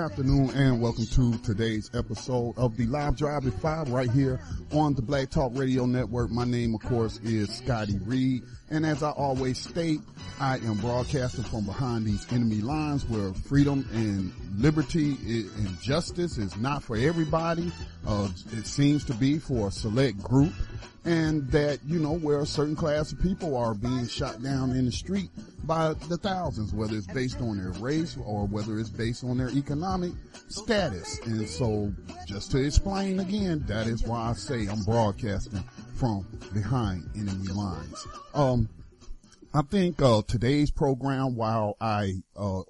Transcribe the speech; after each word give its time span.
Afternoon 0.00 0.48
and 0.54 0.80
welcome 0.80 1.04
to 1.04 1.36
today's 1.38 1.90
episode 1.92 2.54
of 2.56 2.74
the 2.78 2.86
Live 2.86 3.16
Drive 3.16 3.46
at 3.46 3.52
5 3.52 3.90
right 3.90 4.10
here 4.10 4.40
on 4.72 4.94
the 4.94 5.02
Black 5.02 5.28
Talk 5.28 5.52
Radio 5.54 5.84
Network. 5.84 6.30
My 6.30 6.44
name, 6.44 6.74
of 6.74 6.80
course, 6.80 7.18
is 7.22 7.54
Scotty 7.54 7.98
Reed. 8.06 8.42
And 8.70 8.86
as 8.86 9.02
I 9.02 9.10
always 9.10 9.58
state, 9.58 10.00
I 10.38 10.58
am 10.58 10.76
broadcasting 10.78 11.42
from 11.44 11.64
behind 11.64 12.06
these 12.06 12.24
enemy 12.32 12.60
lines 12.60 13.04
where 13.08 13.34
freedom 13.34 13.86
and 13.92 14.32
liberty 14.56 15.16
and 15.56 15.80
justice 15.80 16.38
is 16.38 16.56
not 16.56 16.82
for 16.82 16.96
everybody. 16.96 17.72
Uh, 18.06 18.28
it 18.52 18.66
seems 18.66 19.04
to 19.06 19.14
be 19.14 19.38
for 19.38 19.68
a 19.68 19.70
select 19.72 20.22
group 20.22 20.52
and 21.04 21.48
that, 21.50 21.80
you 21.84 21.98
know, 21.98 22.12
where 22.12 22.40
a 22.40 22.46
certain 22.46 22.76
class 22.76 23.12
of 23.12 23.20
people 23.20 23.56
are 23.56 23.74
being 23.74 24.06
shot 24.06 24.42
down 24.42 24.70
in 24.70 24.84
the 24.84 24.92
street 24.92 25.30
by 25.64 25.94
the 26.08 26.16
thousands, 26.16 26.72
whether 26.72 26.96
it's 26.96 27.06
based 27.06 27.40
on 27.40 27.58
their 27.58 27.72
race 27.80 28.16
or 28.24 28.46
whether 28.46 28.78
it's 28.78 28.90
based 28.90 29.24
on 29.24 29.38
their 29.38 29.50
economic 29.50 30.12
status. 30.48 31.18
And 31.26 31.48
so 31.48 31.92
just 32.26 32.50
to 32.52 32.58
explain 32.58 33.20
again, 33.20 33.64
that 33.66 33.86
is 33.86 34.02
why 34.04 34.30
I 34.30 34.32
say 34.34 34.66
I'm 34.66 34.82
broadcasting 34.82 35.64
from 36.00 36.26
behind 36.54 37.10
enemy 37.14 37.48
lines. 37.48 38.06
Um, 38.32 38.70
I 39.52 39.60
think, 39.60 40.00
uh, 40.00 40.22
today's 40.26 40.70
program, 40.70 41.36
while 41.36 41.76
I, 41.78 42.22
uh, 42.34 42.62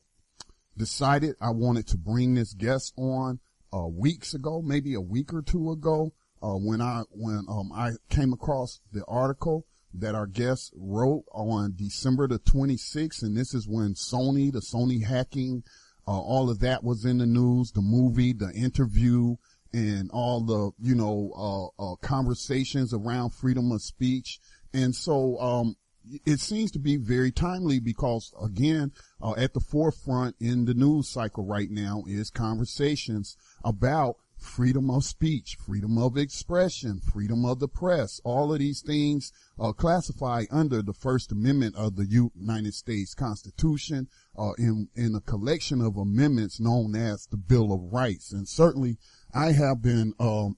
decided 0.77 1.37
I 1.41 1.51
wanted 1.51 1.87
to 1.89 1.97
bring 1.97 2.35
this 2.35 2.55
guest 2.55 2.93
on 2.97 3.39
uh, 3.73 3.87
weeks 3.87 4.35
ago, 4.35 4.63
maybe 4.63 4.95
a 4.95 5.01
week 5.01 5.33
or 5.33 5.43
two 5.43 5.71
ago, 5.71 6.13
uh, 6.43 6.55
when 6.55 6.81
I 6.81 7.03
when 7.11 7.45
um, 7.49 7.71
I 7.73 7.93
came 8.09 8.33
across 8.33 8.81
the 8.93 9.05
article 9.07 9.65
that 9.95 10.15
our 10.15 10.27
guest 10.27 10.73
wrote 10.75 11.25
on 11.33 11.75
December 11.77 12.27
the 12.27 12.39
26th, 12.41 13.23
and 13.23 13.37
this 13.37 13.55
is 13.55 13.69
when 13.69 13.95
Sony, 13.95 14.51
the 14.51 14.61
Sony 14.61 15.05
hacking, 15.05 15.63
uh, 16.09 16.19
all 16.19 16.51
of 16.51 16.61
that 16.61 16.83
was 16.83 17.05
in 17.05 17.19
the 17.19 17.27
news, 17.27 17.71
the 17.73 17.83
movie, 17.83 18.33
the 18.33 18.51
interview, 18.53 19.37
and 19.73 20.11
all 20.13 20.41
the 20.41 20.71
you 20.81 20.95
know 20.95 21.33
uh, 21.37 21.93
uh, 21.93 21.97
conversations 21.97 22.93
around 22.93 23.31
freedom 23.31 23.71
of 23.73 23.83
speech, 23.83 24.41
and 24.73 24.95
so 24.95 25.39
um, 25.39 25.77
it 26.25 26.41
seems 26.41 26.71
to 26.73 26.79
be 26.79 26.97
very 26.97 27.31
timely 27.31 27.79
because 27.79 28.33
again, 28.43 28.93
uh, 29.23 29.35
at 29.37 29.55
the 29.55 29.61
forefront 29.61 30.37
in 30.41 30.65
the 30.65 30.75
news 30.75 31.09
cycle 31.09 31.45
right 31.45 31.71
now 31.71 32.05
is 32.07 32.31
conversations 32.31 33.37
about 33.65 34.17
freedom 34.41 34.91
of 34.91 35.05
speech, 35.05 35.57
freedom 35.65 35.99
of 35.99 36.17
expression, 36.17 36.99
freedom 36.99 37.45
of 37.45 37.59
the 37.61 37.69
press. 37.69 38.21
All 38.25 38.53
of 38.53 38.59
these 38.59 38.81
things 38.81 39.33
uh, 39.59 39.73
classify 39.73 40.45
under 40.51 40.83
the 40.83 40.95
First 40.95 41.31
Amendment 41.31 41.77
of 41.77 41.97
the 41.97 42.07
United 42.07 42.75
States 42.75 43.15
Constitution 43.15 44.09
uh, 44.37 44.53
in 44.59 44.89
in 44.95 45.15
a 45.15 45.21
collection 45.21 45.81
of 45.81 45.97
amendments 45.97 46.59
known 46.59 46.97
as 46.97 47.27
the 47.27 47.37
Bill 47.37 47.73
of 47.73 47.93
Rights. 47.93 48.33
And 48.33 48.49
certainly, 48.49 48.97
I 49.35 49.53
have 49.53 49.81
been 49.83 50.15
um, 50.19 50.57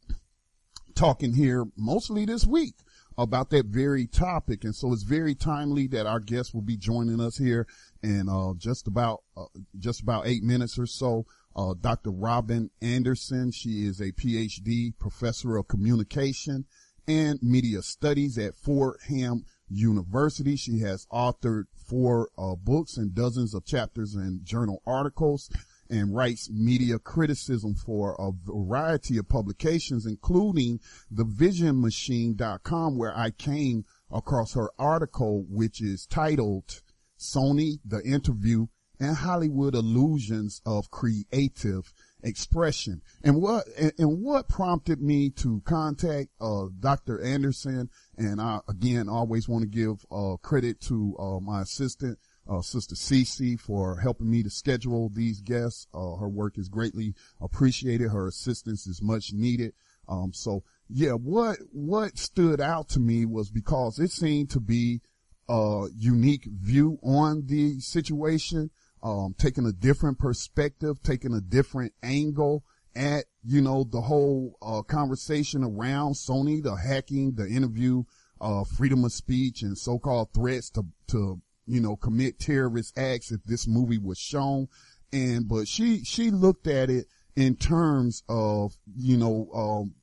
talking 0.94 1.34
here 1.34 1.64
mostly 1.76 2.24
this 2.24 2.46
week 2.46 2.74
about 3.18 3.50
that 3.50 3.66
very 3.66 4.06
topic. 4.06 4.64
And 4.64 4.74
so 4.74 4.92
it's 4.92 5.02
very 5.02 5.34
timely 5.34 5.86
that 5.88 6.06
our 6.06 6.20
guest 6.20 6.54
will 6.54 6.62
be 6.62 6.76
joining 6.76 7.20
us 7.20 7.36
here 7.36 7.66
in, 8.02 8.28
uh, 8.28 8.54
just 8.56 8.86
about, 8.86 9.22
uh, 9.36 9.44
just 9.78 10.00
about 10.00 10.26
eight 10.26 10.42
minutes 10.42 10.78
or 10.78 10.86
so. 10.86 11.26
Uh, 11.54 11.74
Dr. 11.78 12.10
Robin 12.10 12.70
Andersen. 12.80 13.52
She 13.52 13.84
is 13.84 14.00
a 14.00 14.12
PhD 14.12 14.96
professor 14.98 15.56
of 15.56 15.68
communication 15.68 16.64
and 17.06 17.38
media 17.42 17.82
studies 17.82 18.38
at 18.38 18.54
Fordham 18.54 19.44
University. 19.68 20.56
She 20.56 20.80
has 20.80 21.06
authored 21.12 21.64
four 21.74 22.30
uh, 22.38 22.54
books 22.54 22.96
and 22.96 23.14
dozens 23.14 23.54
of 23.54 23.66
chapters 23.66 24.14
and 24.14 24.44
journal 24.44 24.82
articles 24.86 25.50
and 25.92 26.14
writes 26.14 26.50
media 26.50 26.98
criticism 26.98 27.74
for 27.74 28.16
a 28.18 28.32
variety 28.50 29.18
of 29.18 29.28
publications, 29.28 30.06
including 30.06 30.80
thevisionmachine.com, 31.14 32.96
where 32.96 33.16
I 33.16 33.30
came 33.30 33.84
across 34.10 34.54
her 34.54 34.70
article, 34.78 35.44
which 35.50 35.82
is 35.82 36.06
titled 36.06 36.80
Sony, 37.18 37.78
the 37.84 38.02
interview 38.02 38.66
and 38.98 39.16
Hollywood 39.16 39.74
illusions 39.74 40.62
of 40.64 40.90
creative 40.90 41.92
expression. 42.22 43.02
And 43.22 43.42
what, 43.42 43.64
and, 43.76 43.92
and 43.98 44.22
what 44.22 44.48
prompted 44.48 45.02
me 45.02 45.30
to 45.30 45.60
contact, 45.64 46.28
uh, 46.40 46.66
Dr. 46.78 47.20
Andersen. 47.20 47.90
And 48.16 48.40
I, 48.40 48.60
again, 48.68 49.08
always 49.08 49.48
want 49.48 49.62
to 49.62 49.68
give, 49.68 50.06
uh, 50.10 50.36
credit 50.40 50.80
to, 50.82 51.16
uh, 51.18 51.40
my 51.40 51.62
assistant, 51.62 52.18
uh, 52.48 52.60
Sister 52.60 52.94
Cece 52.94 53.60
for 53.60 53.98
helping 54.00 54.30
me 54.30 54.42
to 54.42 54.50
schedule 54.50 55.08
these 55.08 55.40
guests. 55.40 55.86
Uh, 55.94 56.16
her 56.16 56.28
work 56.28 56.58
is 56.58 56.68
greatly 56.68 57.14
appreciated. 57.40 58.10
Her 58.10 58.26
assistance 58.26 58.86
is 58.86 59.02
much 59.02 59.32
needed. 59.32 59.72
Um, 60.08 60.32
so 60.32 60.64
yeah, 60.88 61.12
what, 61.12 61.58
what 61.70 62.18
stood 62.18 62.60
out 62.60 62.88
to 62.90 63.00
me 63.00 63.24
was 63.24 63.50
because 63.50 63.98
it 63.98 64.10
seemed 64.10 64.50
to 64.50 64.60
be 64.60 65.00
a 65.48 65.86
unique 65.96 66.44
view 66.44 66.98
on 67.02 67.46
the 67.46 67.78
situation, 67.80 68.70
um, 69.02 69.34
taking 69.38 69.66
a 69.66 69.72
different 69.72 70.18
perspective, 70.18 71.02
taking 71.02 71.34
a 71.34 71.40
different 71.40 71.92
angle 72.02 72.64
at, 72.94 73.24
you 73.44 73.60
know, 73.60 73.84
the 73.84 74.00
whole, 74.00 74.56
uh, 74.60 74.82
conversation 74.82 75.64
around 75.64 76.12
Sony, 76.14 76.62
the 76.62 76.74
hacking, 76.74 77.34
the 77.34 77.48
interview, 77.48 78.04
uh, 78.40 78.64
freedom 78.64 79.04
of 79.04 79.12
speech 79.12 79.62
and 79.62 79.78
so-called 79.78 80.32
threats 80.34 80.68
to, 80.70 80.84
to, 81.06 81.40
you 81.66 81.80
know, 81.80 81.96
commit 81.96 82.38
terrorist 82.38 82.96
acts 82.98 83.30
if 83.30 83.42
this 83.44 83.66
movie 83.66 83.98
was 83.98 84.18
shown. 84.18 84.68
And, 85.12 85.48
but 85.48 85.68
she, 85.68 86.04
she 86.04 86.30
looked 86.30 86.66
at 86.66 86.90
it 86.90 87.06
in 87.36 87.56
terms 87.56 88.22
of, 88.28 88.74
you 88.96 89.16
know, 89.16 89.48
um, 89.54 89.94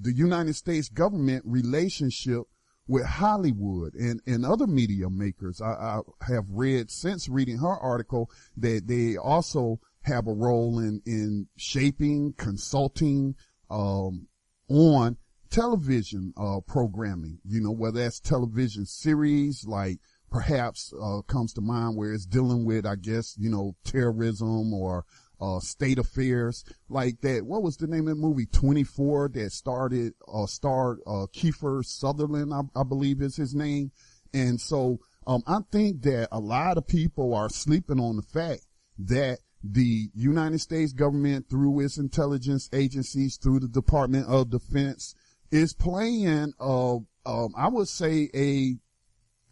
the 0.00 0.12
United 0.12 0.54
States 0.54 0.88
government 0.88 1.42
relationship 1.46 2.42
with 2.86 3.04
Hollywood 3.04 3.94
and, 3.94 4.20
and 4.26 4.46
other 4.46 4.66
media 4.66 5.10
makers. 5.10 5.60
I, 5.60 5.72
I 5.72 6.00
have 6.32 6.46
read 6.50 6.90
since 6.90 7.28
reading 7.28 7.58
her 7.58 7.76
article 7.76 8.30
that 8.56 8.86
they 8.86 9.16
also 9.16 9.80
have 10.02 10.26
a 10.26 10.32
role 10.32 10.78
in, 10.78 11.02
in 11.04 11.48
shaping, 11.56 12.34
consulting, 12.38 13.34
um, 13.70 14.28
on 14.70 15.16
television, 15.50 16.32
uh, 16.36 16.60
programming, 16.66 17.38
you 17.44 17.60
know, 17.60 17.72
whether 17.72 18.00
that's 18.00 18.20
television 18.20 18.86
series 18.86 19.66
like 19.66 19.98
perhaps, 20.30 20.92
uh, 21.00 21.22
comes 21.22 21.52
to 21.54 21.60
mind 21.60 21.96
where 21.96 22.12
it's 22.12 22.26
dealing 22.26 22.64
with, 22.64 22.86
I 22.86 22.96
guess, 22.96 23.36
you 23.38 23.50
know, 23.50 23.76
terrorism 23.84 24.72
or, 24.72 25.04
uh, 25.40 25.60
state 25.60 25.98
affairs 25.98 26.64
like 26.88 27.20
that. 27.20 27.46
What 27.46 27.62
was 27.62 27.76
the 27.76 27.86
name 27.86 28.08
of 28.08 28.16
the 28.16 28.22
movie? 28.22 28.46
24 28.46 29.30
that 29.34 29.52
started, 29.52 30.14
uh, 30.32 30.46
starred, 30.46 30.98
uh, 31.06 31.26
Kiefer 31.32 31.84
Sutherland, 31.84 32.52
I, 32.52 32.62
I 32.80 32.82
believe 32.82 33.22
is 33.22 33.36
his 33.36 33.54
name. 33.54 33.92
And 34.34 34.60
so, 34.60 34.98
um, 35.26 35.42
I 35.46 35.58
think 35.70 36.02
that 36.02 36.28
a 36.32 36.40
lot 36.40 36.78
of 36.78 36.86
people 36.86 37.34
are 37.34 37.50
sleeping 37.50 38.00
on 38.00 38.16
the 38.16 38.22
fact 38.22 38.62
that 38.98 39.38
the 39.62 40.10
United 40.14 40.60
States 40.60 40.92
government 40.92 41.48
through 41.50 41.80
its 41.80 41.98
intelligence 41.98 42.68
agencies, 42.72 43.36
through 43.36 43.60
the 43.60 43.68
Department 43.68 44.26
of 44.26 44.50
Defense 44.50 45.14
is 45.50 45.74
playing, 45.74 46.52
uh, 46.60 46.96
um, 47.26 47.54
I 47.56 47.68
would 47.68 47.88
say 47.88 48.30
a 48.34 48.76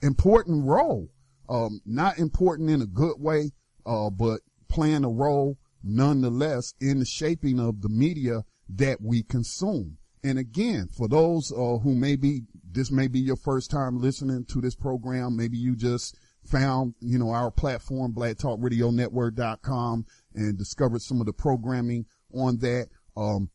important 0.07 0.65
role. 0.65 1.11
Um, 1.49 1.81
not 1.85 2.19
important 2.19 2.71
in 2.71 2.83
a 2.83 2.87
good 2.87 3.17
way, 3.19 3.53
uh, 3.85 4.11
but 4.11 4.41
playing 4.69 5.05
a 5.05 5.11
role 5.11 5.59
nonetheless 5.83 6.75
in 6.81 6.99
the 6.99 7.05
shaping 7.05 7.61
of 7.61 7.83
the 7.83 7.89
media 7.89 8.45
that 8.69 9.01
we 9.01 9.23
consume. 9.23 9.99
And 10.25 10.39
again, 10.39 10.89
for 10.89 11.07
those 11.07 11.53
uh, 11.53 11.79
who 11.79 11.95
maybe 11.95 12.43
this 12.69 12.91
may 12.91 13.07
be 13.07 13.21
your 13.21 13.37
first 13.37 13.71
time 13.71 14.01
listening 14.01 14.45
to 14.47 14.61
this 14.61 14.75
program, 14.75 15.37
maybe 15.37 15.57
you 15.57 15.77
just 15.77 16.19
found, 16.45 16.95
you 17.01 17.19
know, 17.19 17.31
our 17.31 17.51
platform, 17.51 18.13
blacktalkradionetwork.com 18.13 20.07
and 20.35 20.59
discovered 20.59 21.03
some 21.03 21.21
of 21.21 21.27
the 21.27 21.33
programming 21.33 22.07
on 22.35 22.59
that. 22.59 22.89
Um, 23.17 23.51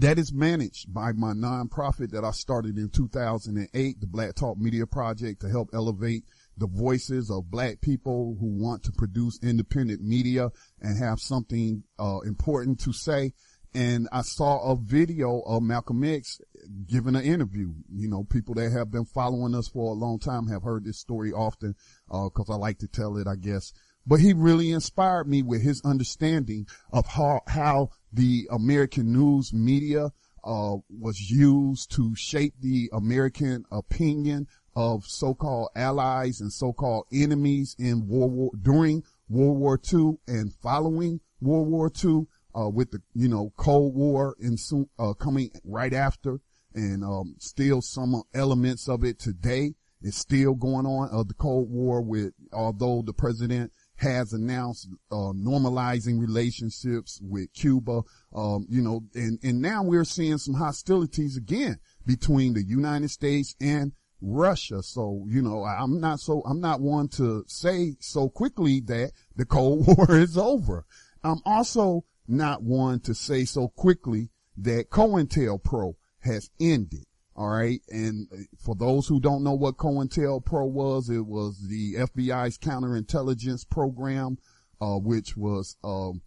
that 0.00 0.18
is 0.18 0.32
managed 0.32 0.94
by 0.94 1.10
my 1.12 1.32
nonprofit 1.32 2.12
that 2.12 2.24
I 2.24 2.30
started 2.30 2.78
in 2.78 2.88
2008, 2.88 4.00
the 4.00 4.06
Black 4.06 4.34
Talk 4.36 4.56
Media 4.56 4.86
Project 4.86 5.40
to 5.40 5.48
help 5.48 5.70
elevate 5.72 6.24
the 6.56 6.68
voices 6.68 7.30
of 7.30 7.50
black 7.50 7.80
people 7.80 8.36
who 8.38 8.46
want 8.46 8.84
to 8.84 8.92
produce 8.92 9.40
independent 9.42 10.00
media 10.00 10.50
and 10.80 10.98
have 10.98 11.18
something 11.18 11.82
uh, 11.98 12.20
important 12.20 12.78
to 12.80 12.92
say. 12.92 13.32
And 13.74 14.08
I 14.12 14.22
saw 14.22 14.70
a 14.70 14.76
video 14.76 15.40
of 15.40 15.64
Malcolm 15.64 16.04
X 16.04 16.40
giving 16.86 17.16
an 17.16 17.24
interview. 17.24 17.72
You 17.92 18.08
know, 18.08 18.22
people 18.22 18.54
that 18.54 18.70
have 18.70 18.92
been 18.92 19.04
following 19.04 19.54
us 19.54 19.66
for 19.66 19.90
a 19.90 19.98
long 19.98 20.20
time 20.20 20.46
have 20.46 20.62
heard 20.62 20.84
this 20.84 20.98
story 20.98 21.32
often, 21.32 21.74
uh, 22.10 22.28
cause 22.28 22.48
I 22.48 22.54
like 22.54 22.78
to 22.78 22.88
tell 22.88 23.16
it, 23.16 23.26
I 23.26 23.34
guess. 23.34 23.72
But 24.06 24.20
he 24.20 24.32
really 24.32 24.70
inspired 24.70 25.28
me 25.28 25.42
with 25.42 25.60
his 25.60 25.82
understanding 25.84 26.66
of 26.92 27.06
how, 27.06 27.42
how 27.46 27.90
the 28.12 28.48
American 28.50 29.12
news 29.12 29.52
media, 29.52 30.12
uh, 30.44 30.76
was 30.88 31.30
used 31.30 31.90
to 31.92 32.14
shape 32.14 32.54
the 32.60 32.88
American 32.92 33.64
opinion 33.70 34.46
of 34.74 35.04
so-called 35.04 35.68
allies 35.74 36.40
and 36.40 36.52
so-called 36.52 37.04
enemies 37.12 37.74
in 37.78 38.06
World 38.06 38.32
War, 38.32 38.50
during 38.60 39.02
World 39.28 39.58
War 39.58 39.80
II 39.92 40.18
and 40.26 40.54
following 40.54 41.20
World 41.40 41.68
War 41.68 41.90
II, 42.02 42.26
uh, 42.56 42.68
with 42.68 42.92
the, 42.92 43.02
you 43.14 43.28
know, 43.28 43.52
Cold 43.56 43.94
War 43.94 44.36
and 44.40 44.58
uh, 44.98 45.12
coming 45.14 45.50
right 45.64 45.92
after. 45.92 46.40
And, 46.74 47.04
um, 47.04 47.34
still 47.38 47.82
some 47.82 48.22
elements 48.32 48.88
of 48.88 49.04
it 49.04 49.18
today 49.18 49.74
is 50.00 50.16
still 50.16 50.54
going 50.54 50.86
on 50.86 51.08
of 51.10 51.28
the 51.28 51.34
Cold 51.34 51.70
War 51.70 52.00
with, 52.00 52.32
although 52.52 53.02
the 53.04 53.12
president 53.12 53.72
has 53.98 54.32
announced, 54.32 54.88
uh, 55.10 55.32
normalizing 55.34 56.20
relationships 56.20 57.20
with 57.22 57.52
Cuba, 57.52 58.02
um, 58.34 58.66
you 58.68 58.80
know, 58.80 59.02
and, 59.14 59.38
and 59.42 59.60
now 59.60 59.82
we're 59.82 60.04
seeing 60.04 60.38
some 60.38 60.54
hostilities 60.54 61.36
again 61.36 61.78
between 62.06 62.54
the 62.54 62.62
United 62.62 63.10
States 63.10 63.54
and 63.60 63.92
Russia. 64.20 64.82
So, 64.82 65.24
you 65.28 65.42
know, 65.42 65.64
I'm 65.64 66.00
not 66.00 66.20
so, 66.20 66.42
I'm 66.46 66.60
not 66.60 66.80
one 66.80 67.08
to 67.10 67.44
say 67.48 67.96
so 68.00 68.28
quickly 68.28 68.80
that 68.82 69.12
the 69.34 69.44
Cold 69.44 69.86
War 69.96 70.16
is 70.16 70.38
over. 70.38 70.84
I'm 71.24 71.40
also 71.44 72.04
not 72.28 72.62
one 72.62 73.00
to 73.00 73.14
say 73.14 73.44
so 73.44 73.68
quickly 73.68 74.30
that 74.56 74.90
COINTELPRO 74.90 75.94
has 76.20 76.50
ended. 76.60 77.04
All 77.38 77.50
right. 77.50 77.80
And 77.88 78.26
for 78.58 78.74
those 78.74 79.06
who 79.06 79.20
don't 79.20 79.44
know 79.44 79.54
what 79.54 79.76
COINTELPRO 79.76 80.68
was, 80.68 81.08
it 81.08 81.24
was 81.24 81.68
the 81.68 81.94
FBI's 81.94 82.58
counterintelligence 82.58 83.70
program, 83.70 84.38
uh, 84.80 84.96
which 84.96 85.36
was, 85.36 85.76
um, 85.84 86.22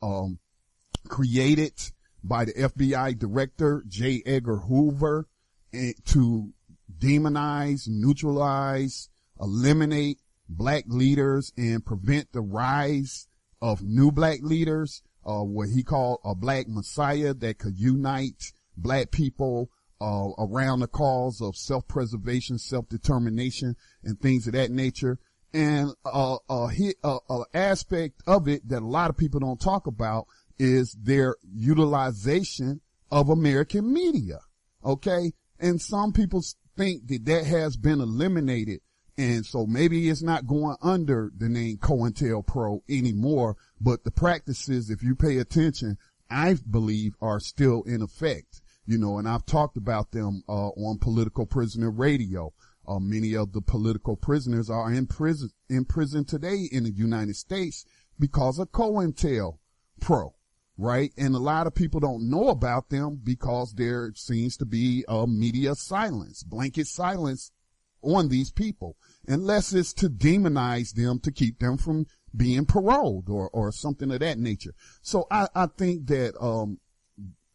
um, 0.00 0.38
created 1.08 1.72
by 2.22 2.44
the 2.44 2.52
FBI 2.52 3.18
director, 3.18 3.82
J. 3.88 4.22
Edgar 4.24 4.58
Hoover, 4.58 5.26
to 6.04 6.52
demonize, 6.96 7.88
neutralize, 7.88 9.08
eliminate 9.40 10.20
black 10.48 10.84
leaders 10.86 11.52
and 11.56 11.84
prevent 11.84 12.30
the 12.30 12.40
rise 12.40 13.26
of 13.60 13.82
new 13.82 14.12
black 14.12 14.38
leaders, 14.42 15.02
uh, 15.26 15.42
what 15.42 15.70
he 15.70 15.82
called 15.82 16.20
a 16.24 16.36
black 16.36 16.68
messiah 16.68 17.34
that 17.34 17.58
could 17.58 17.76
unite 17.76 18.52
black 18.76 19.10
people, 19.10 19.68
uh, 20.02 20.30
around 20.38 20.80
the 20.80 20.88
cause 20.88 21.40
of 21.40 21.56
self-preservation, 21.56 22.58
self-determination 22.58 23.76
and 24.02 24.20
things 24.20 24.46
of 24.46 24.54
that 24.54 24.70
nature. 24.70 25.18
And, 25.54 25.92
uh, 26.04 26.38
a 26.50 27.44
aspect 27.54 28.22
of 28.26 28.48
it 28.48 28.68
that 28.68 28.82
a 28.82 28.86
lot 28.86 29.10
of 29.10 29.16
people 29.16 29.40
don't 29.40 29.60
talk 29.60 29.86
about 29.86 30.26
is 30.58 30.96
their 31.00 31.36
utilization 31.54 32.80
of 33.10 33.28
American 33.28 33.92
media. 33.92 34.40
Okay. 34.84 35.32
And 35.58 35.80
some 35.80 36.12
people 36.12 36.42
think 36.76 37.06
that 37.08 37.24
that 37.26 37.44
has 37.44 37.76
been 37.76 38.00
eliminated. 38.00 38.80
And 39.18 39.44
so 39.44 39.66
maybe 39.66 40.08
it's 40.08 40.22
not 40.22 40.46
going 40.46 40.76
under 40.80 41.30
the 41.36 41.50
name 41.50 41.76
COINTELPRO 41.76 42.80
anymore, 42.88 43.56
but 43.78 44.04
the 44.04 44.10
practices, 44.10 44.88
if 44.88 45.02
you 45.02 45.14
pay 45.14 45.36
attention, 45.36 45.98
I 46.30 46.56
believe 46.68 47.14
are 47.20 47.38
still 47.38 47.82
in 47.82 48.00
effect, 48.00 48.61
you 48.86 48.98
know, 48.98 49.18
and 49.18 49.28
I've 49.28 49.46
talked 49.46 49.76
about 49.76 50.12
them, 50.12 50.42
uh, 50.48 50.68
on 50.68 50.98
political 50.98 51.46
prisoner 51.46 51.90
radio. 51.90 52.52
Uh, 52.86 52.98
many 52.98 53.34
of 53.36 53.52
the 53.52 53.62
political 53.62 54.16
prisoners 54.16 54.68
are 54.68 54.92
in 54.92 55.06
prison, 55.06 55.50
in 55.68 55.84
prison 55.84 56.24
today 56.24 56.68
in 56.70 56.84
the 56.84 56.90
United 56.90 57.36
States 57.36 57.84
because 58.18 58.58
of 58.58 58.72
COINTELPRO 58.72 60.32
right? 60.76 61.12
And 61.16 61.34
a 61.34 61.38
lot 61.38 61.66
of 61.66 61.74
people 61.74 62.00
don't 62.00 62.28
know 62.28 62.48
about 62.48 62.88
them 62.88 63.20
because 63.22 63.74
there 63.74 64.12
seems 64.14 64.56
to 64.58 64.66
be 64.66 65.04
a 65.08 65.26
media 65.26 65.74
silence, 65.74 66.42
blanket 66.42 66.86
silence 66.86 67.52
on 68.02 68.28
these 68.28 68.50
people, 68.50 68.96
unless 69.28 69.72
it's 69.72 69.92
to 69.94 70.10
demonize 70.10 70.92
them 70.94 71.20
to 71.20 71.30
keep 71.30 71.58
them 71.60 71.76
from 71.76 72.06
being 72.34 72.66
paroled 72.66 73.28
or, 73.28 73.48
or 73.50 73.70
something 73.70 74.10
of 74.10 74.20
that 74.20 74.38
nature. 74.38 74.74
So 75.02 75.26
I, 75.30 75.46
I 75.54 75.66
think 75.66 76.06
that, 76.06 76.34
um, 76.42 76.78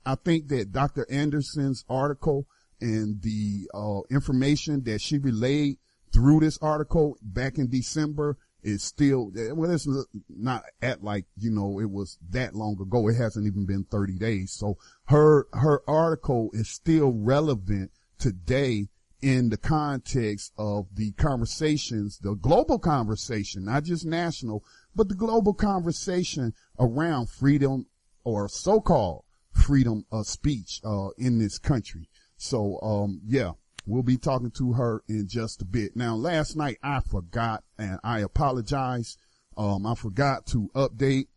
I 0.07 0.15
think 0.15 0.47
that 0.47 0.71
Dr. 0.71 1.05
Andersen's 1.11 1.83
article 1.89 2.47
and 2.79 3.21
the, 3.21 3.69
uh, 3.73 4.01
information 4.09 4.83
that 4.83 5.01
she 5.01 5.17
relayed 5.17 5.79
through 6.13 6.39
this 6.39 6.57
article 6.61 7.17
back 7.21 7.57
in 7.57 7.69
December 7.69 8.37
is 8.63 8.83
still, 8.83 9.31
well, 9.53 9.69
it's 9.69 9.87
not 10.29 10.63
at 10.81 11.03
like, 11.03 11.25
you 11.37 11.51
know, 11.51 11.81
it 11.81 11.91
was 11.91 12.17
that 12.29 12.55
long 12.55 12.79
ago. 12.81 13.09
It 13.09 13.15
hasn't 13.15 13.47
even 13.47 13.65
been 13.65 13.83
30 13.83 14.17
days. 14.17 14.53
So 14.53 14.77
her, 15.07 15.47
her 15.51 15.81
article 15.89 16.51
is 16.53 16.69
still 16.69 17.11
relevant 17.11 17.91
today 18.17 18.87
in 19.21 19.49
the 19.49 19.57
context 19.57 20.53
of 20.57 20.87
the 20.93 21.11
conversations, 21.13 22.19
the 22.19 22.35
global 22.35 22.79
conversation, 22.79 23.65
not 23.65 23.83
just 23.83 24.05
national, 24.05 24.63
but 24.95 25.09
the 25.09 25.15
global 25.15 25.53
conversation 25.53 26.53
around 26.79 27.29
freedom 27.29 27.87
or 28.23 28.47
so-called 28.47 29.25
freedom 29.57 30.05
of 30.11 30.27
speech, 30.27 30.79
uh, 30.83 31.09
in 31.17 31.39
this 31.39 31.57
country. 31.57 32.09
So, 32.37 32.79
um, 32.81 33.21
yeah, 33.25 33.51
We'll 33.87 34.03
be 34.03 34.17
talking 34.17 34.51
to 34.57 34.73
her 34.73 35.01
in 35.07 35.29
just 35.29 35.61
a 35.61 35.65
bit. 35.65 35.95
Now, 35.95 36.13
last 36.15 36.57
night 36.57 36.77
I 36.83 36.99
forgot 36.99 37.63
and 37.77 37.99
I 38.03 38.19
apologize. 38.19 39.17
Um, 39.55 39.85
I 39.85 39.95
forgot 39.95 40.45
to 40.47 40.69
update, 40.75 41.27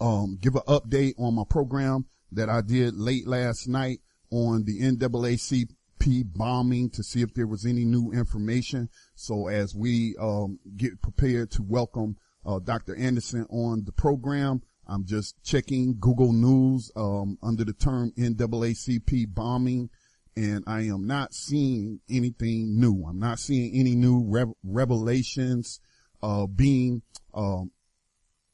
um, 0.00 0.36
give 0.40 0.56
an 0.56 0.62
update 0.66 1.14
on 1.16 1.36
my 1.36 1.44
program 1.48 2.06
that 2.32 2.48
I 2.48 2.60
did 2.60 2.96
late 2.96 3.24
last 3.24 3.68
night 3.68 4.00
on 4.32 4.64
the 4.64 4.80
NAACP 4.80 6.24
bombing 6.34 6.90
to 6.90 7.04
see 7.04 7.22
if 7.22 7.34
there 7.34 7.46
was 7.46 7.64
any 7.64 7.84
new 7.84 8.10
information. 8.10 8.88
So 9.14 9.46
as 9.46 9.72
we, 9.72 10.16
um, 10.20 10.58
get 10.76 11.00
prepared 11.00 11.52
to 11.52 11.62
welcome, 11.62 12.16
uh, 12.44 12.58
Dr. 12.58 12.96
Andersen 12.96 13.46
on 13.48 13.84
the 13.84 13.92
program, 13.92 14.62
I'm 14.90 15.06
just 15.06 15.36
checking 15.44 15.96
Google 16.00 16.32
News, 16.32 16.90
um, 16.96 17.38
under 17.42 17.64
the 17.64 17.72
term 17.72 18.12
NAACP 18.18 19.32
bombing 19.32 19.88
and 20.36 20.64
I 20.66 20.82
am 20.82 21.06
not 21.06 21.34
seeing 21.34 22.00
anything 22.08 22.80
new. 22.80 23.04
I'm 23.08 23.18
not 23.18 23.38
seeing 23.38 23.74
any 23.74 23.94
new 23.94 24.24
rev- 24.26 24.54
revelations, 24.64 25.80
uh, 26.22 26.46
being, 26.46 27.02
um, 27.34 27.70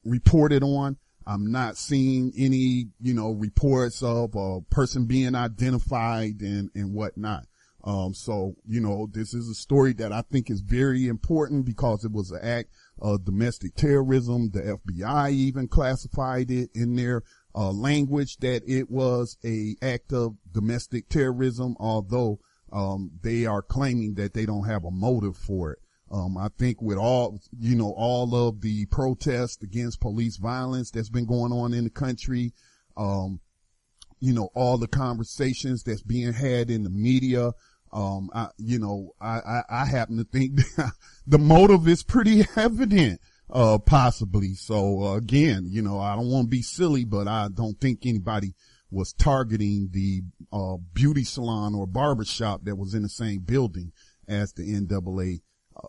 reported 0.04 0.62
on. 0.62 0.96
I'm 1.26 1.50
not 1.50 1.76
seeing 1.76 2.32
any, 2.36 2.88
you 3.00 3.14
know, 3.14 3.32
reports 3.32 4.02
of 4.02 4.34
a 4.36 4.60
person 4.70 5.06
being 5.06 5.34
identified 5.34 6.40
and, 6.40 6.70
and 6.74 6.94
whatnot. 6.94 7.46
Um, 7.82 8.14
so, 8.14 8.56
you 8.66 8.80
know, 8.80 9.08
this 9.12 9.34
is 9.34 9.48
a 9.48 9.54
story 9.54 9.92
that 9.94 10.12
I 10.12 10.22
think 10.22 10.50
is 10.50 10.60
very 10.60 11.06
important 11.06 11.64
because 11.64 12.04
it 12.04 12.12
was 12.12 12.30
an 12.30 12.40
act 12.42 12.70
of 12.98 13.24
domestic 13.24 13.74
terrorism. 13.74 14.50
The 14.50 14.78
FBI 14.84 15.30
even 15.32 15.68
classified 15.68 16.50
it 16.50 16.70
in 16.74 16.96
their 16.96 17.22
uh, 17.54 17.70
language 17.70 18.36
that 18.38 18.62
it 18.66 18.90
was 18.90 19.36
a 19.44 19.76
act 19.82 20.12
of 20.12 20.36
domestic 20.52 21.08
terrorism, 21.08 21.76
although 21.78 22.38
um, 22.72 23.10
they 23.22 23.46
are 23.46 23.62
claiming 23.62 24.14
that 24.14 24.34
they 24.34 24.44
don't 24.44 24.66
have 24.66 24.84
a 24.84 24.90
motive 24.90 25.36
for 25.36 25.72
it. 25.72 25.78
Um, 26.10 26.36
I 26.38 26.48
think 26.56 26.80
with 26.80 26.98
all, 26.98 27.40
you 27.58 27.74
know, 27.74 27.92
all 27.96 28.34
of 28.34 28.60
the 28.60 28.86
protests 28.86 29.62
against 29.62 30.00
police 30.00 30.36
violence 30.36 30.90
that's 30.90 31.08
been 31.08 31.26
going 31.26 31.52
on 31.52 31.74
in 31.74 31.84
the 31.84 31.90
country, 31.90 32.52
um, 32.96 33.40
you 34.20 34.32
know, 34.32 34.50
all 34.54 34.78
the 34.78 34.86
conversations 34.86 35.82
that's 35.82 36.02
being 36.02 36.32
had 36.32 36.70
in 36.70 36.84
the 36.84 36.90
media, 36.90 37.52
um, 37.92 38.30
I, 38.34 38.48
you 38.58 38.78
know, 38.78 39.14
I, 39.20 39.38
I, 39.38 39.62
I 39.70 39.84
happen 39.84 40.18
to 40.18 40.24
think 40.24 40.60
the 41.26 41.38
motive 41.38 41.88
is 41.88 42.02
pretty 42.02 42.44
evident 42.56 43.20
uh, 43.50 43.78
possibly. 43.78 44.54
So 44.54 45.02
uh, 45.02 45.16
again, 45.16 45.66
you 45.68 45.82
know, 45.82 46.00
I 46.00 46.16
don't 46.16 46.30
want 46.30 46.46
to 46.46 46.50
be 46.50 46.62
silly, 46.62 47.04
but 47.04 47.28
I 47.28 47.48
don't 47.52 47.80
think 47.80 48.04
anybody 48.04 48.54
was 48.90 49.12
targeting 49.12 49.88
the 49.92 50.22
uh, 50.52 50.76
beauty 50.92 51.24
salon 51.24 51.74
or 51.74 51.86
barber 51.86 52.24
shop 52.24 52.60
that 52.64 52.76
was 52.76 52.94
in 52.94 53.02
the 53.02 53.08
same 53.08 53.40
building 53.40 53.92
as 54.28 54.52
the 54.52 54.62
NAACP. 54.62 55.40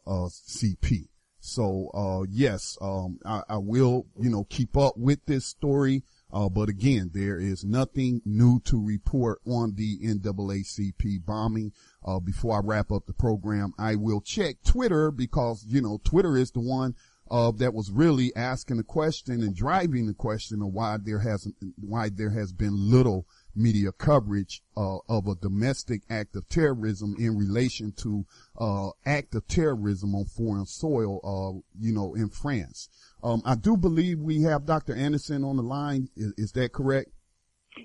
Uh, 0.06 0.28
CP. 0.28 1.08
so 1.40 1.90
uh, 1.94 2.26
yes, 2.30 2.78
um, 2.82 3.20
I, 3.26 3.42
I, 3.48 3.58
will, 3.58 4.06
you 4.20 4.30
know, 4.30 4.46
keep 4.50 4.76
up 4.76 4.98
with 4.98 5.26
this 5.26 5.46
story. 5.46 6.04
Uh, 6.32 6.50
but 6.50 6.68
again, 6.68 7.12
there 7.14 7.40
is 7.40 7.64
nothing 7.64 8.22
new 8.26 8.60
to 8.66 8.84
report 8.84 9.40
on 9.46 9.76
the 9.76 9.98
NAACP 10.00 11.26
bombing. 11.26 11.72
Uh, 12.06 12.20
before 12.20 12.58
I 12.58 12.62
wrap 12.64 12.92
up 12.92 13.06
the 13.06 13.14
program, 13.14 13.74
I 13.78 13.96
will 13.96 14.22
check 14.22 14.58
Twitter 14.64 15.12
because, 15.12 15.66
you 15.68 15.82
know, 15.82 16.00
Twitter 16.04 16.38
is 16.38 16.52
the 16.52 16.60
one 16.60 16.96
uh, 17.30 17.52
that 17.52 17.74
was 17.74 17.92
really 17.92 18.36
asking 18.36 18.78
the 18.78 18.84
question 18.84 19.42
and 19.42 19.56
driving 19.56 20.08
the 20.08 20.14
question 20.14 20.62
of 20.62 20.70
why 20.70 20.98
there 21.02 21.20
hasn't, 21.20 21.56
why 21.80 22.10
there 22.10 22.30
has 22.30 22.54
been 22.54 22.92
little 22.92 23.26
media 23.56 23.92
coverage 23.92 24.62
uh, 24.76 24.98
of 25.10 25.28
a 25.28 25.36
domestic 25.36 26.04
act 26.10 26.36
of 26.36 26.48
terrorism 26.48 27.16
in 27.18 27.38
relation 27.38 27.92
to 27.92 28.26
uh, 28.60 28.90
act 29.06 29.34
of 29.36 29.48
terrorism 29.48 30.16
on 30.16 30.26
foreign 30.26 30.66
soil, 30.66 31.20
uh, 31.24 31.60
you 31.80 31.92
know, 31.92 32.14
in 32.14 32.30
France. 32.30 32.90
Um, 33.24 33.42
I 33.46 33.56
do 33.56 33.76
believe 33.76 34.20
we 34.20 34.44
have 34.44 34.66
Dr. 34.66 34.96
Andersen 34.96 35.44
on 35.44 35.58
the 35.58 35.64
line. 35.64 36.10
Is, 36.16 36.34
is 36.38 36.52
that 36.54 36.72
correct? 36.72 37.10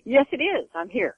Yes, 0.05 0.27
it 0.33 0.43
is. 0.43 0.69
I'm 0.75 0.89
here. 0.89 1.17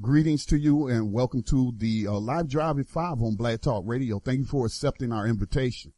Greetings 0.00 0.44
to 0.46 0.58
you 0.58 0.88
and 0.88 1.12
welcome 1.12 1.42
to 1.44 1.72
the 1.78 2.06
uh, 2.08 2.12
live 2.12 2.48
drive 2.48 2.78
at 2.78 2.88
five 2.88 3.22
on 3.22 3.36
Black 3.36 3.62
Talk 3.62 3.84
Radio. 3.86 4.18
Thank 4.18 4.40
you 4.40 4.44
for 4.44 4.66
accepting 4.66 5.12
our 5.12 5.26
invitation. 5.26 5.92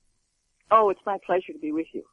Oh, 0.71 0.91
it's 0.91 1.01
my 1.05 1.19
pleasure 1.27 1.53
to 1.53 1.59
be 1.59 1.73
with 1.73 1.87
you. 1.93 2.05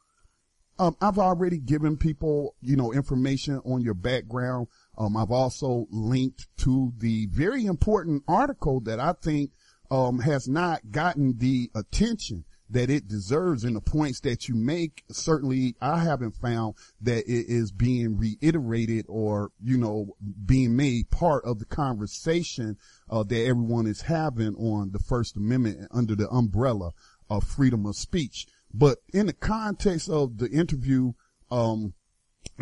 Um, 0.80 0.96
I've 1.00 1.18
already 1.18 1.58
given 1.58 1.96
people, 1.96 2.54
you 2.60 2.76
know, 2.76 2.92
information 2.92 3.60
on 3.64 3.80
your 3.80 3.94
background. 3.94 4.66
Um, 4.96 5.16
I've 5.16 5.30
also 5.30 5.86
linked 5.90 6.48
to 6.58 6.92
the 6.98 7.26
very 7.26 7.64
important 7.66 8.24
article 8.26 8.80
that 8.80 8.98
I 8.98 9.12
think 9.12 9.52
um, 9.90 10.20
has 10.20 10.48
not 10.48 10.90
gotten 10.90 11.38
the 11.38 11.70
attention 11.74 12.44
that 12.70 12.90
it 12.90 13.08
deserves 13.08 13.64
and 13.64 13.74
the 13.74 13.80
points 13.80 14.20
that 14.20 14.48
you 14.48 14.54
make. 14.54 15.04
Certainly, 15.10 15.76
I 15.80 15.98
haven't 16.00 16.36
found 16.36 16.74
that 17.00 17.24
it 17.26 17.46
is 17.48 17.72
being 17.72 18.18
reiterated 18.18 19.06
or, 19.08 19.50
you 19.62 19.78
know, 19.78 20.16
being 20.44 20.76
made 20.76 21.10
part 21.10 21.44
of 21.44 21.58
the 21.58 21.64
conversation 21.64 22.76
uh, 23.10 23.22
that 23.24 23.44
everyone 23.44 23.86
is 23.86 24.02
having 24.02 24.54
on 24.56 24.90
the 24.92 24.98
First 24.98 25.36
Amendment 25.36 25.88
under 25.90 26.14
the 26.14 26.28
umbrella 26.28 26.92
of 27.30 27.44
freedom 27.44 27.86
of 27.86 27.96
speech. 27.96 28.46
But 28.72 28.98
in 29.12 29.26
the 29.26 29.32
context 29.32 30.08
of 30.10 30.38
the 30.38 30.50
interview, 30.50 31.12
um, 31.50 31.94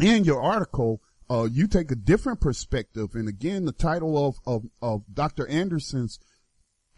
in 0.01 0.25
your 0.25 0.41
article, 0.41 1.01
uh, 1.29 1.49
you 1.51 1.67
take 1.67 1.91
a 1.91 1.97
different 1.97 2.41
perspective. 2.41 3.15
And 3.15 3.29
again, 3.29 3.65
the 3.65 3.73
title 3.73 4.29
of, 4.29 4.37
of, 4.47 4.65
of 4.81 5.03
Dr. 5.13 5.49
Andersen's 5.49 6.21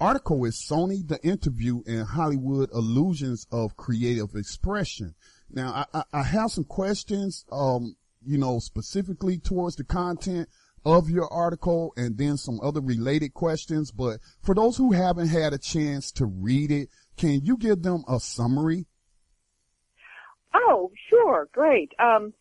article 0.00 0.44
is 0.44 0.56
Sony, 0.56 1.06
the 1.06 1.20
interview 1.22 1.82
and 1.86 2.06
Hollywood 2.06 2.70
illusions 2.72 3.46
of 3.50 3.76
creative 3.76 4.34
expression. 4.34 5.14
Now, 5.50 5.86
I, 5.92 5.98
I, 5.98 6.20
I 6.20 6.22
have 6.22 6.50
some 6.50 6.64
questions, 6.64 7.44
um, 7.50 7.96
you 8.24 8.38
know, 8.38 8.58
specifically 8.58 9.38
towards 9.38 9.76
the 9.76 9.84
content 9.84 10.48
of 10.84 11.10
your 11.10 11.32
article 11.32 11.92
and 11.96 12.16
then 12.16 12.36
some 12.36 12.60
other 12.62 12.80
related 12.80 13.34
questions. 13.34 13.90
But 13.90 14.20
for 14.42 14.54
those 14.54 14.76
who 14.76 14.92
haven't 14.92 15.28
had 15.28 15.52
a 15.52 15.58
chance 15.58 16.12
to 16.12 16.26
read 16.26 16.70
it, 16.70 16.88
can 17.16 17.44
you 17.44 17.56
give 17.56 17.82
them 17.82 18.04
a 18.08 18.20
summary? 18.20 18.86
Oh, 20.54 20.90
sure. 21.10 21.48
Great. 21.52 21.92
Um, 21.98 22.32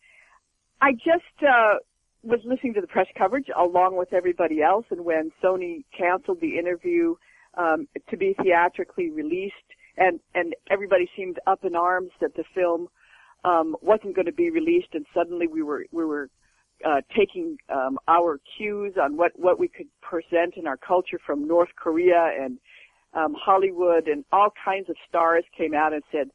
I 0.80 0.92
just, 0.92 1.42
uh, 1.42 1.78
was 2.22 2.40
listening 2.44 2.74
to 2.74 2.80
the 2.80 2.86
press 2.86 3.06
coverage 3.16 3.46
along 3.56 3.96
with 3.96 4.12
everybody 4.12 4.60
else 4.60 4.84
and 4.90 5.04
when 5.04 5.30
Sony 5.42 5.84
canceled 5.96 6.40
the 6.40 6.58
interview 6.58 7.14
um, 7.58 7.88
to 8.08 8.16
be 8.16 8.34
theatrically 8.42 9.10
released, 9.10 9.54
and 9.96 10.20
and 10.34 10.54
everybody 10.70 11.10
seemed 11.16 11.38
up 11.46 11.64
in 11.64 11.74
arms 11.74 12.10
that 12.20 12.34
the 12.34 12.44
film 12.54 12.88
um, 13.44 13.76
wasn't 13.82 14.14
going 14.14 14.26
to 14.26 14.32
be 14.32 14.50
released, 14.50 14.88
and 14.94 15.04
suddenly 15.12 15.46
we 15.46 15.62
were 15.62 15.84
we 15.92 16.04
were 16.04 16.30
uh, 16.84 17.00
taking 17.16 17.58
um, 17.68 17.98
our 18.06 18.40
cues 18.56 18.94
on 19.00 19.16
what 19.16 19.32
what 19.36 19.58
we 19.58 19.68
could 19.68 19.88
present 20.00 20.54
in 20.56 20.66
our 20.66 20.76
culture 20.76 21.18
from 21.26 21.46
North 21.46 21.70
Korea 21.76 22.32
and 22.40 22.58
um, 23.14 23.34
Hollywood, 23.38 24.06
and 24.06 24.24
all 24.32 24.50
kinds 24.64 24.88
of 24.88 24.96
stars 25.08 25.44
came 25.56 25.74
out 25.74 25.92
and 25.92 26.02
said, 26.12 26.30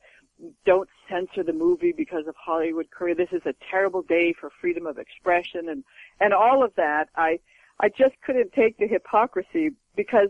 "Don't 0.66 0.90
censor 1.10 1.44
the 1.44 1.54
movie 1.54 1.94
because 1.96 2.28
of 2.28 2.36
Hollywood 2.36 2.90
Korea. 2.92 3.16
This 3.16 3.32
is 3.32 3.46
a 3.46 3.54
terrible 3.72 4.02
day 4.02 4.34
for 4.40 4.52
freedom 4.60 4.86
of 4.86 4.98
expression," 4.98 5.70
and 5.70 5.86
and 6.20 6.34
all 6.34 6.64
of 6.64 6.74
that. 6.76 7.08
I 7.16 7.40
I 7.80 7.90
just 7.90 8.16
couldn't 8.26 8.52
take 8.52 8.78
the 8.78 8.88
hypocrisy 8.88 9.72
because 9.96 10.30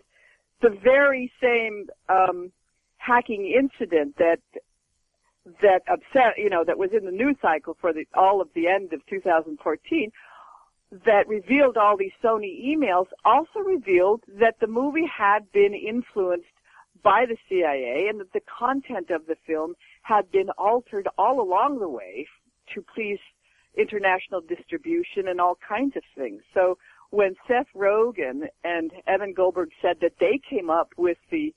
the 0.63 0.75
very 0.83 1.31
same 1.41 1.87
um, 2.09 2.51
hacking 2.97 3.45
incident 3.45 4.15
that 4.17 4.39
that 5.61 5.81
upset, 5.91 6.37
you 6.37 6.49
know, 6.49 6.63
that 6.65 6.77
was 6.77 6.91
in 6.97 7.05
the 7.05 7.11
news 7.11 7.35
cycle 7.41 7.75
for 7.79 7.91
the 7.91 8.05
all 8.15 8.41
of 8.41 8.47
the 8.55 8.67
end 8.67 8.93
of 8.93 9.05
2014 9.07 10.11
that 11.05 11.27
revealed 11.27 11.75
all 11.75 11.97
these 11.97 12.13
Sony 12.23 12.63
emails 12.65 13.07
also 13.25 13.59
revealed 13.59 14.21
that 14.39 14.55
the 14.61 14.67
movie 14.67 15.07
had 15.07 15.51
been 15.51 15.73
influenced 15.73 16.45
by 17.03 17.25
the 17.27 17.35
CIA 17.49 18.07
and 18.09 18.19
that 18.19 18.31
the 18.31 18.41
content 18.41 19.09
of 19.09 19.25
the 19.25 19.35
film 19.45 19.73
had 20.03 20.31
been 20.31 20.49
altered 20.51 21.07
all 21.17 21.41
along 21.41 21.79
the 21.79 21.89
way 21.89 22.25
to 22.73 22.85
please 22.95 23.19
international 23.75 24.39
distribution 24.39 25.27
and 25.27 25.41
all 25.41 25.57
kinds 25.67 25.95
of 25.97 26.03
things. 26.15 26.41
So 26.53 26.77
when 27.13 27.35
Seth 27.47 27.67
Rogen 27.75 28.47
and 28.63 28.91
Evan 29.05 29.33
Goldberg 29.33 29.69
said 29.83 29.97
that 30.01 30.13
they 30.19 30.39
came 30.49 30.71
up 30.71 30.89
with 30.97 31.19
the 31.29 31.53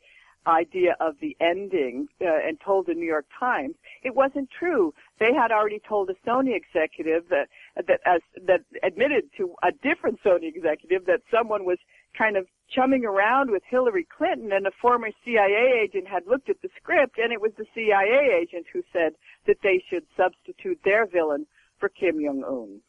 idea 0.46 0.94
of 1.00 1.14
the 1.22 1.34
ending 1.40 2.08
uh, 2.20 2.26
and 2.26 2.60
told 2.60 2.86
the 2.86 2.92
New 2.92 3.06
York 3.06 3.24
Times, 3.40 3.74
it 4.02 4.14
wasn't 4.14 4.50
true. 4.50 4.92
They 5.18 5.32
had 5.32 5.52
already 5.52 5.80
told 5.88 6.10
a 6.10 6.28
Sony 6.28 6.54
executive 6.54 7.30
that 7.30 7.48
that 7.74 8.00
as, 8.04 8.20
that 8.46 8.60
admitted 8.82 9.30
to 9.38 9.54
a 9.62 9.72
different 9.72 10.22
Sony 10.22 10.54
executive 10.54 11.06
that 11.06 11.22
someone 11.30 11.64
was 11.64 11.78
kind 12.16 12.36
of 12.36 12.46
chumming 12.68 13.06
around 13.06 13.50
with 13.50 13.62
Hillary 13.66 14.06
Clinton 14.14 14.52
and 14.52 14.66
a 14.66 14.72
former 14.82 15.08
CIA 15.24 15.80
agent 15.82 16.06
had 16.06 16.26
looked 16.26 16.50
at 16.50 16.60
the 16.60 16.68
script 16.76 17.16
and 17.16 17.32
it 17.32 17.40
was 17.40 17.52
the 17.56 17.66
CIA 17.74 18.38
agent 18.42 18.66
who 18.70 18.82
said 18.92 19.14
that 19.46 19.56
they 19.62 19.82
should 19.88 20.04
substitute 20.18 20.78
their 20.84 21.06
villain 21.06 21.46
for 21.78 21.88
Kim 21.88 22.22
Jong 22.22 22.44
Un 22.44 22.82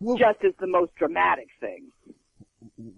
well, 0.00 0.16
just 0.16 0.44
as 0.44 0.52
the 0.58 0.66
most 0.66 0.94
dramatic 0.96 1.48
thing. 1.60 1.90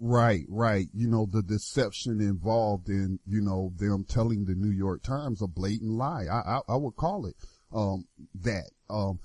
Right, 0.00 0.44
right. 0.48 0.86
You 0.94 1.08
know, 1.08 1.26
the 1.30 1.42
deception 1.42 2.20
involved 2.20 2.88
in, 2.88 3.18
you 3.26 3.40
know, 3.40 3.72
them 3.76 4.04
telling 4.04 4.44
the 4.44 4.54
New 4.54 4.70
York 4.70 5.02
Times 5.02 5.42
a 5.42 5.46
blatant 5.46 5.92
lie. 5.92 6.26
I, 6.30 6.56
I, 6.56 6.60
I 6.68 6.76
would 6.76 6.96
call 6.96 7.26
it, 7.26 7.36
um, 7.72 8.06
that. 8.40 8.70
Um, 8.88 9.18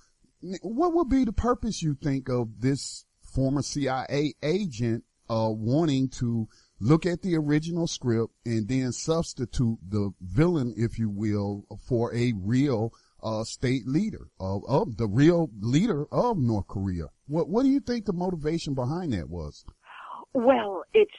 what 0.62 0.94
would 0.94 1.10
be 1.10 1.26
the 1.26 1.34
purpose, 1.34 1.82
you 1.82 1.96
think, 1.96 2.30
of 2.30 2.62
this 2.62 3.06
former 3.22 3.62
CIA 3.62 4.34
agent, 4.42 5.04
uh, 5.30 5.50
wanting 5.52 6.10
to 6.10 6.48
look 6.80 7.06
at 7.06 7.22
the 7.22 7.36
original 7.36 7.88
script 7.88 8.34
and 8.46 8.68
then 8.68 8.92
substitute 8.92 9.80
the 9.88 10.12
villain, 10.22 10.74
if 10.78 10.98
you 10.98 11.10
will, 11.10 11.66
for 11.88 12.14
a 12.16 12.34
real 12.36 12.94
uh, 13.24 13.44
state 13.44 13.88
leader 13.88 14.28
of, 14.40 14.64
of 14.68 14.98
the 14.98 15.08
real 15.08 15.50
leader 15.60 16.06
of 16.12 16.38
North 16.38 16.68
Korea. 16.68 17.08
What 17.28 17.50
what 17.50 17.64
do 17.64 17.70
you 17.70 17.80
think 17.80 18.06
the 18.06 18.14
motivation 18.14 18.74
behind 18.74 19.14
that 19.14 19.30
was? 19.30 19.66
Well, 20.34 20.84
it's 20.94 21.12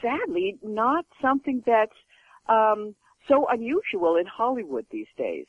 sadly 0.00 0.58
not 0.62 1.04
something 1.20 1.62
that's 1.66 1.96
um, 2.48 2.94
so 3.28 3.46
unusual 3.50 4.16
in 4.16 4.26
Hollywood 4.26 4.86
these 4.90 5.08
days. 5.16 5.46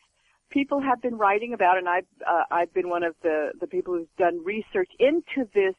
People 0.50 0.82
have 0.82 1.02
been 1.02 1.18
writing 1.18 1.54
about, 1.54 1.78
and 1.78 1.88
I've 1.88 2.06
uh, 2.26 2.44
I've 2.50 2.74
been 2.74 2.90
one 2.90 3.04
of 3.04 3.16
the 3.22 3.52
the 3.60 3.68
people 3.68 3.94
who's 3.94 4.08
done 4.18 4.44
research 4.44 4.90
into 5.00 5.50
this 5.54 5.76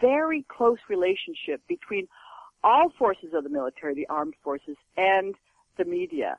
very 0.00 0.44
close 0.48 0.78
relationship 0.88 1.60
between 1.68 2.08
all 2.62 2.90
forces 2.98 3.34
of 3.34 3.44
the 3.44 3.50
military, 3.50 3.94
the 3.94 4.06
armed 4.08 4.34
forces, 4.42 4.76
and 4.96 5.34
the 5.76 5.84
media. 5.84 6.38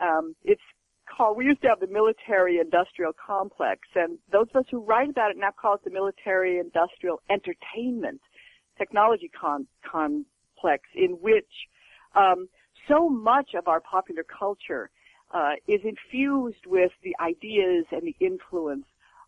Um, 0.00 0.36
it's 0.44 0.62
called, 1.06 1.36
we 1.36 1.44
used 1.44 1.62
to 1.62 1.68
have 1.68 1.80
the 1.80 1.86
military 1.86 2.58
industrial 2.58 3.12
complex, 3.12 3.80
and 3.94 4.18
those 4.32 4.46
of 4.54 4.60
us 4.60 4.66
who 4.70 4.80
write 4.80 5.10
about 5.10 5.30
it 5.30 5.36
now 5.36 5.50
call 5.50 5.74
it 5.74 5.84
the 5.84 5.90
military 5.90 6.58
industrial 6.58 7.20
entertainment 7.30 8.20
technology 8.78 9.30
con- 9.38 9.66
complex, 9.88 10.82
in 10.94 11.12
which 11.20 11.50
um, 12.14 12.48
so 12.88 13.08
much 13.08 13.54
of 13.54 13.68
our 13.68 13.80
popular 13.80 14.24
culture 14.24 14.90
uh, 15.32 15.52
is 15.66 15.80
infused 15.84 16.66
with 16.66 16.92
the 17.02 17.14
ideas 17.20 17.84
and 17.90 18.02
the 18.02 18.16
influence 18.20 18.86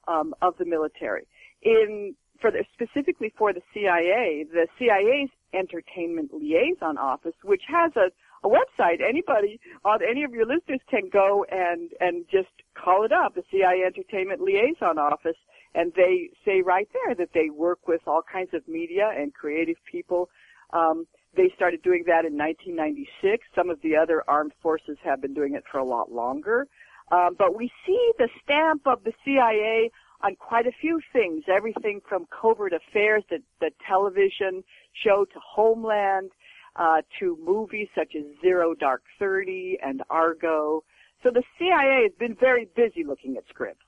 um, 0.09 0.35
of 0.43 0.55
the 0.59 0.65
military. 0.65 1.27
In 1.63 2.15
for 2.41 2.51
the, 2.51 2.65
specifically 2.75 3.33
for 3.37 3.53
the 3.53 3.63
CIA, 3.73 4.45
the 4.53 4.67
CIA's 4.79 5.31
Entertainment 5.55 6.33
Liaison 6.35 6.99
Office, 6.99 7.35
which 7.43 7.63
has 7.67 7.93
a 7.97 8.11
a 8.47 8.49
website. 8.49 9.01
Anybody, 9.07 9.61
uh, 9.85 9.99
any 10.09 10.23
of 10.23 10.33
your 10.33 10.47
listeners 10.47 10.81
can 10.89 11.09
go 11.13 11.45
and 11.51 11.91
and 12.01 12.25
just 12.31 12.49
call 12.75 13.05
it 13.05 13.13
up, 13.13 13.35
the 13.35 13.43
CIA 13.51 13.83
Entertainment 13.85 14.41
Liaison 14.41 14.99
Office, 14.99 15.37
and 15.75 15.93
they 15.95 16.31
say 16.45 16.63
right 16.63 16.89
there 16.93 17.15
that 17.15 17.31
they 17.35 17.51
work 17.51 17.89
with 17.89 18.03
all 18.07 18.23
kinds 18.23 18.55
of 18.55 18.67
media 18.69 19.13
and 19.17 19.35
creative 19.35 19.77
people. 19.91 20.31
Um, 20.73 21.07
they 21.37 21.53
started 21.55 21.83
doing 21.83 22.05
that 22.07 22.25
in 22.25 22.37
1996. 22.37 23.47
Some 23.55 23.69
of 23.69 23.81
the 23.83 23.97
other 23.97 24.23
armed 24.27 24.53
forces 24.63 24.97
have 25.05 25.21
been 25.21 25.35
doing 25.35 25.55
it 25.55 25.65
for 25.71 25.79
a 25.79 25.85
lot 25.85 26.11
longer. 26.11 26.67
Um, 27.13 27.37
but 27.39 27.57
we 27.57 27.71
see 27.87 28.13
the 28.19 28.29
stamp 28.43 28.83
of 28.87 29.05
the 29.05 29.13
CIA 29.25 29.91
on 30.23 30.35
quite 30.37 30.67
a 30.67 30.73
few 30.81 31.01
things, 31.13 31.45
everything 31.47 32.01
from 32.09 32.27
covert 32.31 32.73
affairs, 32.73 33.23
the, 33.31 33.39
the 33.61 33.71
television 33.87 34.65
show 34.93 35.25
to 35.27 35.39
Homeland, 35.39 36.31
uh, 36.79 37.03
to 37.19 37.39
movies 37.45 37.89
such 37.95 38.15
as 38.17 38.25
Zero 38.41 38.75
Dark 38.75 39.03
Thirty 39.19 39.79
and 39.83 40.03
Argo. 40.11 40.83
So 41.23 41.31
the 41.33 41.43
CIA 41.59 42.03
has 42.05 42.13
been 42.19 42.37
very 42.39 42.69
busy 42.77 43.05
looking 43.05 43.37
at 43.37 43.45
scripts. 43.49 43.81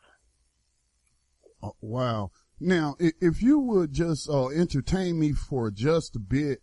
Oh, 1.62 1.74
wow. 1.80 2.30
Now, 2.60 2.96
if 2.98 3.42
you 3.42 3.58
would 3.60 3.92
just 3.92 4.28
uh, 4.28 4.48
entertain 4.48 5.18
me 5.18 5.32
for 5.32 5.70
just 5.70 6.16
a 6.16 6.20
bit, 6.20 6.60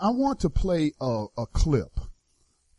I 0.00 0.10
want 0.10 0.40
to 0.40 0.50
play 0.50 0.92
a, 1.00 1.26
a 1.36 1.46
clip. 1.46 2.00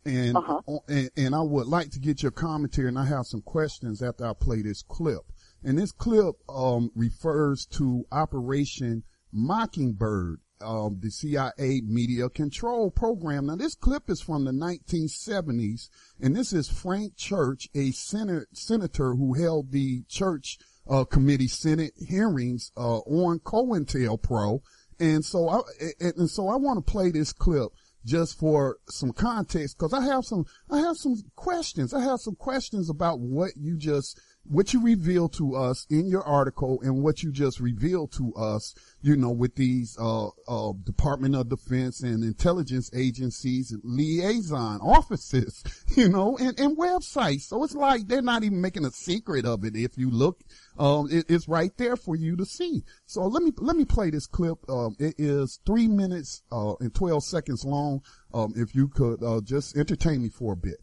And, 0.04 0.36
Uh-huh. 0.36 0.78
and 0.88 1.10
and 1.16 1.34
I 1.34 1.40
would 1.42 1.66
like 1.66 1.90
to 1.90 1.98
get 2.00 2.22
your 2.22 2.30
commentary, 2.32 2.88
and 2.88 2.98
I 2.98 3.06
have 3.06 3.26
some 3.26 3.42
questions 3.42 4.02
after 4.02 4.24
I 4.24 4.32
play 4.34 4.62
this 4.62 4.82
clip. 4.82 5.22
And 5.64 5.78
this 5.78 5.90
clip 5.92 6.36
um, 6.48 6.90
refers 6.94 7.66
to 7.72 8.04
Operation 8.12 9.02
Mockingbird, 9.32 10.40
um, 10.60 10.98
the 11.00 11.10
CIA 11.10 11.82
media 11.86 12.28
control 12.28 12.90
program. 12.90 13.46
Now, 13.46 13.56
this 13.56 13.74
clip 13.74 14.08
is 14.08 14.20
from 14.20 14.44
the 14.44 14.52
1970s, 14.52 15.88
and 16.20 16.34
this 16.34 16.52
is 16.52 16.68
Frank 16.68 17.16
Church, 17.16 17.68
a 17.74 17.90
senator, 17.90 18.46
senator 18.52 19.14
who 19.14 19.34
held 19.34 19.70
the 19.70 20.02
Church 20.08 20.58
uh, 20.88 21.04
Committee 21.04 21.48
Senate 21.48 21.92
hearings 21.96 22.72
uh, 22.76 22.98
on 22.98 23.40
COINTELPRO. 23.40 24.60
And 24.98 25.24
so 25.24 25.48
I 25.48 25.60
and 26.00 26.30
so 26.30 26.48
I 26.48 26.56
want 26.56 26.84
to 26.84 26.90
play 26.90 27.10
this 27.10 27.32
clip 27.32 27.70
just 28.06 28.38
for 28.38 28.78
some 28.88 29.12
context 29.12 29.76
because 29.76 29.92
I 29.92 30.04
have 30.06 30.24
some 30.24 30.46
I 30.70 30.78
have 30.78 30.96
some 30.96 31.16
questions. 31.34 31.92
I 31.92 32.02
have 32.02 32.20
some 32.20 32.36
questions 32.36 32.88
about 32.88 33.20
what 33.20 33.50
you 33.56 33.76
just 33.76 34.18
what 34.48 34.72
you 34.72 34.82
revealed 34.82 35.32
to 35.34 35.54
us 35.54 35.86
in 35.90 36.06
your 36.06 36.22
article 36.22 36.80
and 36.82 37.02
what 37.02 37.22
you 37.22 37.32
just 37.32 37.60
revealed 37.60 38.12
to 38.12 38.32
us, 38.34 38.74
you 39.02 39.16
know, 39.16 39.30
with 39.30 39.54
these 39.56 39.96
uh, 39.98 40.28
uh, 40.48 40.72
Department 40.84 41.34
of 41.34 41.48
Defense 41.48 42.02
and 42.02 42.22
intelligence 42.22 42.90
agencies, 42.94 43.74
liaison 43.82 44.80
offices, 44.80 45.62
you 45.96 46.08
know, 46.08 46.36
and, 46.38 46.58
and 46.58 46.76
websites. 46.76 47.42
So 47.42 47.64
it's 47.64 47.74
like 47.74 48.08
they're 48.08 48.22
not 48.22 48.44
even 48.44 48.60
making 48.60 48.84
a 48.84 48.90
secret 48.90 49.44
of 49.44 49.64
it. 49.64 49.76
If 49.76 49.98
you 49.98 50.10
look, 50.10 50.40
um, 50.78 51.08
it, 51.10 51.26
it's 51.28 51.48
right 51.48 51.76
there 51.76 51.96
for 51.96 52.16
you 52.16 52.36
to 52.36 52.44
see. 52.44 52.84
So 53.06 53.22
let 53.26 53.42
me 53.42 53.52
let 53.58 53.76
me 53.76 53.84
play 53.84 54.10
this 54.10 54.26
clip. 54.26 54.58
Um, 54.68 54.96
it 54.98 55.14
is 55.18 55.60
three 55.66 55.88
minutes 55.88 56.42
uh, 56.52 56.74
and 56.80 56.94
twelve 56.94 57.24
seconds 57.24 57.64
long. 57.64 58.02
Um, 58.32 58.52
if 58.56 58.74
you 58.74 58.88
could 58.88 59.22
uh, 59.22 59.40
just 59.42 59.76
entertain 59.76 60.22
me 60.22 60.28
for 60.28 60.52
a 60.52 60.56
bit. 60.56 60.76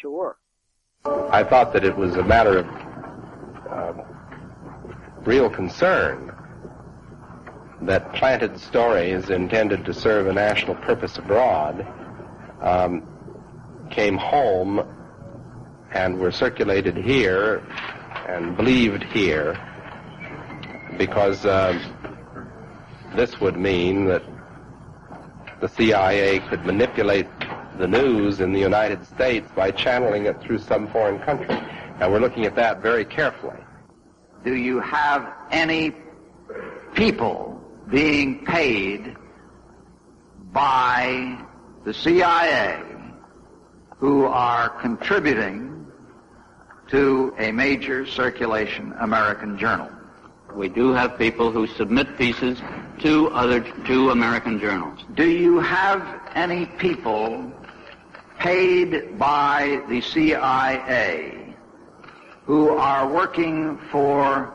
Sure. 0.00 0.36
I 1.04 1.44
thought 1.44 1.72
that 1.72 1.84
it 1.84 1.96
was 1.96 2.16
a 2.16 2.24
matter 2.24 2.58
of 2.58 2.89
um, 3.72 4.02
real 5.24 5.50
concern 5.50 6.34
that 7.82 8.12
planted 8.14 8.58
stories 8.58 9.30
intended 9.30 9.84
to 9.84 9.94
serve 9.94 10.26
a 10.26 10.32
national 10.32 10.74
purpose 10.76 11.16
abroad 11.18 11.86
um, 12.60 13.06
came 13.90 14.16
home 14.16 14.86
and 15.92 16.18
were 16.18 16.30
circulated 16.30 16.96
here 16.96 17.62
and 18.28 18.56
believed 18.56 19.02
here 19.04 19.58
because 20.98 21.44
uh, 21.46 21.78
this 23.16 23.40
would 23.40 23.56
mean 23.56 24.04
that 24.06 24.22
the 25.60 25.68
CIA 25.68 26.38
could 26.48 26.64
manipulate 26.64 27.26
the 27.78 27.86
news 27.88 28.40
in 28.40 28.52
the 28.52 28.60
United 28.60 29.06
States 29.06 29.50
by 29.56 29.70
channeling 29.70 30.26
it 30.26 30.40
through 30.42 30.58
some 30.58 30.86
foreign 30.88 31.18
country. 31.20 31.58
And 32.00 32.10
we're 32.10 32.18
looking 32.20 32.46
at 32.46 32.56
that 32.56 32.80
very 32.80 33.04
carefully. 33.04 33.58
Do 34.42 34.54
you 34.54 34.80
have 34.80 35.34
any 35.50 35.92
people 36.94 37.62
being 37.90 38.42
paid 38.46 39.16
by 40.50 41.44
the 41.84 41.92
CIA 41.92 42.80
who 43.98 44.24
are 44.24 44.70
contributing 44.80 45.86
to 46.88 47.34
a 47.38 47.52
major 47.52 48.06
circulation 48.06 48.94
American 49.00 49.58
journal? 49.58 49.90
We 50.54 50.70
do 50.70 50.92
have 50.94 51.18
people 51.18 51.52
who 51.52 51.66
submit 51.66 52.16
pieces 52.16 52.62
to 53.00 53.28
other 53.28 53.60
to 53.60 54.10
American 54.10 54.58
journals. 54.58 55.00
Do 55.14 55.28
you 55.28 55.60
have 55.60 56.02
any 56.34 56.64
people 56.64 57.52
paid 58.38 59.18
by 59.18 59.82
the 59.86 60.00
CIA 60.00 61.39
who 62.44 62.70
are 62.70 63.08
working 63.08 63.78
for 63.90 64.52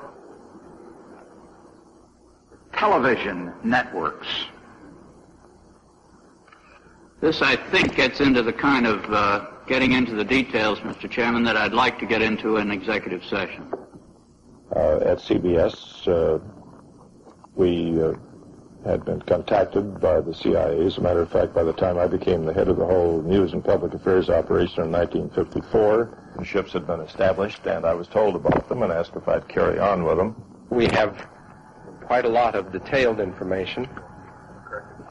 television 2.74 3.54
networks? 3.64 4.28
This, 7.22 7.42
I 7.42 7.56
think, 7.56 7.96
gets 7.96 8.20
into 8.20 8.44
the 8.44 8.54
kind 8.54 8.86
of 8.86 9.12
uh, 9.12 9.46
getting 9.68 9.94
into 9.94 10.16
the 10.16 10.26
details, 10.26 10.80
Mr. 10.80 11.10
Chairman, 11.10 11.44
that 11.44 11.58
I'd 11.58 11.74
like 11.74 11.98
to 12.00 12.06
get 12.06 12.22
into 12.22 12.58
in 12.58 12.72
executive 12.72 13.24
session. 13.24 13.72
Uh, 14.76 14.98
at 14.98 15.20
CBS, 15.20 16.08
uh, 16.08 16.40
we 17.56 18.02
uh, 18.02 18.14
had 18.86 19.04
been 19.04 19.20
contacted 19.22 20.00
by 20.00 20.22
the 20.22 20.34
CIA. 20.34 20.86
As 20.86 20.98
a 20.98 21.02
matter 21.02 21.22
of 21.22 21.32
fact, 21.32 21.56
by 21.56 21.64
the 21.64 21.74
time 21.74 21.98
I 21.98 22.06
became 22.08 22.46
the 22.46 22.54
head 22.54 22.68
of 22.68 22.78
the 22.78 22.86
whole 22.86 23.22
news 23.24 23.54
and 23.54 23.64
public 23.64 23.94
affairs 23.94 24.30
operation 24.30 24.84
in 24.84 24.92
1954, 24.92 26.18
the 26.38 26.46
ships 26.46 26.74
had 26.74 26.86
been 26.86 27.00
established, 27.02 27.66
and 27.66 27.84
I 27.84 27.96
was 27.96 28.08
told 28.08 28.36
about 28.36 28.70
them 28.70 28.84
and 28.84 28.92
asked 28.92 29.14
if 29.16 29.28
I'd 29.28 29.48
carry 29.48 29.80
on 29.80 30.04
with 30.04 30.18
them. 30.18 30.36
We 30.70 30.86
have 30.88 31.28
quite 32.06 32.26
a 32.26 32.30
lot 32.30 32.54
of 32.54 32.72
detailed 32.72 33.20
information, 33.20 33.90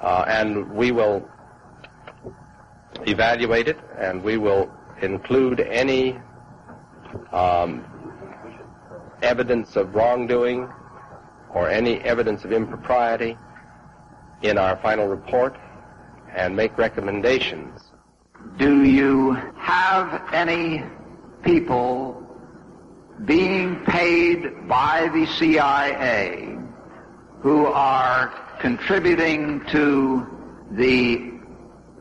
uh, 0.01 0.25
and 0.29 0.71
we 0.71 0.93
will 0.93 1.29
evaluate 3.07 3.67
it, 3.67 3.79
and 3.99 4.23
we 4.23 4.37
will 4.37 4.71
include 5.03 5.59
any 5.59 6.17
um, 7.33 7.85
evidence 9.23 9.75
of 9.75 9.97
wrongdoing 9.97 10.69
or 11.53 11.69
any 11.69 11.99
evidence 12.01 12.45
of 12.45 12.53
impropriety 12.53 13.37
in 14.45 14.59
our 14.59 14.77
final 14.77 15.07
report 15.09 15.57
and 16.35 16.55
make 16.55 16.77
recommendations. 16.77 17.81
Do 18.59 18.85
you 18.85 19.33
have 19.57 20.23
any 20.33 20.85
people 21.43 22.21
being 23.25 23.77
paid 23.87 24.69
by 24.69 25.09
the 25.15 25.25
CIA 25.27 26.59
who 27.41 27.67
are 27.67 28.33
contributing 28.61 29.65
to 29.71 30.27
the 30.73 31.33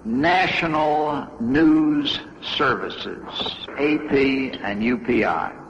national 0.04 1.28
news 1.40 2.20
services, 2.42 3.24
AP 3.78 4.12
and 4.12 4.82
UPI? 4.84 5.63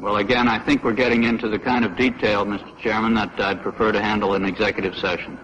Well, 0.00 0.16
again, 0.16 0.48
I 0.48 0.58
think 0.58 0.82
we're 0.82 0.94
getting 0.94 1.24
into 1.24 1.46
the 1.48 1.58
kind 1.58 1.84
of 1.84 1.94
detail, 1.94 2.46
Mr. 2.46 2.78
Chairman, 2.78 3.12
that 3.14 3.38
I'd 3.38 3.62
prefer 3.62 3.92
to 3.92 4.00
handle 4.00 4.34
in 4.34 4.46
executive 4.46 4.96
session. 4.96 5.38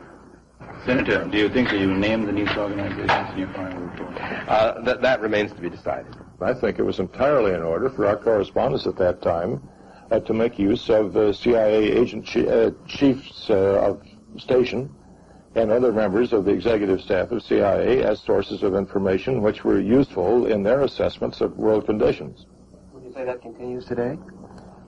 Senator, 0.86 1.26
do 1.26 1.36
you 1.36 1.50
think 1.50 1.68
that 1.68 1.78
you 1.78 1.92
named 1.94 2.26
the 2.26 2.32
news 2.32 2.48
organizations 2.56 3.32
in 3.32 3.38
your 3.40 3.48
final 3.48 3.82
report? 3.82 4.16
Uh, 4.48 4.80
that, 4.80 5.02
that 5.02 5.20
remains 5.20 5.52
to 5.52 5.60
be 5.60 5.68
decided. 5.68 6.16
I 6.40 6.54
think 6.54 6.78
it 6.78 6.84
was 6.84 7.00
entirely 7.00 7.52
in 7.52 7.62
order 7.62 7.90
for 7.90 8.06
our 8.06 8.16
correspondents 8.16 8.86
at 8.86 8.96
that 8.96 9.20
time 9.20 9.60
uh, 10.10 10.20
to 10.20 10.32
make 10.32 10.58
use 10.58 10.88
of 10.88 11.14
uh, 11.16 11.34
CIA 11.34 11.92
agent 11.92 12.26
chi- 12.26 12.46
uh, 12.46 12.70
chiefs 12.86 13.50
uh, 13.50 13.80
of 13.82 14.02
station 14.38 14.94
and 15.54 15.70
other 15.70 15.92
members 15.92 16.32
of 16.32 16.46
the 16.46 16.52
executive 16.52 17.02
staff 17.02 17.30
of 17.30 17.42
CIA 17.42 18.02
as 18.04 18.20
sources 18.20 18.62
of 18.62 18.74
information 18.74 19.42
which 19.42 19.64
were 19.64 19.80
useful 19.80 20.46
in 20.46 20.62
their 20.62 20.82
assessments 20.82 21.42
of 21.42 21.58
world 21.58 21.84
conditions. 21.84 22.46
Would 22.92 23.04
you 23.04 23.12
say 23.12 23.24
that 23.24 23.42
continues 23.42 23.84
today? 23.86 24.18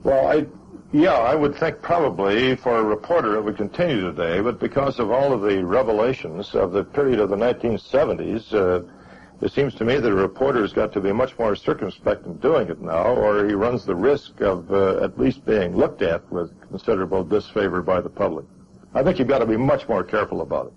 Well, 0.03 0.27
I, 0.27 0.45
yeah, 0.93 1.13
I 1.13 1.35
would 1.35 1.55
think 1.55 1.81
probably 1.81 2.55
for 2.55 2.77
a 2.77 2.83
reporter 2.83 3.35
it 3.35 3.43
would 3.43 3.57
continue 3.57 4.01
today, 4.01 4.39
but 4.41 4.59
because 4.59 4.99
of 4.99 5.11
all 5.11 5.33
of 5.33 5.41
the 5.41 5.63
revelations 5.63 6.55
of 6.55 6.71
the 6.71 6.83
period 6.83 7.19
of 7.19 7.29
the 7.29 7.35
1970s, 7.35 8.53
uh, 8.53 8.87
it 9.41 9.51
seems 9.51 9.75
to 9.75 9.85
me 9.85 9.95
that 9.97 10.11
a 10.11 10.15
reporter's 10.15 10.73
got 10.73 10.91
to 10.93 11.01
be 11.01 11.11
much 11.11 11.37
more 11.37 11.55
circumspect 11.55 12.25
in 12.25 12.37
doing 12.37 12.69
it 12.69 12.81
now, 12.81 13.13
or 13.13 13.47
he 13.47 13.53
runs 13.53 13.85
the 13.85 13.95
risk 13.95 14.41
of 14.41 14.71
uh, 14.71 15.03
at 15.03 15.17
least 15.19 15.45
being 15.45 15.75
looked 15.75 16.01
at 16.01 16.29
with 16.31 16.51
considerable 16.69 17.23
disfavor 17.23 17.81
by 17.81 18.01
the 18.01 18.09
public. 18.09 18.45
I 18.93 19.03
think 19.03 19.19
you've 19.19 19.27
got 19.27 19.39
to 19.39 19.45
be 19.45 19.57
much 19.57 19.87
more 19.87 20.03
careful 20.03 20.41
about 20.41 20.67
it. 20.67 20.73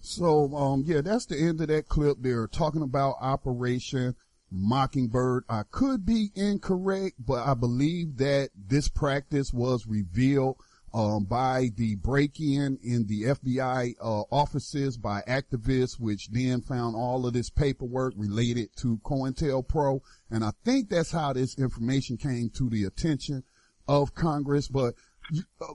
So, 0.00 0.54
um, 0.54 0.84
yeah, 0.86 1.02
that's 1.02 1.26
the 1.26 1.36
end 1.36 1.60
of 1.60 1.68
that 1.68 1.88
clip. 1.88 2.18
They're 2.20 2.46
talking 2.46 2.82
about 2.82 3.16
Operation 3.20 4.14
Mockingbird. 4.50 5.44
I 5.48 5.62
could 5.70 6.04
be 6.06 6.30
incorrect, 6.34 7.16
but 7.18 7.46
I 7.46 7.54
believe 7.54 8.16
that 8.18 8.50
this 8.56 8.88
practice 8.88 9.52
was 9.52 9.86
revealed 9.86 10.56
um, 10.94 11.24
by 11.24 11.70
the 11.76 11.96
break-in 11.96 12.78
in 12.82 13.06
the 13.06 13.24
FBI 13.24 13.94
uh, 14.00 14.22
offices 14.32 14.96
by 14.96 15.22
activists, 15.28 16.00
which 16.00 16.30
then 16.30 16.62
found 16.62 16.96
all 16.96 17.26
of 17.26 17.34
this 17.34 17.50
paperwork 17.50 18.14
related 18.16 18.74
to 18.76 18.98
COINTELPRO, 19.04 20.00
and 20.30 20.44
I 20.44 20.52
think 20.64 20.88
that's 20.88 21.12
how 21.12 21.32
this 21.32 21.58
information 21.58 22.16
came 22.16 22.50
to 22.50 22.70
the 22.70 22.84
attention 22.84 23.44
of 23.86 24.14
Congress. 24.14 24.68
But 24.68 24.94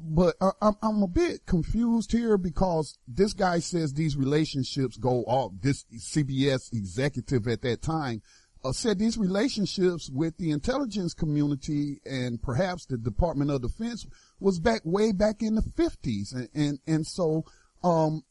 but 0.01 0.35
I'm, 0.61 0.75
I'm 0.81 1.03
a 1.03 1.07
bit 1.07 1.45
confused 1.45 2.11
here 2.11 2.37
because 2.39 2.97
this 3.07 3.33
guy 3.33 3.59
says 3.59 3.93
these 3.93 4.17
relationships 4.17 4.97
go 4.97 5.23
off. 5.25 5.51
This 5.61 5.85
CBS 5.95 6.73
executive 6.73 7.47
at 7.47 7.61
that 7.61 7.83
time 7.83 8.23
uh, 8.63 8.71
said 8.71 8.99
these 8.99 9.17
relationships 9.17 10.09
with 10.09 10.37
the 10.37 10.51
intelligence 10.51 11.13
community 11.13 11.99
and 12.05 12.41
perhaps 12.41 12.85
the 12.85 12.97
Department 12.97 13.51
of 13.51 13.61
Defense 13.61 14.05
was 14.39 14.59
back 14.59 14.81
way 14.83 15.11
back 15.11 15.41
in 15.41 15.55
the 15.55 15.61
50s. 15.61 16.33
And, 16.33 16.49
and, 16.53 16.79
and 16.87 17.07
so, 17.07 17.45
um, 17.83 18.23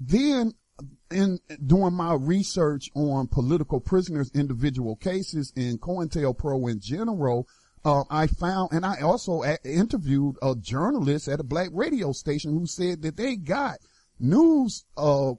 then 0.00 0.54
in 1.10 1.38
doing 1.66 1.94
my 1.94 2.14
research 2.14 2.90
on 2.94 3.26
political 3.28 3.80
prisoners, 3.80 4.30
individual 4.34 4.96
cases 4.96 5.52
and 5.56 5.80
COINTELPRO 5.80 6.70
in 6.70 6.80
general, 6.80 7.48
uh, 7.84 8.04
I 8.10 8.26
found, 8.26 8.72
and 8.72 8.84
I 8.84 9.00
also 9.00 9.42
a- 9.42 9.58
interviewed 9.64 10.36
a 10.42 10.54
journalist 10.56 11.28
at 11.28 11.40
a 11.40 11.44
black 11.44 11.70
radio 11.72 12.12
station 12.12 12.52
who 12.52 12.66
said 12.66 13.02
that 13.02 13.16
they 13.16 13.36
got 13.36 13.78
news, 14.20 14.84
um, 14.96 15.36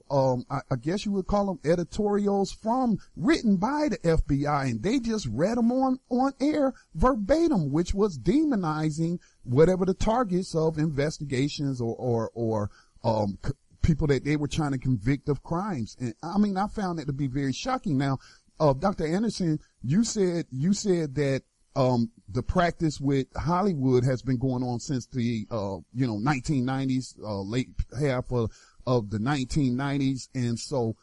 I, 0.50 0.60
I, 0.72 0.76
guess 0.80 1.06
you 1.06 1.12
would 1.14 1.28
call 1.28 1.48
them 1.48 1.60
editorials 1.70 2.52
from 2.52 3.00
written 3.16 3.58
by 3.58 3.90
the 3.90 3.98
FBI, 3.98 4.72
and 4.72 4.84
they 4.84 5.00
just 5.00 5.28
read 5.28 5.58
them 5.58 5.72
on 5.72 6.00
on 6.10 6.34
air 6.40 6.74
verbatim, 6.96 7.72
which 7.72 7.94
was 7.94 8.18
demonizing 8.18 9.20
whatever 9.44 9.86
the 9.86 9.94
targets 9.94 10.56
of 10.56 10.78
investigations 10.78 11.82
or 11.82 11.96
or 11.96 12.32
or 12.34 12.70
um, 13.04 13.38
c- 13.46 13.54
people 13.82 14.08
that 14.08 14.26
they 14.26 14.36
were 14.36 14.48
trying 14.48 14.72
to 14.72 14.78
convict 14.78 15.30
of 15.30 15.44
crimes. 15.44 15.96
And 16.00 16.14
I 16.24 16.38
mean, 16.38 16.58
I 16.58 16.68
found 16.68 17.00
that 17.00 17.06
to 17.08 17.14
be 17.14 17.28
very 17.28 17.54
shocking. 17.54 17.98
Now, 17.98 18.20
uh, 18.60 18.74
Dr. 18.74 19.06
Andersen, 19.06 19.60
you 19.82 20.04
said 20.04 20.46
you 20.52 20.74
said 20.74 21.16
that 21.16 21.44
um, 21.76 22.12
the 22.28 22.44
practice 22.44 23.00
with 23.00 23.28
Hollywood 23.36 24.04
has 24.04 24.22
been 24.22 24.38
going 24.38 24.64
on 24.64 24.80
since 24.80 25.06
the, 25.08 25.48
uh, 25.50 25.78
you 25.94 26.08
know, 26.08 26.18
1990s, 26.18 27.16
uh, 27.24 27.42
late 27.42 27.70
half 28.00 28.32
of, 28.32 28.52
of 28.90 29.12
the 29.12 29.20
1990s. 29.20 30.30
And 30.34 30.58
so 30.58 30.96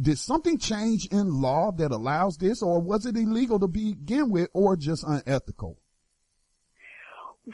did 0.00 0.18
something 0.18 0.58
change 0.58 1.06
in 1.06 1.40
law 1.40 1.70
that 1.70 1.92
allows 1.92 2.36
this 2.36 2.62
or 2.62 2.80
was 2.80 3.06
it 3.06 3.16
illegal 3.16 3.60
to 3.60 3.68
begin 3.68 4.30
with 4.30 4.48
or 4.52 4.76
just 4.76 5.04
unethical? 5.06 5.78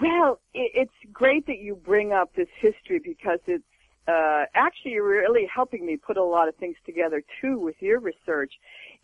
Well, 0.00 0.40
it's 0.54 0.90
great 1.12 1.46
that 1.46 1.58
you 1.58 1.76
bring 1.76 2.12
up 2.12 2.34
this 2.34 2.48
history 2.60 2.98
because 2.98 3.40
it's 3.46 3.62
uh, 4.08 4.44
actually 4.54 4.98
really 4.98 5.46
helping 5.54 5.84
me 5.84 5.98
put 5.98 6.16
a 6.16 6.24
lot 6.24 6.48
of 6.48 6.56
things 6.56 6.76
together 6.86 7.22
too 7.40 7.58
with 7.58 7.76
your 7.80 8.00
research. 8.00 8.54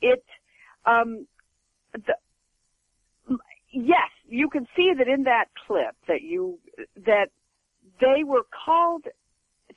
It, 0.00 0.24
um, 0.86 1.26
the, 1.92 2.14
yes, 3.70 4.10
you 4.26 4.48
can 4.48 4.66
see 4.74 4.92
that 4.96 5.06
in 5.06 5.24
that 5.24 5.44
clip 5.66 5.94
that 6.08 6.22
you 6.22 6.58
that 6.96 7.28
they 8.00 8.24
were 8.24 8.46
called 8.64 9.04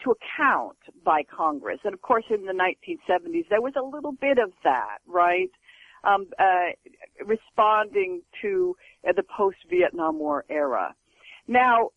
to 0.04 0.12
account 0.12 0.78
by 1.04 1.24
Congress, 1.24 1.80
and 1.84 1.94
of 1.94 2.02
course 2.02 2.26
in 2.30 2.46
the 2.46 2.54
1970s 2.54 3.48
there 3.50 3.62
was 3.62 3.74
a 3.76 3.82
little 3.84 4.12
bit 4.12 4.38
of 4.38 4.52
that, 4.64 5.00
right? 5.08 5.52
Um, 6.04 6.28
uh, 6.38 6.72
responding 7.26 8.22
to 8.42 8.76
uh, 9.08 9.14
the 9.16 9.24
post-Vietnam 9.24 10.20
War 10.20 10.44
era. 10.50 10.94
Now, 11.48 11.92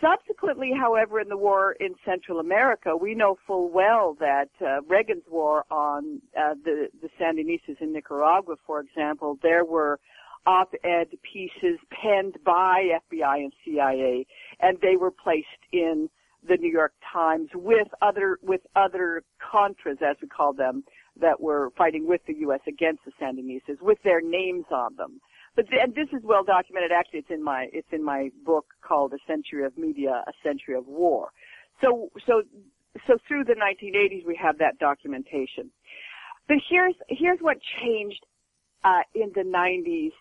subsequently, 0.00 0.72
however, 0.78 1.20
in 1.20 1.28
the 1.28 1.36
war 1.36 1.72
in 1.72 1.94
Central 2.04 2.40
America, 2.40 2.96
we 2.96 3.14
know 3.14 3.38
full 3.46 3.70
well 3.70 4.16
that 4.20 4.50
uh, 4.60 4.82
Reagan's 4.82 5.24
war 5.30 5.64
on 5.70 6.20
uh, 6.38 6.54
the 6.64 6.88
the 7.00 7.08
Sandinistas 7.18 7.80
in 7.80 7.92
Nicaragua, 7.92 8.56
for 8.66 8.80
example, 8.80 9.38
there 9.42 9.64
were 9.64 9.98
op-ed 10.46 11.08
pieces 11.22 11.78
penned 11.90 12.36
by 12.44 12.98
FBI 13.10 13.36
and 13.38 13.52
CIA, 13.64 14.26
and 14.60 14.78
they 14.80 14.96
were 14.96 15.10
placed 15.10 15.46
in 15.72 16.08
the 16.46 16.56
New 16.56 16.70
York 16.70 16.92
Times 17.12 17.48
with 17.54 17.88
other 18.02 18.38
with 18.42 18.60
other 18.76 19.22
contras, 19.40 20.02
as 20.02 20.16
we 20.22 20.28
call 20.28 20.52
them, 20.52 20.84
that 21.20 21.40
were 21.40 21.70
fighting 21.76 22.06
with 22.06 22.20
the 22.26 22.34
U.S. 22.40 22.60
against 22.66 23.02
the 23.04 23.12
Sandinistas, 23.20 23.80
with 23.80 23.98
their 24.02 24.20
names 24.20 24.64
on 24.70 24.96
them. 24.96 25.20
But 25.56 25.66
and 25.72 25.94
this 25.94 26.08
is 26.12 26.22
well 26.22 26.44
documented. 26.44 26.92
Actually, 26.92 27.20
it's 27.20 27.30
in 27.30 27.42
my 27.42 27.68
it's 27.72 27.88
in 27.92 28.04
my 28.04 28.30
book 28.44 28.66
called 28.82 29.12
A 29.12 29.18
Century 29.26 29.64
of 29.64 29.76
Media, 29.76 30.24
A 30.26 30.32
Century 30.42 30.76
of 30.76 30.86
War. 30.86 31.30
So 31.80 32.10
so 32.26 32.42
so 33.06 33.18
through 33.26 33.44
the 33.44 33.54
1980s, 33.54 34.26
we 34.26 34.36
have 34.36 34.58
that 34.58 34.78
documentation. 34.78 35.70
But 36.48 36.58
here's 36.68 36.94
here's 37.08 37.40
what 37.40 37.58
changed 37.82 38.24
uh, 38.84 39.02
in 39.14 39.30
the 39.34 39.42
90s 39.42 40.12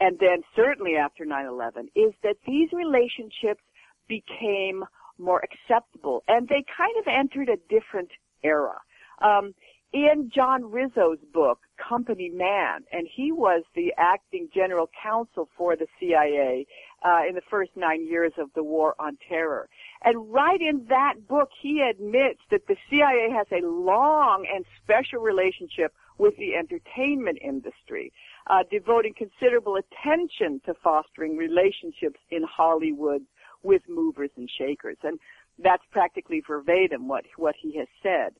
and 0.00 0.18
then 0.18 0.42
certainly 0.56 0.96
after 0.96 1.24
9-11 1.24 1.88
is 1.94 2.12
that 2.22 2.36
these 2.46 2.70
relationships 2.72 3.62
became 4.08 4.82
more 5.20 5.42
acceptable 5.44 6.22
and 6.28 6.48
they 6.48 6.64
kind 6.76 6.94
of 6.98 7.04
entered 7.06 7.48
a 7.48 7.56
different 7.68 8.10
era. 8.42 8.78
Um, 9.20 9.54
in 9.92 10.30
John 10.32 10.70
Rizzo's 10.70 11.18
book, 11.32 11.58
Company 11.76 12.30
Man, 12.32 12.84
and 12.92 13.08
he 13.12 13.32
was 13.32 13.64
the 13.74 13.92
acting 13.98 14.48
general 14.54 14.88
counsel 15.02 15.48
for 15.56 15.74
the 15.74 15.86
CIA 15.98 16.66
uh, 17.02 17.22
in 17.28 17.34
the 17.34 17.42
first 17.50 17.72
nine 17.74 18.06
years 18.06 18.32
of 18.38 18.50
the 18.54 18.62
War 18.62 18.94
on 19.00 19.18
Terror. 19.28 19.68
And 20.04 20.32
right 20.32 20.60
in 20.60 20.86
that 20.88 21.26
book, 21.26 21.48
he 21.60 21.80
admits 21.80 22.38
that 22.52 22.68
the 22.68 22.76
CIA 22.88 23.30
has 23.32 23.48
a 23.50 23.66
long 23.66 24.46
and 24.54 24.64
special 24.82 25.20
relationship 25.20 25.92
with 26.18 26.36
the 26.36 26.54
entertainment 26.54 27.38
industry 27.42 28.12
uh, 28.46 28.62
devoting 28.70 29.14
considerable 29.16 29.76
attention 29.76 30.60
to 30.66 30.74
fostering 30.84 31.36
relationships 31.36 32.20
in 32.30 32.42
Hollywood 32.44 33.22
with 33.62 33.82
movers 33.88 34.30
and 34.36 34.48
shakers. 34.50 34.96
And 35.02 35.18
that's 35.58 35.82
practically 35.90 36.42
verbatim 36.46 37.08
what, 37.08 37.24
what 37.36 37.54
he 37.60 37.76
has 37.78 37.88
said. 38.02 38.34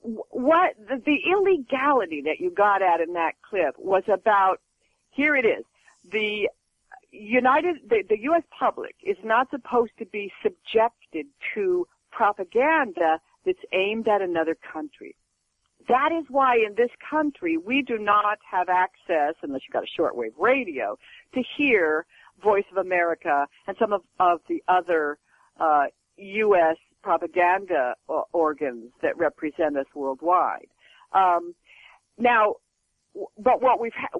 What, 0.00 0.74
the, 0.78 1.02
the 1.04 1.18
illegality 1.30 2.22
that 2.22 2.40
you 2.40 2.50
got 2.50 2.82
at 2.82 3.00
in 3.00 3.14
that 3.14 3.32
clip 3.48 3.74
was 3.78 4.04
about, 4.06 4.60
here 5.10 5.34
it 5.34 5.44
is, 5.44 5.64
the 6.10 6.48
United, 7.10 7.76
the, 7.88 8.02
the 8.08 8.20
U.S. 8.22 8.42
public 8.56 8.94
is 9.02 9.16
not 9.24 9.50
supposed 9.50 9.92
to 9.98 10.06
be 10.06 10.30
subjected 10.42 11.26
to 11.54 11.86
propaganda 12.10 13.20
that's 13.44 13.58
aimed 13.72 14.08
at 14.08 14.22
another 14.22 14.56
country. 14.72 15.16
That 15.88 16.12
is 16.12 16.26
why 16.28 16.56
in 16.56 16.74
this 16.76 16.90
country 17.10 17.56
we 17.56 17.82
do 17.82 17.98
not 17.98 18.38
have 18.50 18.68
access, 18.68 19.34
unless 19.42 19.62
you've 19.66 19.72
got 19.72 19.84
a 19.84 20.00
shortwave 20.00 20.32
radio, 20.38 20.98
to 21.34 21.42
hear 21.56 22.04
Voice 22.42 22.64
of 22.70 22.78
America 22.78 23.46
and 23.66 23.76
some 23.78 23.92
of, 23.92 24.02
of 24.20 24.40
the 24.48 24.62
other 24.68 25.18
uh, 25.60 25.84
U.S. 26.16 26.76
propaganda 27.02 27.94
organs 28.32 28.92
that 29.02 29.16
represent 29.16 29.76
us 29.76 29.86
worldwide. 29.94 30.68
Um, 31.12 31.54
now, 32.18 32.56
but 33.38 33.62
what 33.62 33.80
we've 33.80 33.92
ha- 33.94 34.18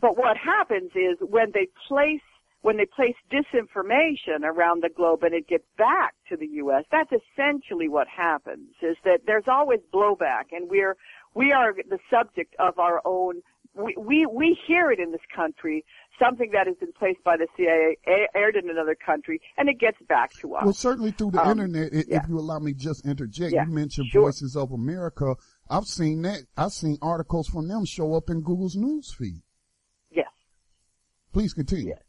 but 0.00 0.16
what 0.16 0.36
happens 0.36 0.92
is 0.94 1.16
when 1.20 1.50
they 1.52 1.68
place 1.88 2.20
when 2.66 2.78
they 2.78 2.86
place 2.86 3.14
disinformation 3.30 4.42
around 4.42 4.82
the 4.82 4.88
globe 4.88 5.22
and 5.22 5.32
it 5.32 5.46
gets 5.46 5.62
back 5.78 6.14
to 6.28 6.36
the 6.36 6.48
U.S., 6.54 6.82
that's 6.90 7.12
essentially 7.12 7.88
what 7.88 8.08
happens, 8.08 8.70
is 8.82 8.96
that 9.04 9.20
there's 9.24 9.44
always 9.46 9.78
blowback 9.94 10.46
and 10.50 10.68
we're, 10.68 10.96
we 11.34 11.52
are 11.52 11.74
the 11.88 12.00
subject 12.10 12.56
of 12.58 12.76
our 12.80 13.00
own, 13.04 13.40
we, 13.76 13.94
we, 13.98 14.26
we 14.26 14.58
hear 14.66 14.90
it 14.90 14.98
in 14.98 15.12
this 15.12 15.20
country, 15.34 15.84
something 16.20 16.50
that 16.52 16.66
has 16.66 16.76
been 16.76 16.92
placed 16.92 17.22
by 17.24 17.36
the 17.36 17.46
CIA, 17.56 17.96
aired 18.34 18.56
in 18.56 18.70
another 18.70 18.94
country, 18.94 19.40
and 19.58 19.68
it 19.68 19.78
gets 19.78 19.98
back 20.08 20.32
to 20.40 20.54
us. 20.54 20.64
Well, 20.64 20.74
certainly 20.74 21.10
through 21.10 21.32
the 21.32 21.42
um, 21.42 21.50
internet, 21.50 21.92
if 21.92 22.06
yeah. 22.08 22.22
you 22.28 22.38
allow 22.38 22.58
me 22.58 22.72
just 22.72 23.06
interject, 23.06 23.52
yeah, 23.52 23.64
you 23.64 23.70
mentioned 23.70 24.08
sure. 24.08 24.22
Voices 24.22 24.56
of 24.56 24.72
America. 24.72 25.34
I've 25.68 25.84
seen 25.84 26.22
that. 26.22 26.40
I've 26.56 26.72
seen 26.72 26.98
articles 27.02 27.48
from 27.48 27.68
them 27.68 27.84
show 27.84 28.14
up 28.14 28.30
in 28.30 28.40
Google's 28.40 28.76
news 28.76 29.12
feed. 29.12 29.42
Yes. 30.10 30.28
Please 31.32 31.52
continue. 31.52 31.88
Yes. 31.88 32.02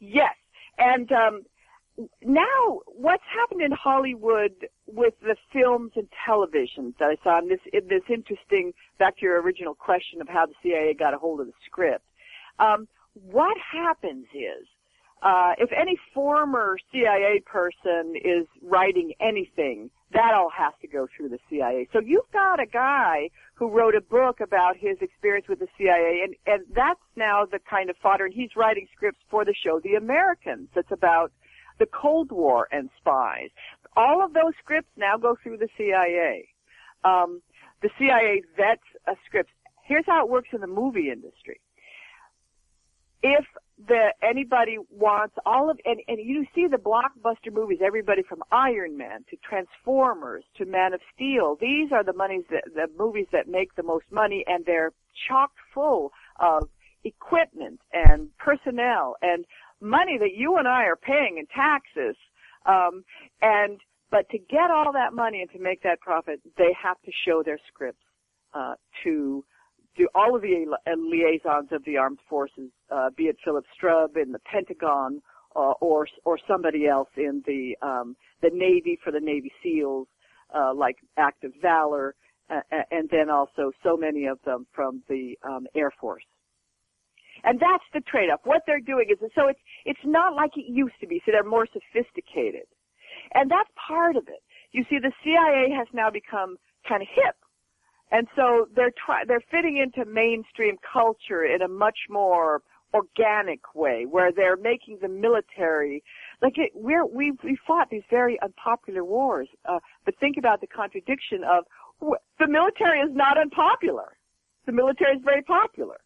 Yes, 0.00 0.34
and 0.78 1.10
um, 1.10 1.42
now 2.22 2.80
what's 2.86 3.24
happened 3.32 3.62
in 3.62 3.72
Hollywood 3.72 4.52
with 4.86 5.14
the 5.20 5.36
films 5.52 5.92
and 5.96 6.06
television 6.24 6.94
that 6.98 7.06
I 7.06 7.16
saw 7.22 7.38
in 7.40 7.48
this 7.48 7.60
in 7.72 7.88
this 7.88 8.02
interesting 8.08 8.72
back 8.98 9.16
to 9.18 9.22
your 9.22 9.40
original 9.42 9.74
question 9.74 10.20
of 10.20 10.28
how 10.28 10.46
the 10.46 10.54
CIA 10.62 10.94
got 10.94 11.14
a 11.14 11.18
hold 11.18 11.40
of 11.40 11.46
the 11.46 11.52
script. 11.66 12.04
Um, 12.58 12.88
what 13.14 13.56
happens 13.72 14.26
is 14.34 14.66
uh, 15.22 15.52
if 15.58 15.70
any 15.72 15.98
former 16.14 16.78
CIA 16.92 17.42
person 17.44 18.14
is 18.16 18.46
writing 18.62 19.12
anything, 19.20 19.90
that 20.12 20.32
all 20.32 20.50
has 20.56 20.72
to 20.80 20.86
go 20.86 21.08
through 21.16 21.28
the 21.28 21.38
CIA. 21.50 21.88
So 21.92 22.00
you've 22.00 22.30
got 22.32 22.60
a 22.60 22.66
guy 22.66 23.30
who 23.54 23.68
wrote 23.68 23.94
a 23.94 24.00
book 24.00 24.40
about 24.40 24.76
his 24.76 24.96
experience 25.00 25.48
with 25.48 25.58
the 25.58 25.66
CIA, 25.76 26.22
and, 26.24 26.34
and 26.46 26.64
that's 26.74 27.00
now 27.16 27.44
the 27.44 27.58
kind 27.68 27.90
of 27.90 27.96
fodder, 27.96 28.26
and 28.26 28.34
he's 28.34 28.50
writing 28.56 28.86
scripts 28.94 29.20
for 29.28 29.44
the 29.44 29.54
show 29.54 29.80
The 29.82 29.94
Americans. 29.94 30.68
That's 30.74 30.92
about 30.92 31.32
the 31.78 31.86
Cold 31.86 32.30
War 32.32 32.68
and 32.70 32.90
spies. 32.98 33.50
All 33.96 34.24
of 34.24 34.32
those 34.32 34.52
scripts 34.62 34.90
now 34.96 35.16
go 35.16 35.36
through 35.42 35.58
the 35.58 35.68
CIA. 35.76 36.48
Um, 37.04 37.42
the 37.82 37.90
CIA 37.98 38.42
vets 38.56 38.82
a 39.06 39.14
script. 39.26 39.50
Here's 39.84 40.04
how 40.06 40.24
it 40.24 40.30
works 40.30 40.48
in 40.52 40.60
the 40.60 40.66
movie 40.66 41.10
industry. 41.10 41.60
If 43.22 43.44
the 43.86 44.12
anybody 44.22 44.78
wants 44.90 45.34
all 45.46 45.70
of 45.70 45.78
and, 45.84 46.00
and 46.08 46.18
you 46.18 46.44
see 46.54 46.66
the 46.66 46.76
blockbuster 46.76 47.52
movies, 47.52 47.78
everybody 47.84 48.22
from 48.22 48.42
Iron 48.50 48.96
Man 48.96 49.24
to 49.30 49.36
Transformers 49.48 50.44
to 50.56 50.64
Man 50.64 50.92
of 50.92 51.00
Steel. 51.14 51.56
These 51.60 51.92
are 51.92 52.02
the 52.02 52.12
monies 52.12 52.44
that 52.50 52.64
the 52.74 52.86
movies 52.98 53.26
that 53.32 53.48
make 53.48 53.74
the 53.76 53.82
most 53.82 54.06
money, 54.10 54.44
and 54.46 54.64
they're 54.64 54.92
chock 55.28 55.50
full 55.72 56.12
of 56.40 56.68
equipment 57.04 57.80
and 57.92 58.28
personnel 58.38 59.16
and 59.22 59.44
money 59.80 60.18
that 60.18 60.34
you 60.34 60.56
and 60.56 60.66
I 60.66 60.84
are 60.84 60.96
paying 60.96 61.38
in 61.38 61.46
taxes. 61.46 62.16
Um, 62.66 63.04
and 63.40 63.80
but 64.10 64.28
to 64.30 64.38
get 64.38 64.70
all 64.70 64.92
that 64.92 65.12
money 65.12 65.40
and 65.42 65.50
to 65.50 65.58
make 65.58 65.82
that 65.82 66.00
profit, 66.00 66.40
they 66.56 66.74
have 66.82 67.00
to 67.04 67.12
show 67.26 67.42
their 67.42 67.58
scripts 67.68 68.02
uh, 68.54 68.74
to 69.04 69.44
do 69.96 70.08
all 70.14 70.34
of 70.34 70.42
the 70.42 70.64
liaisons 70.86 71.68
of 71.72 71.84
the 71.84 71.96
armed 71.96 72.20
forces, 72.28 72.70
uh, 72.90 73.10
be 73.16 73.24
it 73.24 73.36
Philip 73.44 73.64
Strub 73.76 74.16
in 74.16 74.32
the 74.32 74.38
Pentagon 74.40 75.20
uh, 75.56 75.72
or 75.80 76.06
or 76.24 76.38
somebody 76.46 76.86
else 76.86 77.08
in 77.16 77.42
the 77.46 77.74
um, 77.82 78.16
the 78.40 78.50
Navy 78.52 78.98
for 79.02 79.10
the 79.10 79.20
Navy 79.20 79.52
SEALs, 79.62 80.06
uh, 80.54 80.72
like 80.74 80.96
Act 81.16 81.44
of 81.44 81.52
Valor, 81.60 82.14
uh, 82.48 82.60
and 82.90 83.08
then 83.10 83.28
also 83.28 83.72
so 83.82 83.96
many 83.96 84.26
of 84.26 84.38
them 84.44 84.66
from 84.72 85.02
the 85.08 85.34
um, 85.42 85.66
Air 85.74 85.90
Force. 86.00 86.24
And 87.44 87.60
that's 87.60 87.84
the 87.94 88.00
trade-off. 88.00 88.40
What 88.44 88.62
they're 88.66 88.80
doing 88.80 89.06
is 89.10 89.18
so 89.34 89.48
it's 89.48 89.60
it's 89.84 90.04
not 90.04 90.34
like 90.34 90.52
it 90.56 90.66
used 90.68 90.98
to 91.00 91.06
be. 91.06 91.22
So 91.24 91.32
they're 91.32 91.44
more 91.44 91.66
sophisticated, 91.66 92.66
and 93.34 93.50
that's 93.50 93.70
part 93.76 94.16
of 94.16 94.28
it. 94.28 94.42
You 94.72 94.84
see, 94.90 94.98
the 94.98 95.12
CIA 95.24 95.70
has 95.76 95.86
now 95.92 96.10
become 96.10 96.56
kind 96.86 97.02
of 97.02 97.08
hip 97.14 97.36
and 98.10 98.26
so 98.34 98.68
they're 98.74 98.92
try- 99.04 99.24
they're 99.26 99.44
fitting 99.50 99.76
into 99.78 100.08
mainstream 100.10 100.76
culture 100.92 101.44
in 101.44 101.62
a 101.62 101.68
much 101.68 101.98
more 102.08 102.62
organic 102.94 103.74
way, 103.74 104.06
where 104.06 104.32
they're 104.32 104.56
making 104.56 104.98
the 105.02 105.08
military 105.08 106.02
like 106.40 106.56
it, 106.56 106.70
we're 106.74 107.04
we 107.04 107.32
we 107.44 107.58
fought 107.66 107.90
these 107.90 108.02
very 108.08 108.40
unpopular 108.40 109.04
wars. 109.04 109.48
Uh, 109.66 109.78
but 110.04 110.14
think 110.18 110.36
about 110.38 110.60
the 110.60 110.66
contradiction 110.66 111.44
of 111.44 111.64
the 112.38 112.48
military 112.48 113.00
is 113.00 113.14
not 113.14 113.36
unpopular. 113.36 114.16
The 114.66 114.72
military 114.72 115.16
is 115.16 115.22
very 115.24 115.42
popular. 115.42 115.98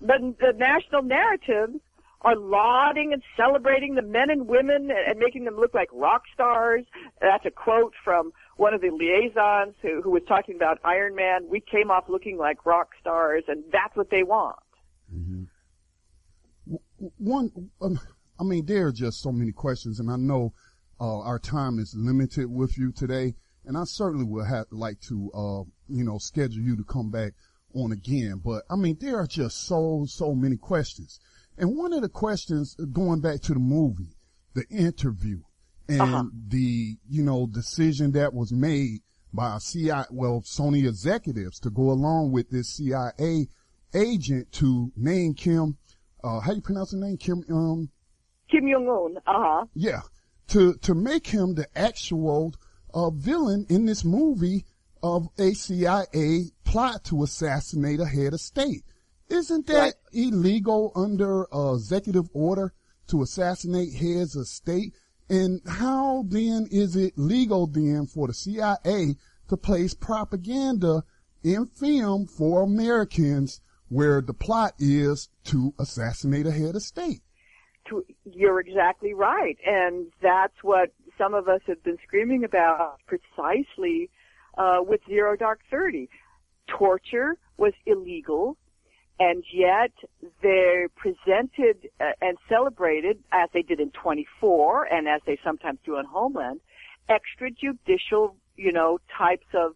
But 0.00 0.20
the 0.38 0.52
national 0.56 1.02
narratives 1.02 1.80
are 2.22 2.36
lauding 2.36 3.12
and 3.12 3.22
celebrating 3.36 3.94
the 3.94 4.02
men 4.02 4.30
and 4.30 4.46
women 4.46 4.90
and, 4.90 5.08
and 5.08 5.18
making 5.18 5.44
them 5.44 5.56
look 5.56 5.74
like 5.74 5.88
rock 5.92 6.22
stars. 6.34 6.84
That's 7.20 7.44
a 7.46 7.50
quote 7.50 7.94
from 8.04 8.32
one 8.56 8.74
of 8.74 8.82
the 8.82 8.90
liaisons 8.90 9.74
who, 9.80 10.02
who 10.02 10.10
was 10.10 10.22
talking 10.28 10.56
about 10.56 10.78
Iron 10.84 11.14
Man. 11.14 11.48
We 11.48 11.60
came 11.60 11.90
off 11.90 12.08
looking 12.08 12.36
like 12.36 12.66
rock 12.66 12.90
stars, 13.00 13.44
and 13.48 13.64
that's 13.72 13.96
what 13.96 14.10
they 14.10 14.22
want. 14.22 14.56
Mm-hmm. 15.14 15.44
One, 17.16 17.70
um, 17.80 17.98
I 18.38 18.44
mean, 18.44 18.66
there 18.66 18.88
are 18.88 18.92
just 18.92 19.22
so 19.22 19.32
many 19.32 19.52
questions, 19.52 19.98
and 19.98 20.10
I 20.10 20.16
know 20.16 20.52
uh, 21.00 21.20
our 21.20 21.38
time 21.38 21.78
is 21.78 21.94
limited 21.96 22.50
with 22.50 22.76
you 22.76 22.92
today, 22.92 23.34
and 23.64 23.76
I 23.76 23.84
certainly 23.84 24.24
would 24.26 24.46
have 24.46 24.66
like 24.70 25.00
to, 25.08 25.30
uh, 25.32 25.62
you 25.88 26.04
know, 26.04 26.18
schedule 26.18 26.62
you 26.62 26.76
to 26.76 26.84
come 26.84 27.10
back 27.10 27.32
on 27.74 27.92
again. 27.92 28.40
But 28.44 28.64
I 28.70 28.76
mean, 28.76 28.96
there 29.00 29.18
are 29.18 29.26
just 29.26 29.66
so 29.66 30.04
so 30.08 30.34
many 30.34 30.56
questions, 30.56 31.20
and 31.58 31.76
one 31.76 31.92
of 31.92 32.02
the 32.02 32.08
questions 32.08 32.74
going 32.92 33.20
back 33.20 33.40
to 33.42 33.54
the 33.54 33.60
movie, 33.60 34.16
the 34.54 34.66
interview 34.68 35.40
and 35.90 36.00
uh-huh. 36.00 36.24
the, 36.48 36.96
you 37.08 37.22
know, 37.22 37.46
decision 37.46 38.12
that 38.12 38.32
was 38.32 38.52
made 38.52 39.00
by 39.32 39.58
CIA, 39.58 40.04
well, 40.10 40.40
Sony 40.42 40.88
executives 40.88 41.58
to 41.60 41.70
go 41.70 41.90
along 41.90 42.30
with 42.30 42.50
this 42.50 42.68
CIA 42.68 43.48
agent 43.94 44.52
to 44.52 44.92
name 44.96 45.34
Kim, 45.34 45.76
uh, 46.22 46.40
how 46.40 46.50
do 46.50 46.56
you 46.56 46.62
pronounce 46.62 46.92
the 46.92 46.98
name? 46.98 47.16
Kim, 47.16 47.42
um, 47.50 47.90
Kim 48.50 48.68
Jong-un, 48.70 49.16
uh-huh. 49.26 49.66
Yeah. 49.74 50.02
To, 50.48 50.74
to 50.74 50.94
make 50.94 51.26
him 51.26 51.54
the 51.54 51.66
actual, 51.76 52.54
uh, 52.92 53.10
villain 53.10 53.66
in 53.68 53.86
this 53.86 54.04
movie 54.04 54.64
of 55.02 55.28
a 55.38 55.52
CIA 55.54 56.50
plot 56.64 57.04
to 57.04 57.22
assassinate 57.22 58.00
a 58.00 58.06
head 58.06 58.32
of 58.32 58.40
state. 58.40 58.84
Isn't 59.28 59.66
that 59.68 59.78
right. 59.78 59.94
illegal 60.12 60.92
under 60.96 61.52
uh, 61.54 61.74
executive 61.74 62.28
order 62.32 62.72
to 63.08 63.22
assassinate 63.22 63.94
heads 63.94 64.34
of 64.34 64.48
state? 64.48 64.94
And 65.28 65.60
how 65.66 66.24
then 66.26 66.66
is 66.70 66.96
it 66.96 67.14
legal 67.16 67.68
then 67.68 68.06
for 68.06 68.26
the 68.26 68.34
CIA 68.34 69.14
to 69.48 69.56
place 69.56 69.94
propaganda 69.94 71.04
in 71.44 71.66
film 71.66 72.26
for 72.26 72.62
Americans 72.62 73.60
where 73.88 74.20
the 74.20 74.34
plot 74.34 74.74
is 74.78 75.28
to 75.44 75.74
assassinate 75.78 76.46
a 76.46 76.52
head 76.52 76.74
of 76.74 76.82
state? 76.82 77.20
To, 77.88 78.04
you're 78.24 78.60
exactly 78.60 79.14
right. 79.14 79.56
And 79.64 80.06
that's 80.20 80.54
what 80.62 80.92
some 81.16 81.34
of 81.34 81.48
us 81.48 81.60
have 81.66 81.82
been 81.84 81.98
screaming 82.06 82.44
about 82.44 82.98
precisely 83.06 84.10
uh, 84.56 84.78
with 84.80 85.00
Zero 85.06 85.36
Dark 85.36 85.60
Thirty. 85.70 86.08
Torture 86.66 87.36
was 87.56 87.72
illegal 87.84 88.56
and 89.20 89.44
yet 89.52 89.92
they're 90.42 90.88
presented 90.88 91.88
uh, 92.00 92.12
and 92.22 92.38
celebrated 92.48 93.22
as 93.32 93.50
they 93.52 93.60
did 93.62 93.78
in 93.78 93.90
24 93.90 94.84
and 94.84 95.06
as 95.06 95.20
they 95.26 95.38
sometimes 95.44 95.78
do 95.84 95.98
in 95.98 96.06
Homeland, 96.06 96.60
extrajudicial, 97.10 98.34
you 98.56 98.72
know, 98.72 98.98
types 99.16 99.46
of 99.54 99.74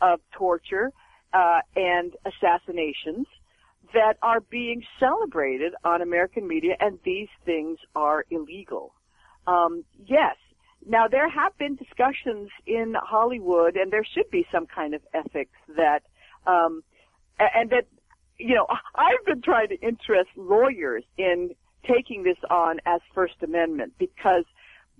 of 0.00 0.20
torture 0.32 0.92
uh, 1.32 1.60
and 1.74 2.14
assassinations 2.24 3.26
that 3.92 4.16
are 4.22 4.40
being 4.40 4.82
celebrated 5.00 5.72
on 5.84 6.02
American 6.02 6.46
media, 6.46 6.74
and 6.80 6.98
these 7.04 7.28
things 7.44 7.78
are 7.94 8.24
illegal. 8.30 8.92
Um, 9.46 9.84
yes. 10.06 10.36
Now 10.86 11.08
there 11.08 11.28
have 11.28 11.56
been 11.58 11.76
discussions 11.76 12.50
in 12.66 12.94
Hollywood, 13.00 13.76
and 13.76 13.90
there 13.90 14.04
should 14.04 14.30
be 14.30 14.46
some 14.52 14.66
kind 14.66 14.94
of 14.94 15.02
ethics 15.14 15.56
that, 15.76 16.02
um, 16.46 16.82
and 17.38 17.70
that 17.70 17.86
you 18.38 18.54
know, 18.54 18.66
I've 18.94 19.24
been 19.26 19.42
trying 19.42 19.68
to 19.68 19.80
interest 19.80 20.30
lawyers 20.36 21.04
in 21.16 21.50
taking 21.86 22.22
this 22.22 22.38
on 22.50 22.80
as 22.86 23.00
First 23.14 23.34
Amendment 23.42 23.92
because, 23.98 24.44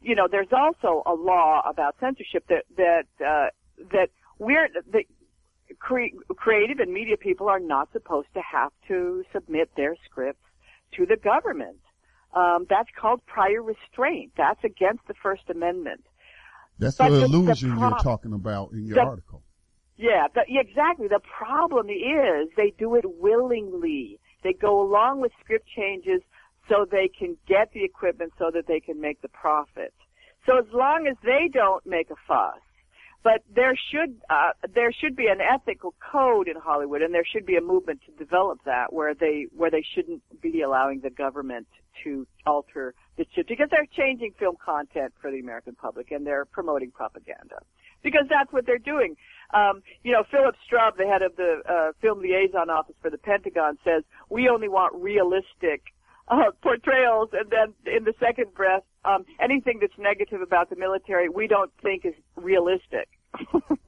you 0.03 0.15
know, 0.15 0.29
there's 0.31 0.53
also 0.53 1.03
a 1.07 1.15
law 1.15 1.63
about 1.67 1.97
censorship 2.01 2.47
that 2.49 2.65
that 2.77 3.07
uh, 3.25 3.49
that 3.93 4.11
we're 4.39 4.69
the 4.91 5.05
cre- 5.79 6.17
creative 6.37 6.79
and 6.79 6.93
media 6.93 7.17
people 7.17 7.49
are 7.49 7.61
not 7.61 7.91
supposed 7.93 8.29
to 8.35 8.41
have 8.41 8.73
to 8.89 9.25
submit 9.33 9.71
their 9.77 9.97
scripts 10.05 10.45
to 10.93 11.07
the 11.07 11.17
government. 11.17 11.79
Um, 12.35 12.67
that's 12.69 12.89
called 12.99 13.25
prior 13.27 13.63
restraint. 13.63 14.33
That's 14.37 14.63
against 14.65 15.07
the 15.07 15.15
First 15.15 15.43
Amendment. 15.49 16.05
That's 16.79 16.97
but 16.97 17.11
the 17.11 17.25
illusion 17.25 17.75
the 17.75 17.81
you're 17.81 17.99
talking 17.99 18.33
about 18.33 18.73
in 18.73 18.87
your 18.87 18.97
the, 18.97 19.03
article. 19.03 19.43
Yeah, 19.97 20.27
the, 20.35 20.43
yeah, 20.49 20.61
exactly. 20.61 21.07
The 21.07 21.21
problem 21.21 21.89
is 21.89 22.49
they 22.57 22.73
do 22.77 22.97
it 22.97 23.05
willingly. 23.07 24.19
They 24.43 24.53
go 24.53 24.83
along 24.83 25.21
with 25.21 25.31
script 25.41 25.69
changes 25.75 26.21
so 26.69 26.87
they 26.91 27.09
can 27.09 27.37
get 27.47 27.73
the 27.73 27.85
equipment 27.85 28.33
so 28.39 28.51
that 28.53 28.67
they 28.67 28.81
can 28.81 29.01
make 29.01 29.23
the 29.23 29.29
profit. 29.29 29.95
So 30.47 30.59
as 30.59 30.67
long 30.73 31.07
as 31.07 31.17
they 31.23 31.49
don't 31.53 31.87
make 31.87 32.11
a 32.11 32.17
fuss, 32.27 32.61
but 33.23 33.43
there 33.55 33.75
should 33.91 34.21
uh, 34.29 34.51
there 34.75 34.93
should 34.93 35.17
be 35.17 35.29
an 35.29 35.41
ethical 35.41 35.95
code 36.13 36.47
in 36.47 36.57
Hollywood, 36.57 37.01
and 37.01 37.15
there 37.15 37.25
should 37.25 37.47
be 37.47 37.57
a 37.57 37.61
movement 37.61 38.01
to 38.07 38.13
develop 38.23 38.59
that 38.67 38.93
where 38.93 39.15
they 39.15 39.47
where 39.57 39.71
they 39.71 39.83
shouldn't 39.95 40.23
be 40.43 40.61
allowing 40.61 41.01
the 41.01 41.11
government 41.11 41.67
to 42.03 42.27
alter 42.47 42.95
the 43.17 43.25
chip 43.35 43.47
because 43.49 43.69
they're 43.71 43.87
changing 43.97 44.33
film 44.39 44.57
content 44.65 45.13
for 45.21 45.31
the 45.31 45.39
American 45.39 45.75
public 45.75 46.11
and 46.11 46.27
they're 46.27 46.45
promoting 46.45 46.91
propaganda 46.91 47.57
because 48.03 48.27
that's 48.29 48.53
what 48.53 48.67
they're 48.67 48.79
doing. 48.79 49.17
Um, 49.53 49.83
you 50.03 50.13
know, 50.13 50.25
Philip 50.31 50.55
Strub, 50.67 50.97
the 50.97 51.07
head 51.07 51.23
of 51.23 51.37
the 51.37 51.63
uh, 51.69 51.93
film 52.01 52.21
liaison 52.21 52.71
office 52.71 52.97
for 53.01 53.11
the 53.11 53.19
Pentagon, 53.19 53.79
says 53.85 54.03
we 54.31 54.49
only 54.49 54.69
want 54.69 54.95
realistic 54.95 55.83
uh, 56.29 56.51
portrayals, 56.63 57.31
and 57.33 57.51
then 57.51 57.75
in 57.93 58.05
the 58.05 58.15
second 58.21 58.55
breath, 58.55 58.83
um, 59.05 59.25
anything 59.41 59.79
that's 59.81 59.99
negative 59.99 60.41
about 60.41 60.71
the 60.71 60.77
military, 60.77 61.29
we 61.29 61.47
don't 61.47 61.71
think 61.83 62.05
is 62.05 62.15
realistic. 62.37 63.09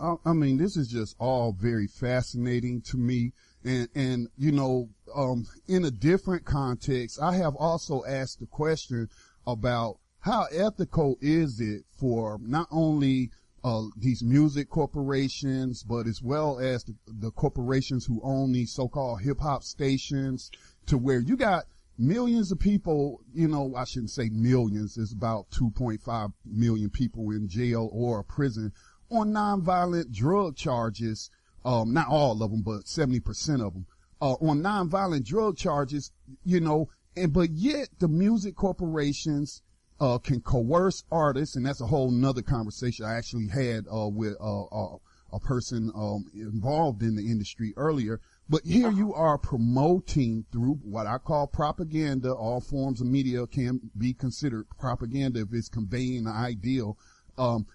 I, 0.00 0.14
I 0.24 0.32
mean, 0.32 0.56
this 0.56 0.76
is 0.76 0.88
just 0.88 1.16
all 1.18 1.52
very 1.52 1.86
fascinating 1.86 2.80
to 2.82 2.96
me, 2.96 3.32
and 3.64 3.88
and 3.94 4.28
you 4.36 4.52
know, 4.52 4.88
um, 5.14 5.46
in 5.68 5.84
a 5.84 5.90
different 5.90 6.44
context, 6.44 7.20
I 7.20 7.36
have 7.36 7.54
also 7.56 8.04
asked 8.04 8.40
the 8.40 8.46
question 8.46 9.08
about 9.46 9.98
how 10.20 10.46
ethical 10.50 11.18
is 11.20 11.60
it 11.60 11.84
for 11.98 12.38
not 12.40 12.66
only 12.70 13.30
uh, 13.62 13.82
these 13.96 14.22
music 14.22 14.68
corporations, 14.68 15.82
but 15.82 16.06
as 16.06 16.22
well 16.22 16.58
as 16.58 16.84
the, 16.84 16.94
the 17.06 17.30
corporations 17.30 18.04
who 18.04 18.20
own 18.22 18.52
these 18.52 18.72
so-called 18.72 19.22
hip 19.22 19.40
hop 19.40 19.62
stations 19.62 20.50
to 20.86 20.98
where 20.98 21.20
you 21.20 21.36
got 21.36 21.64
millions 21.98 22.52
of 22.52 22.58
people, 22.58 23.20
you 23.32 23.48
know, 23.48 23.74
I 23.74 23.84
shouldn't 23.84 24.10
say 24.10 24.28
millions, 24.30 24.98
it's 24.98 25.12
about 25.12 25.50
2.5 25.50 26.32
million 26.44 26.90
people 26.90 27.30
in 27.30 27.48
jail 27.48 27.88
or 27.92 28.22
prison 28.22 28.72
on 29.10 29.32
nonviolent 29.32 30.12
drug 30.12 30.56
charges. 30.56 31.30
Um, 31.64 31.94
not 31.94 32.08
all 32.08 32.42
of 32.42 32.50
them, 32.50 32.60
but 32.60 32.84
70% 32.84 33.66
of 33.66 33.72
them, 33.72 33.86
uh, 34.20 34.34
on 34.34 34.62
nonviolent 34.62 35.24
drug 35.24 35.56
charges, 35.56 36.12
you 36.44 36.60
know, 36.60 36.88
and, 37.16 37.32
but 37.32 37.50
yet 37.50 37.88
the 37.98 38.08
music 38.08 38.56
corporations, 38.56 39.62
uh, 40.00 40.18
can 40.18 40.40
coerce 40.40 41.04
artists, 41.12 41.54
and 41.54 41.64
that's 41.64 41.80
a 41.80 41.86
whole 41.86 42.10
nother 42.10 42.42
conversation 42.42 43.04
I 43.04 43.14
actually 43.14 43.46
had, 43.46 43.84
uh, 43.92 44.08
with, 44.08 44.34
uh, 44.40 44.96
a 45.32 45.40
person, 45.40 45.90
um, 45.94 46.24
involved 46.34 47.02
in 47.02 47.16
the 47.16 47.22
industry 47.22 47.72
earlier 47.76 48.20
but 48.48 48.64
here 48.64 48.90
you 48.90 49.14
are 49.14 49.38
promoting 49.38 50.44
through 50.52 50.74
what 50.82 51.06
I 51.06 51.16
call 51.16 51.46
propaganda. 51.46 52.32
All 52.32 52.60
forms 52.60 53.00
of 53.00 53.06
media 53.06 53.46
can 53.46 53.90
be 53.96 54.12
considered 54.12 54.66
propaganda 54.78 55.40
if 55.40 55.48
it's 55.52 55.68
conveying 55.68 56.26
an 56.26 56.32
ideal. 56.32 56.98
Um, 57.38 57.66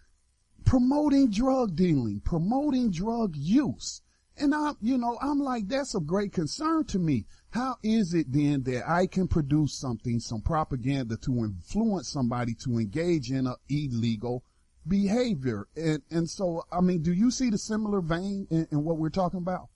promoting 0.65 1.31
drug 1.31 1.75
dealing, 1.75 2.21
promoting 2.23 2.91
drug 2.91 3.35
use. 3.35 4.01
And 4.39 4.55
I, 4.55 4.71
you 4.81 4.97
know, 4.97 5.17
I'm 5.21 5.39
like, 5.39 5.67
that's 5.67 5.95
a 5.95 5.99
great 5.99 6.31
concern 6.31 6.85
to 6.85 6.99
me. 6.99 7.25
How 7.51 7.77
is 7.83 8.13
it 8.13 8.31
then 8.31 8.63
that 8.63 8.87
I 8.87 9.07
can 9.07 9.27
produce 9.27 9.73
something, 9.73 10.19
some 10.19 10.41
propaganda 10.41 11.17
to 11.17 11.31
influence 11.39 12.07
somebody 12.07 12.53
to 12.63 12.77
engage 12.77 13.31
in 13.31 13.47
a 13.47 13.55
illegal 13.69 14.43
behavior? 14.87 15.67
And, 15.75 16.01
and 16.11 16.29
so, 16.29 16.63
I 16.71 16.81
mean, 16.81 17.01
do 17.01 17.11
you 17.11 17.31
see 17.31 17.49
the 17.49 17.57
similar 17.57 18.01
vein 18.01 18.47
in, 18.49 18.67
in 18.71 18.83
what 18.83 18.97
we're 18.97 19.09
talking 19.09 19.39
about? 19.39 19.69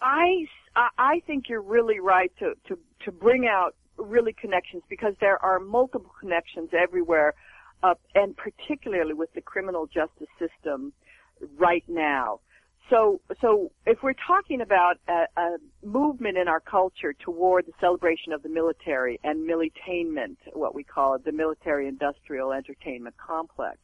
I, 0.00 0.46
I 0.98 1.20
think 1.26 1.48
you're 1.48 1.62
really 1.62 2.00
right 2.00 2.32
to, 2.38 2.54
to, 2.68 2.78
to 3.04 3.12
bring 3.12 3.46
out 3.46 3.74
really 3.98 4.32
connections 4.32 4.82
because 4.88 5.14
there 5.20 5.42
are 5.42 5.58
multiple 5.58 6.12
connections 6.20 6.70
everywhere, 6.72 7.34
uh, 7.82 7.94
and 8.14 8.36
particularly 8.36 9.14
with 9.14 9.32
the 9.34 9.40
criminal 9.40 9.86
justice 9.86 10.28
system 10.38 10.92
right 11.56 11.84
now. 11.88 12.40
So, 12.88 13.20
so 13.40 13.72
if 13.84 13.98
we're 14.02 14.14
talking 14.26 14.60
about 14.60 14.98
a, 15.08 15.24
a 15.36 15.56
movement 15.84 16.38
in 16.38 16.46
our 16.46 16.60
culture 16.60 17.12
toward 17.12 17.66
the 17.66 17.72
celebration 17.80 18.32
of 18.32 18.42
the 18.42 18.48
military 18.48 19.18
and 19.24 19.48
militainment, 19.48 20.36
what 20.52 20.74
we 20.74 20.84
call 20.84 21.14
it, 21.14 21.24
the 21.24 21.32
military 21.32 21.88
industrial 21.88 22.52
entertainment 22.52 23.16
complex, 23.16 23.78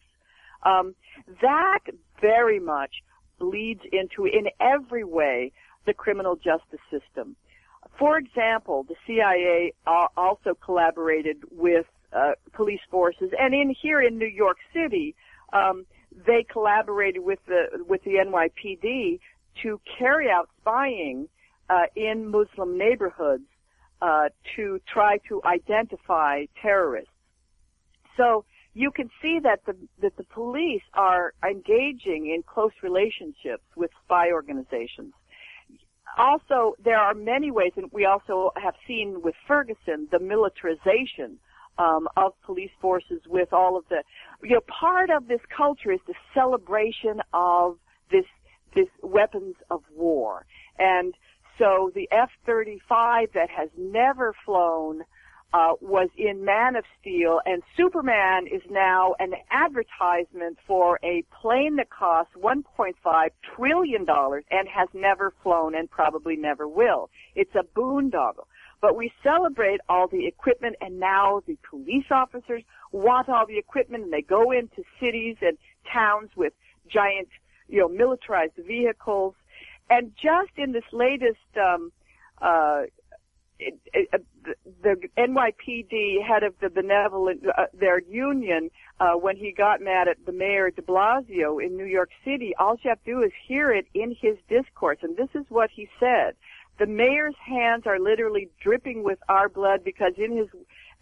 um, 0.63 0.95
that 1.41 1.81
very 2.21 2.61
much 2.61 3.03
bleeds 3.41 3.81
into, 3.91 4.27
in 4.27 4.47
every 4.61 5.03
way, 5.03 5.51
the 5.85 5.93
criminal 5.93 6.37
justice 6.37 6.81
system. 6.89 7.35
For 7.99 8.19
example, 8.19 8.85
the 8.85 8.95
CIA 9.07 9.73
also 9.85 10.55
collaborated 10.65 11.39
with 11.51 11.87
uh, 12.13 12.33
police 12.53 12.81
forces, 12.89 13.33
and 13.37 13.53
in 13.53 13.75
here 13.83 14.01
in 14.01 14.19
New 14.19 14.27
York 14.27 14.59
City, 14.73 15.17
um, 15.53 15.87
they 16.27 16.45
collaborated 16.51 17.23
with 17.23 17.39
the 17.47 17.85
with 17.87 18.03
the 18.05 18.13
NYPD 18.13 19.21
to 19.63 19.81
carry 19.99 20.31
out 20.31 20.49
spying 20.61 21.29
uh, 21.69 21.83
in 21.97 22.31
Muslim 22.31 22.79
neighborhoods 22.79 23.45
uh, 24.01 24.29
to 24.57 24.81
try 24.93 25.19
to 25.29 25.41
identify 25.45 26.45
terrorists. 26.61 27.11
So 28.17 28.45
you 28.75 28.91
can 28.91 29.11
see 29.21 29.39
that 29.43 29.61
the 29.67 29.77
that 30.01 30.17
the 30.17 30.25
police 30.25 30.83
are 30.95 31.35
engaging 31.45 32.33
in 32.35 32.43
close 32.47 32.73
relationships 32.83 33.65
with 33.77 33.91
spy 34.05 34.31
organizations 34.33 35.13
also, 36.19 36.75
there 36.83 36.99
are 36.99 37.15
many 37.15 37.51
ways, 37.51 37.73
and 37.77 37.91
we 37.93 38.05
also 38.05 38.53
have 38.63 38.75
seen 38.87 39.23
with 39.23 39.35
Ferguson 39.47 40.09
the 40.11 40.19
militarization 40.19 41.39
um, 41.83 42.09
of 42.17 42.33
police 42.45 42.71
forces 42.81 43.21
with 43.27 43.53
all 43.53 43.77
of 43.77 43.85
the, 43.89 44.03
you 44.43 44.55
know, 44.55 44.61
part 44.61 45.11
of 45.11 45.29
this 45.29 45.41
culture 45.55 45.93
is 45.93 46.01
the 46.07 46.15
celebration 46.35 47.21
of 47.33 47.77
this 48.11 48.25
this 48.75 48.89
weapons 49.03 49.55
of 49.71 49.83
war, 49.95 50.47
and 50.79 51.15
so 51.59 51.91
the 51.95 52.09
F-35 52.11 53.33
that 53.35 53.51
has 53.51 53.69
never 53.77 54.35
flown 54.47 55.03
uh, 55.53 55.75
was 55.83 56.09
in 56.17 56.45
Man 56.45 56.77
of 56.77 56.85
Steel, 57.01 57.41
and 57.45 57.63
Superman 57.77 58.47
is 58.47 58.63
now 58.71 59.15
an 59.19 59.35
advertisement 59.51 60.59
for 60.67 60.99
a 61.05 61.25
plane 61.43 61.77
that 61.77 61.91
costs 61.91 62.33
1.5 62.43 62.95
trillion 63.55 64.05
dollars 64.07 64.45
and 64.51 64.67
has 64.69 64.89
never 64.95 65.35
flown 65.43 65.75
and 65.75 65.91
probably 65.91 66.37
never 66.37 66.67
will. 66.67 67.11
It's 67.35 67.55
a 67.55 67.65
boondoggle. 67.79 68.47
But 68.83 68.97
we 68.97 69.11
celebrate 69.23 69.81
all 69.89 70.09
the 70.09 70.27
equipment, 70.27 70.77
and 70.83 71.01
now 71.01 71.41
the 71.47 71.57
police 71.71 72.07
officers 72.11 72.63
want 72.91 73.31
all 73.31 73.47
the 73.47 73.57
equipment, 73.57 74.05
and 74.05 74.13
they 74.13 74.23
go 74.23 74.51
into 74.51 74.83
cities 75.01 75.37
and 75.41 75.57
towns 75.91 76.31
with 76.37 76.53
giant, 76.93 77.29
you 77.69 77.79
know, 77.81 77.89
militarized 77.89 78.57
vehicles. 78.57 79.35
And 79.89 80.13
just 80.21 80.51
in 80.57 80.73
this 80.73 80.85
latest 80.93 81.39
um, 81.57 81.93
uh, 82.43 82.83
it, 83.67 83.79
it, 83.93 84.25
the 84.83 84.97
NYPD 85.17 86.23
head 86.27 86.43
of 86.43 86.55
the 86.61 86.69
benevolent 86.69 87.45
uh, 87.47 87.67
their 87.73 88.01
union 88.01 88.71
uh, 89.01 89.13
when 89.13 89.37
he 89.37 89.53
got 89.53 89.81
mad 89.81 90.09
at 90.09 90.17
the 90.27 90.33
mayor 90.33 90.71
De 90.71 90.83
Blasio 90.83 91.65
in 91.65 91.77
New 91.77 91.85
York 91.85 92.11
City. 92.25 92.53
All 92.59 92.77
you 92.83 92.91
have 92.91 93.03
to 93.05 93.11
do 93.11 93.23
is 93.23 93.33
hear 93.47 93.73
it 93.73 93.87
in 93.95 94.17
his 94.21 94.37
discourse, 94.49 94.99
and 95.03 95.17
this 95.17 95.29
is 95.35 95.45
what 95.49 95.71
he 95.75 95.89
said: 96.01 96.35
"The 96.83 96.89
mayor's 97.03 97.39
hands 97.39 97.85
are 97.87 98.01
literally 98.01 98.49
dripping 98.61 99.05
with 99.05 99.21
our 99.29 99.49
blood 99.49 99.85
because 99.85 100.15
in 100.17 100.37
his 100.37 100.49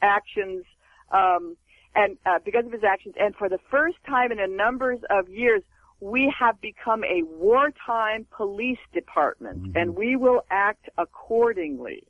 actions." 0.03 0.65
Um, 1.11 1.57
and 1.95 2.19
uh, 2.27 2.39
because 2.45 2.67
of 2.67 2.73
his 2.73 2.85
actions, 2.85 3.15
and 3.19 3.35
for 3.35 3.49
the 3.49 3.61
first 3.71 3.97
time 4.07 4.31
in 4.31 4.39
a 4.39 4.47
number 4.47 4.91
of 5.19 5.29
years, 5.29 5.63
we 6.01 6.23
have 6.39 6.61
become 6.61 7.03
a 7.05 7.23
wartime 7.23 8.27
police 8.31 8.85
department, 8.93 9.63
mm-hmm. 9.63 9.77
and 9.79 9.97
we 9.97 10.17
will 10.17 10.43
act 10.51 10.85
accordingly. 10.99 12.05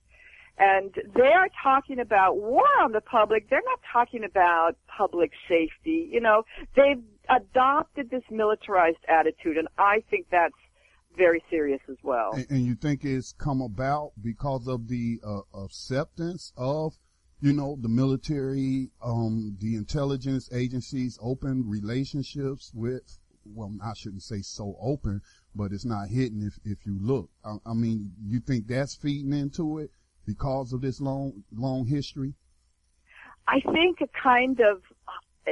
And 0.59 0.90
they 1.14 1.33
are 1.33 1.48
talking 1.62 2.00
about 2.00 2.37
war 2.37 2.66
on 2.83 2.92
the 2.92 3.00
public. 3.00 3.48
They're 3.48 3.62
not 3.64 3.80
talking 3.90 4.24
about 4.24 4.76
public 4.98 5.30
safety. 5.48 6.09
You 6.12 6.20
know, 6.20 6.44
they've 6.76 7.02
adopted 7.30 8.11
this 8.11 8.24
militarized 8.30 9.04
attitude, 9.09 9.56
and 9.56 9.68
I 9.78 10.02
think 10.11 10.26
that's 10.30 10.59
very 11.16 11.42
serious 11.50 11.80
as 11.88 11.96
well. 12.02 12.32
And, 12.34 12.46
and 12.50 12.66
you 12.66 12.74
think 12.74 13.04
it's 13.04 13.32
come 13.32 13.60
about 13.60 14.12
because 14.22 14.66
of 14.66 14.88
the 14.88 15.20
uh, 15.24 15.40
acceptance 15.54 16.52
of, 16.56 16.94
you 17.40 17.52
know, 17.52 17.76
the 17.80 17.88
military, 17.88 18.90
um, 19.02 19.56
the 19.60 19.76
intelligence 19.76 20.48
agencies, 20.52 21.18
open 21.20 21.68
relationships 21.68 22.72
with, 22.74 23.18
well, 23.44 23.72
I 23.82 23.94
shouldn't 23.94 24.22
say 24.22 24.42
so 24.42 24.76
open, 24.80 25.22
but 25.54 25.72
it's 25.72 25.84
not 25.84 26.08
hidden 26.08 26.42
if, 26.46 26.58
if 26.64 26.86
you 26.86 26.98
look. 27.00 27.30
I, 27.44 27.56
I 27.66 27.74
mean, 27.74 28.12
you 28.22 28.40
think 28.40 28.66
that's 28.66 28.94
feeding 28.94 29.32
into 29.32 29.78
it? 29.78 29.90
because 30.30 30.72
of 30.72 30.80
this 30.80 31.00
long, 31.00 31.42
long 31.52 31.86
history? 31.86 32.34
I 33.48 33.60
think 33.72 34.00
a 34.00 34.08
kind 34.22 34.60
of 34.60 34.82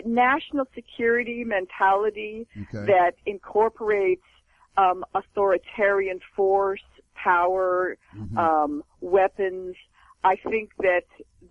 national 0.04 0.66
security 0.74 1.42
mentality 1.44 2.46
okay. 2.56 2.86
that 2.86 3.12
incorporates 3.26 4.22
um, 4.78 5.04
authoritarian 5.14 6.20
force, 6.34 6.84
power, 7.14 7.98
mm-hmm. 8.16 8.38
um, 8.38 8.84
weapons. 9.00 9.74
I 10.24 10.36
think 10.36 10.70
that 10.78 11.04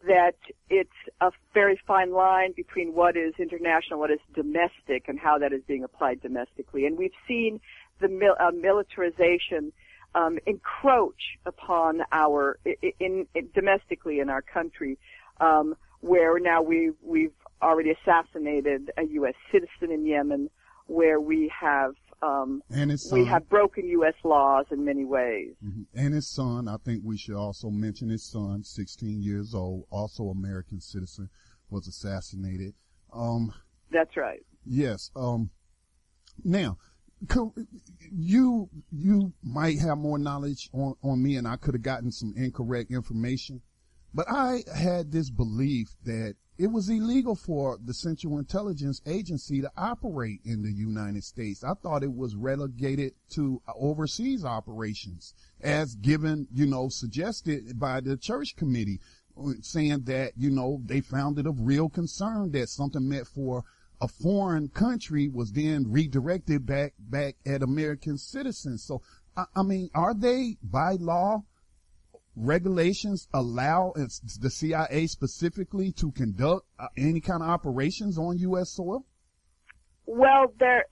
that 0.05 0.35
it's 0.69 0.89
a 1.21 1.31
very 1.53 1.79
fine 1.85 2.11
line 2.11 2.53
between 2.55 2.93
what 2.93 3.15
is 3.15 3.33
international, 3.39 3.99
what 3.99 4.11
is 4.11 4.19
domestic, 4.33 5.07
and 5.07 5.19
how 5.19 5.37
that 5.39 5.53
is 5.53 5.61
being 5.67 5.83
applied 5.83 6.21
domestically. 6.21 6.85
And 6.85 6.97
we've 6.97 7.19
seen 7.27 7.59
the 7.99 8.07
mil- 8.07 8.35
uh, 8.39 8.51
militarization 8.51 9.71
um, 10.15 10.39
encroach 10.45 11.37
upon 11.45 12.01
our 12.11 12.59
in, 12.99 13.27
in, 13.35 13.49
domestically 13.53 14.19
in 14.19 14.29
our 14.29 14.41
country, 14.41 14.97
um, 15.41 15.75
where 16.01 16.39
now 16.39 16.61
we've 16.61 16.95
we've 17.01 17.33
already 17.61 17.91
assassinated 17.91 18.91
a 18.97 19.03
U.S. 19.03 19.33
citizen 19.51 19.91
in 19.91 20.05
Yemen, 20.05 20.49
where 20.87 21.19
we 21.19 21.51
have 21.59 21.95
um, 22.21 22.63
and 22.71 22.91
his 22.91 23.09
son. 23.09 23.19
we 23.19 23.25
have 23.25 23.47
broken 23.49 23.87
U.S. 23.89 24.13
laws 24.23 24.65
in 24.71 24.83
many 24.83 25.05
ways. 25.05 25.53
Mm-hmm. 25.63 25.83
And 25.95 26.13
his 26.13 26.27
son, 26.27 26.67
I 26.67 26.77
think 26.77 27.03
we 27.03 27.17
should 27.17 27.35
also 27.35 27.69
mention 27.69 28.09
his 28.09 28.23
son, 28.23 28.63
16 28.63 29.21
years 29.21 29.53
old, 29.53 29.85
also 29.91 30.29
American 30.29 30.81
citizen, 30.81 31.29
was 31.69 31.87
assassinated. 31.87 32.73
Um, 33.13 33.53
That's 33.91 34.17
right. 34.17 34.43
Yes. 34.65 35.11
Um, 35.15 35.51
now, 36.43 36.77
you 38.11 38.69
you 38.91 39.33
might 39.43 39.79
have 39.79 39.97
more 39.97 40.19
knowledge 40.19 40.69
on 40.73 40.93
on 41.03 41.21
me, 41.21 41.35
and 41.35 41.47
I 41.47 41.55
could 41.55 41.73
have 41.73 41.81
gotten 41.81 42.11
some 42.11 42.33
incorrect 42.37 42.91
information, 42.91 43.61
but 44.13 44.27
I 44.29 44.63
had 44.75 45.11
this 45.11 45.29
belief 45.29 45.95
that 46.03 46.35
it 46.57 46.67
was 46.67 46.89
illegal 46.89 47.35
for 47.35 47.77
the 47.83 47.93
Central 47.93 48.39
Intelligence 48.39 49.01
Agency 49.05 49.61
to 49.61 49.71
operate 49.77 50.41
in 50.43 50.63
the 50.63 50.71
United 50.71 51.23
States. 51.23 51.63
I 51.63 51.73
thought 51.75 52.03
it 52.03 52.15
was 52.15 52.35
relegated 52.35 53.13
to 53.31 53.61
overseas 53.75 54.43
operations, 54.43 55.33
as 55.61 55.95
given, 55.95 56.47
you 56.51 56.65
know, 56.65 56.89
suggested 56.89 57.79
by 57.79 58.01
the 58.01 58.17
church 58.17 58.55
committee, 58.55 58.99
saying 59.61 60.03
that, 60.05 60.33
you 60.35 60.49
know, 60.49 60.81
they 60.85 61.01
found 61.01 61.37
it 61.37 61.45
of 61.45 61.61
real 61.61 61.89
concern 61.89 62.51
that 62.51 62.69
something 62.69 63.07
meant 63.07 63.27
for 63.27 63.63
a 64.01 64.07
foreign 64.07 64.67
country 64.69 65.27
was 65.27 65.51
then 65.51 65.91
redirected 65.91 66.65
back, 66.65 66.93
back 66.99 67.35
at 67.45 67.61
American 67.61 68.17
citizens. 68.17 68.83
So, 68.83 69.01
I, 69.35 69.45
I 69.55 69.63
mean, 69.63 69.89
are 69.93 70.15
they 70.15 70.57
by 70.63 70.93
law 70.93 71.43
regulations 72.37 73.27
allow 73.33 73.93
the 73.95 74.49
CIA 74.49 75.07
specifically 75.07 75.91
to 75.93 76.11
conduct 76.11 76.65
uh, 76.79 76.87
any 76.97 77.19
kind 77.19 77.41
of 77.41 77.49
operations 77.49 78.17
on 78.17 78.37
U.S. 78.39 78.71
soil? 78.71 79.05
Well, 80.05 80.53
there, 80.59 80.85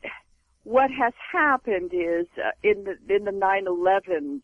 what 0.63 0.89
has 0.91 1.13
happened 1.31 1.91
is 1.93 2.25
uh, 2.37 2.51
in 2.63 2.83
the 2.83 3.15
in 3.15 3.23
the 3.23 3.31
9/11 3.31 4.41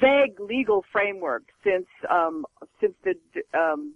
vague 0.00 0.40
legal 0.40 0.84
framework 0.92 1.42
since 1.64 1.86
um, 2.08 2.46
since 2.80 2.94
the 3.04 3.14
um, 3.58 3.94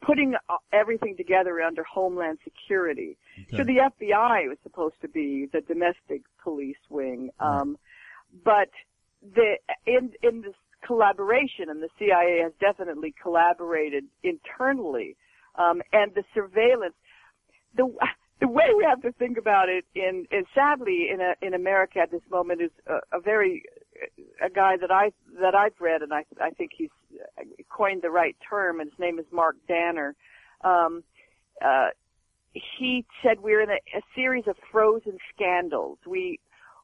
putting 0.00 0.34
everything 0.72 1.16
together 1.16 1.60
under 1.60 1.84
Homeland 1.84 2.38
Security. 2.44 3.16
Okay. 3.48 3.56
So 3.56 3.64
the 3.64 3.90
FBI 4.00 4.48
was 4.48 4.58
supposed 4.62 4.94
to 5.02 5.08
be 5.08 5.48
the 5.52 5.60
domestic 5.60 6.22
police 6.42 6.76
wing, 6.88 7.30
um, 7.40 7.76
right. 8.42 8.44
but 8.44 8.70
the 9.34 9.56
in 9.86 10.12
in 10.22 10.42
this 10.42 10.54
collaboration, 10.86 11.70
and 11.70 11.82
the 11.82 11.88
CIA 11.98 12.40
has 12.42 12.52
definitely 12.60 13.14
collaborated 13.22 14.04
internally, 14.22 15.16
um, 15.56 15.82
and 15.92 16.14
the 16.14 16.24
surveillance, 16.34 16.94
the 17.76 17.88
the 18.40 18.48
way 18.48 18.74
we 18.76 18.84
have 18.84 19.00
to 19.02 19.12
think 19.12 19.38
about 19.38 19.68
it 19.68 19.84
in, 19.94 20.26
in 20.30 20.44
sadly 20.54 21.08
in 21.12 21.20
a, 21.20 21.34
in 21.40 21.54
America 21.54 22.00
at 22.00 22.10
this 22.10 22.22
moment 22.30 22.60
is 22.60 22.70
a, 22.86 23.16
a 23.16 23.20
very 23.20 23.62
a 24.44 24.50
guy 24.50 24.76
that 24.76 24.90
I 24.90 25.12
that 25.40 25.54
I've 25.54 25.80
read 25.80 26.02
and 26.02 26.12
I 26.12 26.24
I 26.40 26.50
think 26.50 26.72
he's 26.76 26.90
coined 27.70 28.02
the 28.02 28.10
right 28.10 28.36
term 28.48 28.80
and 28.80 28.90
his 28.90 28.98
name 28.98 29.18
is 29.18 29.26
Mark 29.32 29.56
Danner. 29.68 30.14
Um, 30.62 31.04
uh, 31.64 31.88
he 32.52 33.04
said 33.22 33.40
we're 33.40 33.62
in 33.62 33.70
a, 33.70 33.80
a 33.96 34.02
series 34.14 34.44
of 34.46 34.56
frozen 34.70 35.18
scandals. 35.34 35.98
We 36.06 36.40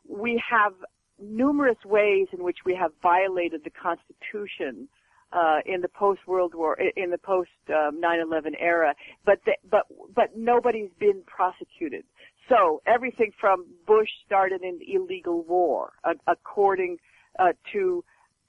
we 0.09 0.43
have 0.49 0.73
numerous 1.21 1.79
ways 1.85 2.29
in 2.33 2.43
which 2.43 2.59
we 2.65 2.75
have 2.75 2.93
violated 3.03 3.63
the 3.65 3.71
Constitution 3.71 4.89
uh, 5.33 5.59
in 5.65 5.81
the 5.81 5.89
post 5.89 6.21
World 6.27 6.55
War, 6.55 6.77
in 6.97 7.11
the 7.11 7.19
post 7.19 7.51
um, 7.69 8.01
9/11 8.01 8.55
era, 8.59 8.95
but 9.25 9.39
the, 9.45 9.53
but 9.71 9.87
but 10.15 10.37
nobody's 10.37 10.91
been 10.99 11.23
prosecuted. 11.27 12.05
So 12.49 12.83
everything 12.87 13.31
from 13.41 13.67
Bush 13.87 14.09
started 14.27 14.63
an 14.63 14.81
illegal 14.87 15.43
war, 15.43 15.93
uh, 16.03 16.15
according 16.27 16.99
uh, 17.39 17.53
to 17.73 18.05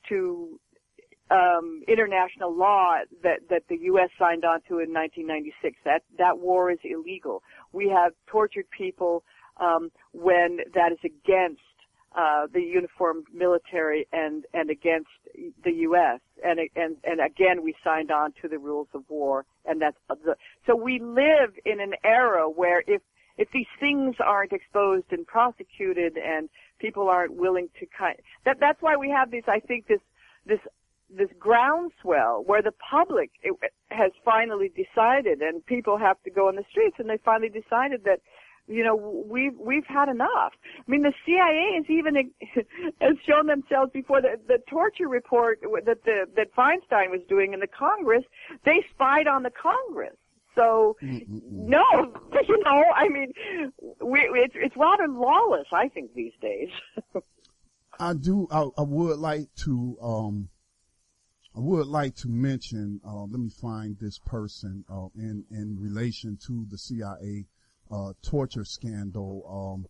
to 0.09 0.59
um, 1.29 1.83
international 1.87 2.55
law 2.55 2.95
that 3.23 3.41
that 3.49 3.63
the 3.69 3.77
U.S. 3.83 4.09
signed 4.17 4.43
on 4.43 4.61
to 4.67 4.79
in 4.79 4.91
1996. 4.91 5.77
That 5.85 6.03
that 6.17 6.39
war 6.39 6.71
is 6.71 6.79
illegal. 6.83 7.43
We 7.71 7.89
have 7.89 8.13
tortured 8.27 8.65
people 8.75 9.23
um, 9.57 9.91
when 10.13 10.59
that 10.73 10.91
is 10.91 10.99
against 11.05 11.61
uh, 12.15 12.47
the 12.53 12.61
uniformed 12.61 13.25
military 13.33 14.07
and 14.11 14.45
and 14.53 14.69
against 14.69 15.09
the 15.63 15.71
U.S. 15.71 16.19
and 16.43 16.59
and 16.75 16.97
and 17.03 17.21
again 17.21 17.63
we 17.63 17.73
signed 17.83 18.11
on 18.11 18.33
to 18.41 18.47
the 18.47 18.59
rules 18.59 18.87
of 18.93 19.03
war 19.09 19.45
and 19.65 19.81
that's 19.81 19.97
the 20.09 20.35
so 20.67 20.75
we 20.75 20.99
live 20.99 21.53
in 21.65 21.79
an 21.79 21.93
era 22.03 22.49
where 22.49 22.83
if 22.87 23.01
if 23.37 23.47
these 23.53 23.67
things 23.79 24.15
aren't 24.19 24.51
exposed 24.51 25.05
and 25.11 25.25
prosecuted 25.25 26.17
and 26.17 26.49
people 26.79 27.07
aren't 27.07 27.33
willing 27.33 27.69
to 27.79 27.85
kind 27.97 28.17
that 28.45 28.57
that's 28.59 28.81
why 28.81 28.95
we 28.95 29.09
have 29.09 29.31
this 29.31 29.43
I 29.47 29.59
think 29.59 29.87
this 29.87 30.01
this 30.45 30.59
this 31.09 31.29
groundswell 31.39 32.43
where 32.45 32.61
the 32.61 32.73
public 32.89 33.31
has 33.89 34.11
finally 34.23 34.69
decided 34.69 35.41
and 35.41 35.65
people 35.65 35.97
have 35.97 36.21
to 36.23 36.29
go 36.29 36.47
on 36.47 36.55
the 36.55 36.63
streets 36.69 36.95
and 36.99 37.09
they 37.09 37.17
finally 37.23 37.49
decided 37.49 38.03
that 38.05 38.19
you 38.71 38.83
know, 38.83 38.95
we've 38.95 39.57
we've 39.57 39.85
had 39.85 40.09
enough. 40.09 40.53
I 40.79 40.91
mean, 40.91 41.03
the 41.03 41.13
CIA 41.25 41.73
has 41.75 41.85
even 41.89 42.15
has 43.01 43.17
shown 43.27 43.47
themselves 43.47 43.91
before 43.91 44.21
the 44.21 44.39
the 44.47 44.59
torture 44.69 45.07
report 45.07 45.59
that 45.85 46.03
the 46.05 46.25
that 46.35 46.55
Feinstein 46.55 47.11
was 47.11 47.21
doing 47.27 47.53
in 47.53 47.59
the 47.59 47.67
Congress. 47.67 48.23
They 48.65 48.83
spied 48.91 49.27
on 49.27 49.43
the 49.43 49.51
Congress. 49.51 50.15
So 50.55 50.97
no, 51.01 51.83
you 52.47 52.63
know, 52.63 52.83
I 52.95 53.07
mean, 53.07 53.33
we, 54.01 54.19
it's 54.19 54.55
it's 54.55 54.75
rather 54.75 55.07
lawless, 55.07 55.67
I 55.71 55.87
think, 55.87 56.13
these 56.13 56.33
days. 56.41 56.69
I 57.99 58.13
do. 58.13 58.47
I, 58.51 58.67
I, 58.77 58.81
would 58.81 59.19
like 59.19 59.53
to. 59.65 59.97
Um, 60.01 60.49
I 61.55 61.59
would 61.59 61.87
like 61.87 62.15
to 62.17 62.29
mention. 62.29 62.99
Uh, 63.05 63.23
let 63.23 63.39
me 63.39 63.49
find 63.49 63.97
this 63.99 64.19
person 64.19 64.83
uh, 64.91 65.07
in 65.15 65.45
in 65.51 65.77
relation 65.79 66.37
to 66.47 66.65
the 66.69 66.77
CIA 66.77 67.45
uh, 67.91 68.13
torture 68.23 68.65
scandal, 68.65 69.43
um, 69.49 69.85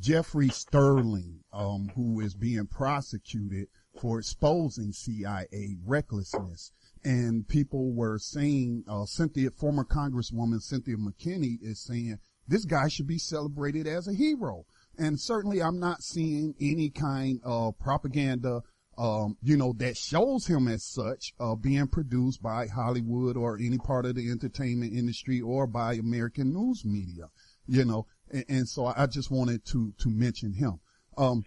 Jeffrey 0.00 0.48
Sterling, 0.48 1.40
um, 1.52 1.90
who 1.94 2.20
is 2.20 2.34
being 2.34 2.66
prosecuted 2.66 3.68
for 4.00 4.18
exposing 4.18 4.92
CIA 4.92 5.76
recklessness. 5.84 6.72
And 7.04 7.46
people 7.46 7.92
were 7.92 8.18
saying, 8.18 8.84
uh, 8.88 9.04
Cynthia, 9.06 9.50
former 9.50 9.84
Congresswoman 9.84 10.60
Cynthia 10.60 10.96
McKinney 10.96 11.58
is 11.62 11.80
saying 11.80 12.18
this 12.46 12.64
guy 12.64 12.88
should 12.88 13.06
be 13.06 13.18
celebrated 13.18 13.86
as 13.86 14.08
a 14.08 14.14
hero. 14.14 14.66
And 14.96 15.20
certainly 15.20 15.62
I'm 15.62 15.78
not 15.78 16.02
seeing 16.02 16.54
any 16.60 16.90
kind 16.90 17.40
of 17.44 17.78
propaganda 17.78 18.62
um, 18.98 19.36
you 19.42 19.56
know, 19.56 19.72
that 19.78 19.96
shows 19.96 20.46
him 20.46 20.66
as 20.66 20.84
such, 20.84 21.32
uh, 21.38 21.54
being 21.54 21.86
produced 21.86 22.42
by 22.42 22.66
Hollywood 22.66 23.36
or 23.36 23.56
any 23.56 23.78
part 23.78 24.04
of 24.04 24.16
the 24.16 24.30
entertainment 24.30 24.92
industry 24.92 25.40
or 25.40 25.66
by 25.66 25.94
American 25.94 26.52
news 26.52 26.84
media, 26.84 27.30
you 27.68 27.84
know, 27.84 28.06
and, 28.30 28.44
and 28.48 28.68
so 28.68 28.86
I 28.86 29.06
just 29.06 29.30
wanted 29.30 29.64
to, 29.66 29.94
to 29.98 30.10
mention 30.10 30.52
him. 30.52 30.80
Um, 31.16 31.44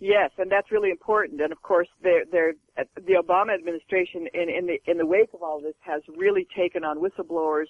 Yes, 0.00 0.30
and 0.38 0.50
that's 0.50 0.70
really 0.70 0.90
important. 0.90 1.40
And 1.40 1.50
of 1.50 1.62
course, 1.62 1.88
they're, 2.02 2.24
they're, 2.30 2.54
the 2.94 3.14
Obama 3.14 3.52
administration, 3.52 4.28
in, 4.32 4.48
in 4.48 4.66
the 4.66 4.80
in 4.86 4.96
the 4.96 5.06
wake 5.06 5.30
of 5.34 5.42
all 5.42 5.60
this, 5.60 5.74
has 5.80 6.02
really 6.16 6.46
taken 6.56 6.84
on 6.84 6.98
whistleblowers 6.98 7.66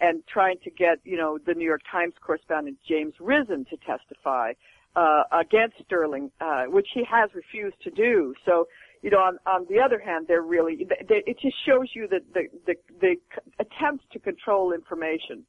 and 0.00 0.22
trying 0.26 0.58
to 0.62 0.70
get, 0.70 0.98
you 1.02 1.16
know, 1.16 1.38
the 1.44 1.54
New 1.54 1.64
York 1.64 1.82
Times 1.90 2.14
correspondent 2.24 2.78
James 2.88 3.14
Risen 3.18 3.64
to 3.64 3.76
testify 3.78 4.52
uh, 4.96 5.22
against 5.32 5.76
Sterling, 5.84 6.30
uh, 6.40 6.64
which 6.66 6.88
he 6.94 7.02
has 7.10 7.30
refused 7.34 7.76
to 7.82 7.90
do. 7.90 8.34
So, 8.44 8.66
you 9.02 9.10
know, 9.10 9.18
on, 9.18 9.38
on 9.46 9.66
the 9.68 9.80
other 9.80 9.98
hand, 9.98 10.26
they're 10.28 10.42
really, 10.42 10.86
they, 11.08 11.22
it 11.26 11.38
just 11.40 11.56
shows 11.66 11.88
you 11.94 12.08
that 12.08 12.22
the, 12.34 12.42
the, 12.66 12.74
the 13.00 13.16
attempts 13.58 14.04
to 14.12 14.18
control 14.18 14.72
information, 14.72 15.44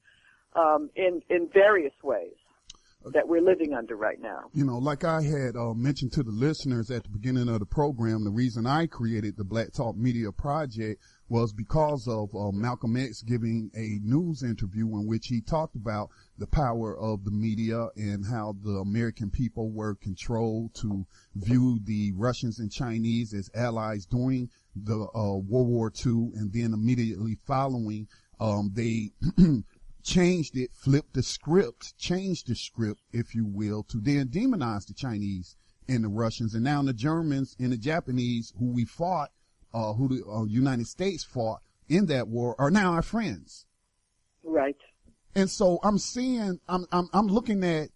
um, 0.56 0.90
in, 0.96 1.22
in 1.30 1.50
various 1.54 1.94
ways 2.04 2.34
that 3.14 3.28
we're 3.28 3.42
living 3.42 3.74
under 3.74 3.96
right 3.98 4.22
now. 4.22 4.44
You 4.54 4.66
know, 4.66 4.78
like 4.78 5.04
I 5.04 5.22
had 5.22 5.58
uh, 5.58 5.74
mentioned 5.74 6.14
to 6.14 6.24
the 6.24 6.32
listeners 6.32 6.90
at 6.90 7.04
the 7.04 7.10
beginning 7.10 7.50
of 7.50 7.60
the 7.60 7.66
program, 7.66 8.24
the 8.24 8.32
reason 8.32 8.66
I 8.66 8.88
created 8.88 9.36
the 9.36 9.44
Black 9.44 9.74
Talk 9.74 9.98
Media 9.98 10.32
Project 10.32 11.02
was 11.30 11.54
because 11.54 12.08
of 12.08 12.36
uh, 12.36 12.52
Malcolm 12.52 12.98
X 12.98 13.22
giving 13.22 13.72
a 13.76 14.00
news 14.04 14.44
interview 14.44 14.86
in 14.98 15.08
which 15.08 15.28
he 15.28 15.42
talked 15.42 15.76
about 15.76 16.10
the 16.38 16.48
power 16.48 16.98
of 16.98 17.24
the 17.24 17.32
media 17.32 17.88
and 17.96 18.26
how 18.26 18.56
the 18.64 18.78
American 18.78 19.30
people 19.30 19.72
were 19.72 19.96
controlled 19.96 20.74
to 20.76 21.06
view 21.36 21.80
the 21.84 22.12
Russians 22.14 22.60
and 22.60 22.72
Chinese 22.72 23.34
as 23.34 23.50
allies 23.56 24.06
during 24.06 24.50
the 24.76 25.08
uh, 25.16 25.38
World 25.38 25.68
War 25.68 25.92
II, 26.06 26.32
and 26.36 26.52
then 26.52 26.74
immediately 26.74 27.36
following, 27.36 28.08
um, 28.40 28.72
they 28.74 29.12
changed 30.04 30.58
it, 30.58 30.72
flipped 30.74 31.14
the 31.14 31.24
script, 31.24 31.98
changed 31.98 32.48
the 32.48 32.56
script, 32.56 33.02
if 33.12 33.34
you 33.34 33.46
will, 33.46 33.84
to 33.84 34.00
then 34.00 34.28
demonize 34.28 34.88
the 34.88 34.94
Chinese 34.94 35.56
and 35.88 36.04
the 36.04 36.10
Russians, 36.10 36.54
and 36.54 36.64
now 36.64 36.82
the 36.82 36.94
Germans 36.94 37.56
and 37.60 37.72
the 37.72 37.78
Japanese, 37.78 38.54
who 38.58 38.72
we 38.72 38.86
fought, 38.86 39.32
uh, 39.74 39.94
who 39.94 40.08
the 40.08 40.26
uh, 40.26 40.44
United 40.46 40.88
States 40.88 41.24
fought 41.24 41.62
in 41.90 42.06
that 42.08 42.28
war, 42.28 42.56
are 42.60 42.72
now 42.72 42.94
our 42.94 43.02
friends. 43.02 43.66
Right. 44.44 44.78
And 45.36 45.50
so 45.50 45.80
I'm 45.84 45.98
seeing, 45.98 46.60
I'm, 46.68 46.86
I'm, 46.92 47.10
I'm 47.14 47.28
looking 47.28 47.64
at 47.64 47.90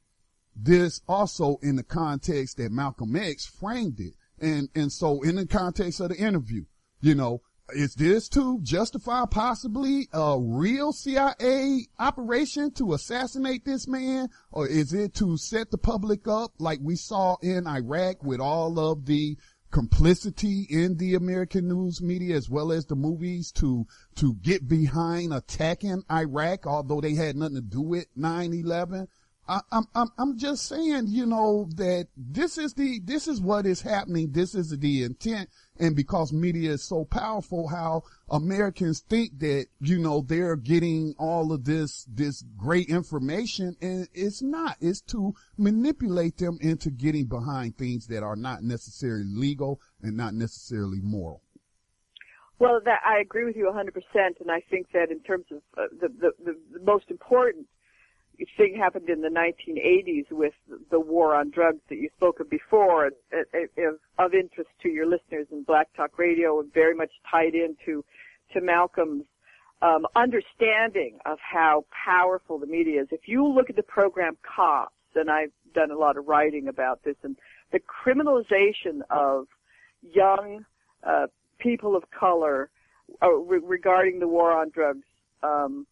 this 0.55 1.01
also 1.07 1.57
in 1.61 1.75
the 1.75 1.83
context 1.83 2.57
that 2.57 2.71
Malcolm 2.71 3.15
X 3.15 3.45
framed 3.45 3.99
it. 3.99 4.13
And, 4.39 4.69
and 4.75 4.91
so 4.91 5.21
in 5.21 5.35
the 5.35 5.45
context 5.45 5.99
of 5.99 6.09
the 6.09 6.17
interview, 6.17 6.65
you 7.01 7.15
know, 7.15 7.41
is 7.75 7.95
this 7.95 8.29
to 8.29 8.59
justify 8.61 9.25
possibly 9.29 10.07
a 10.13 10.37
real 10.39 10.93
CIA 10.93 11.87
operation 11.99 12.71
to 12.71 12.93
assassinate 12.93 13.65
this 13.65 13.87
man? 13.87 14.29
Or 14.51 14.67
is 14.67 14.93
it 14.93 15.13
to 15.15 15.37
set 15.37 15.71
the 15.71 15.77
public 15.77 16.27
up 16.27 16.53
like 16.59 16.79
we 16.81 16.95
saw 16.95 17.35
in 17.41 17.67
Iraq 17.67 18.23
with 18.23 18.39
all 18.39 18.79
of 18.79 19.05
the 19.05 19.37
complicity 19.71 20.67
in 20.69 20.97
the 20.97 21.15
American 21.15 21.67
news 21.67 22.01
media 22.01 22.35
as 22.35 22.49
well 22.49 22.71
as 22.71 22.85
the 22.85 22.95
movies 22.95 23.51
to, 23.53 23.85
to 24.15 24.33
get 24.35 24.67
behind 24.67 25.33
attacking 25.33 26.03
Iraq, 26.11 26.65
although 26.65 27.01
they 27.01 27.13
had 27.13 27.35
nothing 27.35 27.55
to 27.55 27.61
do 27.61 27.81
with 27.81 28.07
9-11? 28.17 29.07
I, 29.47 29.61
I'm, 29.71 29.85
I'm, 29.95 30.09
I'm 30.17 30.37
just 30.37 30.65
saying, 30.65 31.05
you 31.07 31.25
know, 31.25 31.69
that 31.75 32.07
this 32.17 32.57
is 32.57 32.73
the, 32.73 32.99
this 33.03 33.27
is 33.27 33.39
what 33.39 33.65
is 33.65 33.81
happening. 33.81 34.31
This 34.31 34.53
is 34.55 34.77
the 34.77 35.03
intent. 35.03 35.49
And 35.79 35.95
because 35.95 36.33
media 36.33 36.71
is 36.71 36.83
so 36.83 37.05
powerful, 37.05 37.67
how 37.67 38.03
Americans 38.29 38.99
think 39.01 39.39
that, 39.39 39.67
you 39.79 39.99
know, 39.99 40.21
they're 40.21 40.55
getting 40.55 41.15
all 41.17 41.51
of 41.51 41.65
this, 41.65 42.05
this 42.05 42.43
great 42.57 42.89
information 42.89 43.75
and 43.81 44.07
it's 44.13 44.41
not. 44.41 44.77
It's 44.81 45.01
to 45.01 45.35
manipulate 45.57 46.37
them 46.37 46.57
into 46.61 46.89
getting 46.89 47.25
behind 47.25 47.77
things 47.77 48.07
that 48.07 48.23
are 48.23 48.35
not 48.35 48.63
necessarily 48.63 49.25
legal 49.25 49.79
and 50.01 50.17
not 50.17 50.33
necessarily 50.33 50.99
moral. 51.01 51.41
Well, 52.59 52.81
that 52.85 53.01
I 53.05 53.19
agree 53.19 53.45
with 53.45 53.55
you 53.55 53.71
100%, 53.71 54.41
and 54.41 54.49
I 54.49 54.61
think 54.69 54.87
that 54.91 55.11
in 55.11 55.19
terms 55.19 55.45
of 55.51 55.57
uh, 55.77 55.87
the, 56.01 56.07
the, 56.07 56.31
the 56.43 56.57
the 56.73 56.83
most 56.83 57.05
important 57.11 57.67
thing 58.57 58.75
happened 58.75 59.09
in 59.09 59.21
the 59.21 59.29
1980s 59.29 60.31
with 60.31 60.53
the 60.91 60.99
war 60.99 61.35
on 61.35 61.49
drugs 61.49 61.79
that 61.89 61.95
you 61.95 62.09
spoke 62.15 62.39
of 62.39 62.49
before, 62.49 63.07
of 63.07 64.33
interest 64.33 64.69
to 64.83 64.89
your 64.89 65.05
listeners 65.05 65.47
in 65.51 65.63
Black 65.63 65.87
Talk 65.95 66.17
Radio, 66.19 66.59
and 66.59 66.73
very 66.73 66.95
much 66.95 67.11
tied 67.29 67.55
into 67.55 68.03
to 68.53 68.61
Malcolm's 68.61 69.25
um, 69.81 70.05
understanding 70.15 71.19
of 71.25 71.37
how 71.39 71.85
powerful 72.05 72.57
the 72.57 72.65
media 72.65 73.01
is. 73.01 73.07
If 73.11 73.27
you 73.27 73.45
look 73.45 73.69
at 73.69 73.75
the 73.75 73.83
program 73.83 74.37
Cops, 74.43 74.93
and 75.15 75.29
I've 75.29 75.51
done 75.73 75.91
a 75.91 75.97
lot 75.97 76.17
of 76.17 76.27
writing 76.27 76.67
about 76.67 77.03
this, 77.03 77.15
and 77.23 77.35
the 77.71 77.79
criminalization 77.79 79.01
of 79.09 79.47
young 80.01 80.65
uh, 81.03 81.27
people 81.59 81.95
of 81.95 82.03
color 82.11 82.69
uh, 83.21 83.31
re- 83.31 83.59
regarding 83.63 84.19
the 84.19 84.27
war 84.27 84.51
on 84.51 84.69
drugs. 84.69 85.05
Um, 85.43 85.85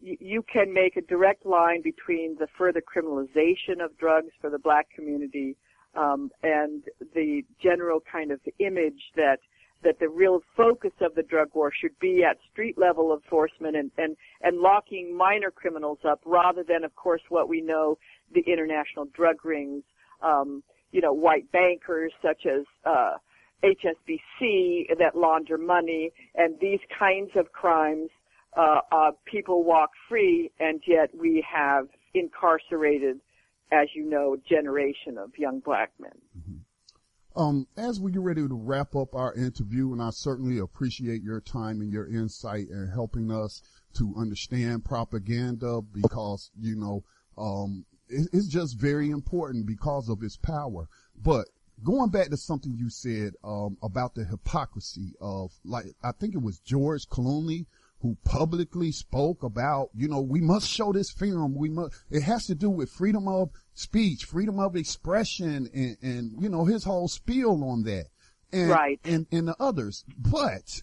you 0.00 0.44
can 0.52 0.72
make 0.72 0.96
a 0.96 1.02
direct 1.02 1.46
line 1.46 1.82
between 1.82 2.36
the 2.38 2.46
further 2.58 2.82
criminalization 2.82 3.82
of 3.82 3.96
drugs 3.98 4.30
for 4.40 4.50
the 4.50 4.58
black 4.58 4.88
community 4.94 5.56
um, 5.94 6.30
and 6.42 6.84
the 7.14 7.42
general 7.62 8.00
kind 8.10 8.30
of 8.30 8.40
image 8.58 9.00
that 9.16 9.38
that 9.84 9.98
the 10.00 10.08
real 10.08 10.40
focus 10.56 10.92
of 11.02 11.14
the 11.14 11.22
drug 11.22 11.48
war 11.54 11.70
should 11.70 11.96
be 12.00 12.24
at 12.24 12.38
street 12.50 12.78
level 12.78 13.12
enforcement 13.14 13.76
and, 13.76 13.90
and, 13.98 14.16
and 14.40 14.58
locking 14.58 15.14
minor 15.14 15.50
criminals 15.50 15.98
up 16.08 16.20
rather 16.24 16.64
than, 16.66 16.84
of 16.84 16.96
course, 16.96 17.20
what 17.28 17.50
we 17.50 17.60
know, 17.60 17.98
the 18.34 18.40
international 18.50 19.04
drug 19.14 19.44
rings, 19.44 19.82
um, 20.22 20.62
you 20.90 21.02
know, 21.02 21.12
white 21.12 21.50
bankers 21.52 22.12
such 22.22 22.46
as, 22.46 22.64
uh, 22.86 23.12
HSBC 23.62 24.88
that 24.98 25.14
launder 25.14 25.56
money 25.56 26.12
and 26.34 26.58
these 26.60 26.80
kinds 26.98 27.30
of 27.34 27.52
crimes 27.52 28.10
uh, 28.56 28.80
uh, 28.92 29.10
people 29.24 29.64
walk 29.64 29.90
free, 30.08 30.50
and 30.60 30.80
yet 30.86 31.10
we 31.18 31.44
have 31.52 31.86
incarcerated, 32.14 33.20
as 33.72 33.88
you 33.94 34.08
know, 34.08 34.34
a 34.34 34.48
generation 34.48 35.18
of 35.18 35.30
young 35.36 35.60
black 35.60 35.90
men. 35.98 36.12
Mm-hmm. 36.38 37.40
Um, 37.40 37.66
as 37.76 37.98
we 37.98 38.12
get 38.12 38.20
ready 38.20 38.46
to 38.46 38.54
wrap 38.54 38.94
up 38.94 39.14
our 39.14 39.34
interview, 39.34 39.92
and 39.92 40.00
I 40.00 40.10
certainly 40.10 40.58
appreciate 40.58 41.22
your 41.22 41.40
time 41.40 41.80
and 41.80 41.92
your 41.92 42.06
insight 42.06 42.68
in 42.68 42.88
helping 42.94 43.32
us 43.32 43.60
to 43.94 44.14
understand 44.16 44.84
propaganda 44.84 45.80
because, 45.80 46.52
you 46.60 46.76
know, 46.76 47.02
um, 47.36 47.84
it, 48.08 48.28
it's 48.32 48.46
just 48.46 48.78
very 48.78 49.10
important 49.10 49.66
because 49.66 50.08
of 50.08 50.22
its 50.22 50.36
power. 50.36 50.88
But 51.20 51.46
going 51.82 52.10
back 52.10 52.30
to 52.30 52.36
something 52.36 52.76
you 52.76 52.88
said, 52.88 53.32
um, 53.42 53.78
about 53.82 54.14
the 54.14 54.24
hypocrisy 54.24 55.14
of 55.20 55.50
like, 55.64 55.86
I 56.04 56.12
think 56.12 56.34
it 56.34 56.42
was 56.42 56.60
George 56.60 57.08
Clooney 57.08 57.66
who 58.04 58.18
publicly 58.22 58.92
spoke 58.92 59.42
about, 59.42 59.88
you 59.94 60.06
know, 60.06 60.20
we 60.20 60.38
must 60.38 60.68
show 60.68 60.92
this 60.92 61.10
film. 61.10 61.54
We 61.54 61.70
must, 61.70 61.94
it 62.10 62.22
has 62.24 62.46
to 62.48 62.54
do 62.54 62.68
with 62.68 62.90
freedom 62.90 63.26
of 63.26 63.48
speech, 63.72 64.26
freedom 64.26 64.60
of 64.60 64.76
expression 64.76 65.70
and, 65.72 65.96
and, 66.02 66.32
you 66.38 66.50
know, 66.50 66.66
his 66.66 66.84
whole 66.84 67.08
spiel 67.08 67.64
on 67.64 67.84
that. 67.84 68.08
And, 68.52 68.68
right. 68.68 69.00
And, 69.04 69.26
and 69.32 69.48
the 69.48 69.56
others. 69.58 70.04
But 70.18 70.82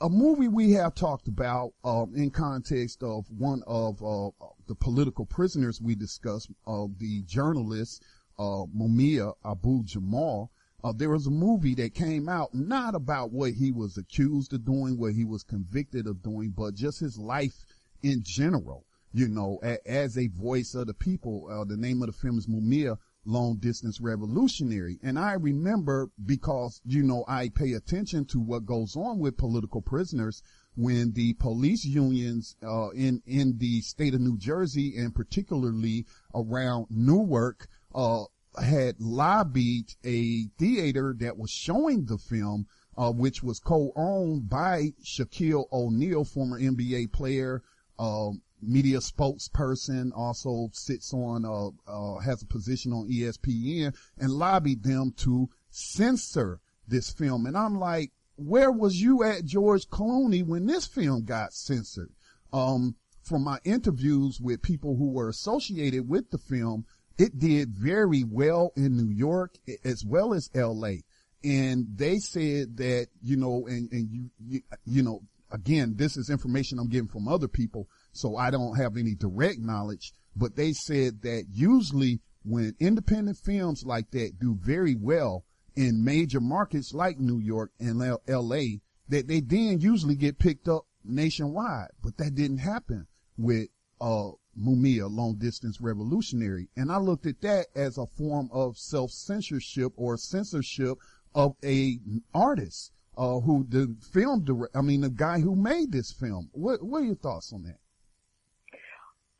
a 0.00 0.08
movie 0.08 0.48
we 0.48 0.72
have 0.72 0.96
talked 0.96 1.28
about, 1.28 1.70
um, 1.84 2.14
in 2.16 2.30
context 2.30 3.04
of 3.04 3.26
one 3.30 3.62
of, 3.68 4.02
uh, 4.02 4.30
the 4.66 4.74
political 4.74 5.26
prisoners 5.26 5.80
we 5.80 5.94
discussed, 5.94 6.50
uh, 6.66 6.86
the 6.98 7.22
journalist, 7.28 8.02
uh, 8.40 8.66
Mumia 8.76 9.34
Abu 9.44 9.84
Jamal, 9.84 10.50
uh, 10.82 10.92
there 10.92 11.10
was 11.10 11.26
a 11.26 11.30
movie 11.30 11.74
that 11.74 11.94
came 11.94 12.28
out 12.28 12.54
not 12.54 12.94
about 12.94 13.32
what 13.32 13.52
he 13.52 13.70
was 13.70 13.98
accused 13.98 14.52
of 14.52 14.64
doing, 14.64 14.98
what 14.98 15.14
he 15.14 15.24
was 15.24 15.42
convicted 15.42 16.06
of 16.06 16.22
doing, 16.22 16.50
but 16.56 16.74
just 16.74 17.00
his 17.00 17.18
life 17.18 17.64
in 18.02 18.22
general. 18.24 18.86
You 19.12 19.26
know, 19.26 19.58
a, 19.64 19.76
as 19.90 20.16
a 20.16 20.28
voice 20.28 20.74
of 20.74 20.86
the 20.86 20.94
people. 20.94 21.48
Uh, 21.50 21.64
the 21.64 21.76
name 21.76 22.00
of 22.00 22.06
the 22.06 22.12
film 22.12 22.38
is 22.38 22.46
Mumia, 22.46 22.96
Long 23.24 23.56
Distance 23.56 24.00
Revolutionary. 24.00 24.98
And 25.02 25.18
I 25.18 25.32
remember 25.32 26.10
because, 26.24 26.80
you 26.84 27.02
know, 27.02 27.24
I 27.26 27.48
pay 27.48 27.72
attention 27.72 28.24
to 28.26 28.38
what 28.38 28.66
goes 28.66 28.94
on 28.94 29.18
with 29.18 29.36
political 29.36 29.82
prisoners 29.82 30.42
when 30.76 31.12
the 31.12 31.34
police 31.34 31.84
unions, 31.84 32.54
uh, 32.62 32.90
in, 32.90 33.20
in 33.26 33.58
the 33.58 33.80
state 33.80 34.14
of 34.14 34.20
New 34.20 34.38
Jersey 34.38 34.96
and 34.96 35.12
particularly 35.12 36.06
around 36.32 36.86
Newark, 36.88 37.66
uh, 37.94 38.24
had 38.58 39.00
lobbied 39.00 39.94
a 40.04 40.44
theater 40.58 41.14
that 41.18 41.38
was 41.38 41.50
showing 41.50 42.04
the 42.04 42.18
film, 42.18 42.66
uh, 42.96 43.12
which 43.12 43.42
was 43.42 43.60
co-owned 43.60 44.48
by 44.48 44.92
Shaquille 45.04 45.66
O'Neal, 45.72 46.24
former 46.24 46.58
NBA 46.58 47.12
player, 47.12 47.62
uh, 47.98 48.30
media 48.62 48.98
spokesperson, 48.98 50.10
also 50.14 50.70
sits 50.72 51.14
on, 51.14 51.44
uh, 51.44 51.70
uh, 51.86 52.18
has 52.20 52.42
a 52.42 52.46
position 52.46 52.92
on 52.92 53.08
ESPN 53.08 53.94
and 54.18 54.32
lobbied 54.32 54.82
them 54.82 55.12
to 55.18 55.48
censor 55.70 56.60
this 56.88 57.10
film. 57.10 57.46
And 57.46 57.56
I'm 57.56 57.78
like, 57.78 58.12
where 58.36 58.72
was 58.72 59.00
you 59.00 59.22
at 59.22 59.44
George 59.44 59.88
Clooney 59.88 60.44
when 60.44 60.66
this 60.66 60.86
film 60.86 61.24
got 61.24 61.52
censored? 61.52 62.12
Um, 62.52 62.96
from 63.22 63.44
my 63.44 63.58
interviews 63.64 64.40
with 64.40 64.62
people 64.62 64.96
who 64.96 65.10
were 65.12 65.28
associated 65.28 66.08
with 66.08 66.30
the 66.30 66.38
film, 66.38 66.84
it 67.20 67.38
did 67.38 67.68
very 67.74 68.24
well 68.24 68.72
in 68.76 68.96
New 68.96 69.14
York 69.14 69.54
as 69.84 70.02
well 70.06 70.32
as 70.32 70.48
LA. 70.54 71.02
And 71.44 71.86
they 71.94 72.16
said 72.16 72.78
that, 72.78 73.08
you 73.20 73.36
know, 73.36 73.66
and, 73.66 73.92
and 73.92 74.08
you, 74.10 74.30
you, 74.38 74.60
you 74.86 75.02
know, 75.02 75.20
again, 75.50 75.94
this 75.96 76.16
is 76.16 76.30
information 76.30 76.78
I'm 76.78 76.88
getting 76.88 77.08
from 77.08 77.28
other 77.28 77.48
people. 77.48 77.88
So 78.12 78.36
I 78.36 78.50
don't 78.50 78.76
have 78.76 78.96
any 78.96 79.14
direct 79.14 79.58
knowledge, 79.58 80.12
but 80.34 80.56
they 80.56 80.72
said 80.72 81.20
that 81.22 81.44
usually 81.52 82.20
when 82.42 82.74
independent 82.80 83.36
films 83.36 83.84
like 83.84 84.10
that 84.12 84.38
do 84.40 84.56
very 84.58 84.96
well 84.98 85.44
in 85.76 86.02
major 86.02 86.40
markets 86.40 86.94
like 86.94 87.18
New 87.18 87.38
York 87.38 87.70
and 87.78 87.98
LA, 87.98 88.78
that 89.08 89.28
they 89.28 89.40
then 89.40 89.78
usually 89.80 90.16
get 90.16 90.38
picked 90.38 90.68
up 90.68 90.86
nationwide. 91.04 91.90
But 92.02 92.16
that 92.16 92.34
didn't 92.34 92.58
happen 92.58 93.08
with, 93.36 93.68
uh, 94.00 94.30
Mumia, 94.60 95.08
Long 95.10 95.36
Distance 95.36 95.80
Revolutionary. 95.80 96.68
And 96.76 96.92
I 96.92 96.98
looked 96.98 97.26
at 97.26 97.40
that 97.40 97.66
as 97.74 97.98
a 97.98 98.06
form 98.06 98.48
of 98.52 98.76
self-censorship 98.76 99.92
or 99.96 100.16
censorship 100.16 100.98
of 101.34 101.56
a 101.64 101.98
artist, 102.34 102.92
uh, 103.16 103.40
who 103.40 103.64
the 103.68 103.94
film 104.12 104.44
direct, 104.44 104.76
I 104.76 104.82
mean, 104.82 105.00
the 105.00 105.10
guy 105.10 105.40
who 105.40 105.54
made 105.56 105.92
this 105.92 106.12
film. 106.12 106.50
What, 106.52 106.82
what 106.82 107.02
are 107.02 107.06
your 107.06 107.14
thoughts 107.14 107.52
on 107.52 107.62
that? 107.62 107.78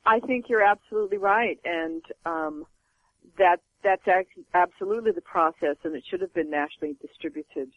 I 0.06 0.20
think 0.20 0.48
you're 0.48 0.62
absolutely 0.62 1.18
right. 1.18 1.58
And, 1.64 2.02
um, 2.24 2.64
that, 3.38 3.60
that's 3.82 4.02
absolutely 4.54 5.12
the 5.12 5.20
process 5.20 5.76
and 5.84 5.94
it 5.94 6.04
should 6.08 6.20
have 6.20 6.34
been 6.34 6.50
nationally 6.50 6.96
distributed. 7.00 7.70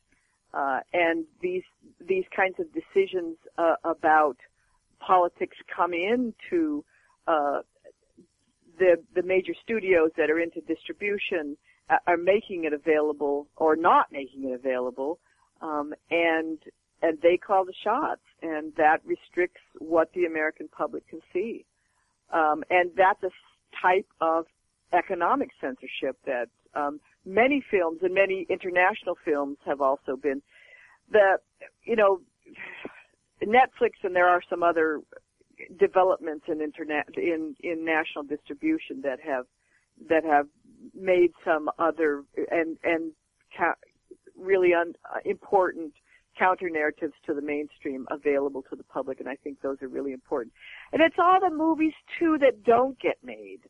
Uh, 0.53 0.81
and 0.93 1.25
these, 1.41 1.63
these 1.99 2.25
kinds 2.35 2.59
of 2.59 2.67
decisions, 2.73 3.37
uh, 3.57 3.75
about 3.83 4.37
politics 4.99 5.57
come 5.75 5.93
into 5.93 6.83
uh, 7.27 7.61
the 8.77 8.97
the 9.15 9.23
major 9.23 9.53
studios 9.61 10.11
that 10.17 10.29
are 10.29 10.39
into 10.39 10.61
distribution 10.61 11.57
uh, 11.89 11.97
are 12.07 12.17
making 12.17 12.65
it 12.65 12.73
available 12.73 13.47
or 13.57 13.75
not 13.75 14.07
making 14.11 14.49
it 14.49 14.53
available, 14.53 15.19
um, 15.61 15.93
and 16.09 16.59
and 17.01 17.17
they 17.21 17.37
call 17.37 17.65
the 17.65 17.73
shots, 17.83 18.21
and 18.41 18.73
that 18.77 18.99
restricts 19.05 19.61
what 19.79 20.11
the 20.13 20.25
American 20.25 20.67
public 20.69 21.07
can 21.07 21.19
see, 21.31 21.65
um, 22.31 22.63
and 22.69 22.91
that's 22.95 23.21
a 23.23 23.29
type 23.81 24.07
of 24.21 24.45
economic 24.93 25.49
censorship 25.59 26.17
that 26.25 26.47
um, 26.75 26.99
many 27.25 27.63
films 27.69 27.99
and 28.01 28.13
many 28.13 28.45
international 28.49 29.17
films 29.25 29.57
have 29.65 29.81
also 29.81 30.15
been. 30.15 30.41
The 31.11 31.37
you 31.85 31.95
know 31.95 32.21
Netflix 33.43 33.91
and 34.03 34.15
there 34.15 34.27
are 34.27 34.41
some 34.49 34.63
other 34.63 35.01
developments 35.79 36.45
in 36.47 36.61
internet 36.61 37.07
in 37.17 37.55
in 37.61 37.85
national 37.85 38.23
distribution 38.23 39.01
that 39.01 39.19
have 39.19 39.45
that 40.09 40.23
have 40.23 40.47
made 40.93 41.31
some 41.45 41.69
other 41.79 42.23
and 42.51 42.77
and 42.83 43.11
ca- 43.57 43.75
really 44.37 44.73
un, 44.73 44.93
uh, 45.13 45.19
important 45.25 45.93
counter 46.37 46.69
narratives 46.69 47.13
to 47.25 47.33
the 47.33 47.41
mainstream 47.41 48.07
available 48.09 48.63
to 48.63 48.75
the 48.75 48.83
public 48.83 49.19
and 49.19 49.29
I 49.29 49.35
think 49.35 49.61
those 49.61 49.77
are 49.81 49.87
really 49.87 50.13
important. 50.13 50.53
And 50.91 51.01
it's 51.01 51.17
all 51.19 51.39
the 51.39 51.55
movies 51.55 51.93
too 52.19 52.37
that 52.39 52.63
don't 52.63 52.99
get 52.99 53.17
made. 53.23 53.61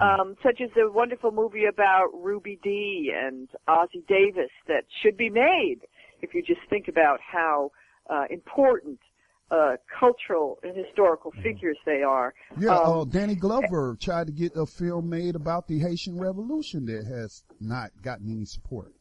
Um, 0.00 0.34
such 0.42 0.60
as 0.60 0.70
the 0.74 0.90
wonderful 0.90 1.30
movie 1.30 1.66
about 1.66 2.08
Ruby 2.12 2.58
Dee 2.60 3.14
and 3.14 3.48
Ossie 3.68 4.04
Davis 4.08 4.50
that 4.66 4.82
should 5.00 5.16
be 5.16 5.30
made 5.30 5.82
if 6.22 6.34
you 6.34 6.42
just 6.42 6.60
think 6.68 6.88
about 6.88 7.20
how 7.20 7.70
uh, 8.10 8.24
important 8.30 8.98
uh, 9.50 9.76
cultural 9.98 10.58
and 10.62 10.76
historical 10.76 11.30
figures 11.42 11.78
they 11.86 12.02
are. 12.02 12.34
Yeah, 12.58 12.76
Um, 12.76 13.00
uh, 13.00 13.04
Danny 13.04 13.34
Glover 13.36 13.96
tried 14.00 14.26
to 14.26 14.32
get 14.32 14.56
a 14.56 14.66
film 14.66 15.08
made 15.08 15.36
about 15.36 15.68
the 15.68 15.78
Haitian 15.78 16.18
Revolution 16.18 16.84
that 16.86 17.06
has 17.06 17.44
not 17.60 17.90
gotten 18.02 18.30
any 18.30 18.44
support. 18.44 18.92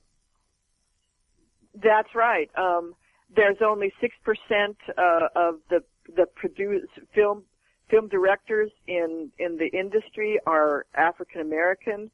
That's 1.74 2.14
right. 2.16 2.50
Um, 2.58 2.94
there's 3.36 3.58
only 3.66 3.92
six 4.00 4.16
percent 4.24 4.78
uh, 4.98 5.28
of 5.36 5.56
the 5.70 5.84
the 6.16 6.26
produce 6.36 6.88
film 7.14 7.44
film 7.90 8.08
directors 8.08 8.72
in 8.88 9.32
in 9.40 9.58
the 9.58 9.68
industry 9.78 10.40
are 10.46 10.86
African 10.96 11.42
American. 11.42 12.12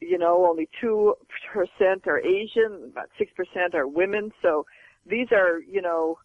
You 0.00 0.18
know, 0.18 0.46
only 0.48 0.68
two 0.80 1.14
percent 1.52 2.06
are 2.06 2.18
Asian. 2.18 2.90
About 2.92 3.10
six 3.18 3.30
percent 3.36 3.74
are 3.74 3.86
women. 3.86 4.32
So 4.42 4.64
these 5.06 5.28
are, 5.32 5.60
you 5.60 5.82
know, 5.82 6.18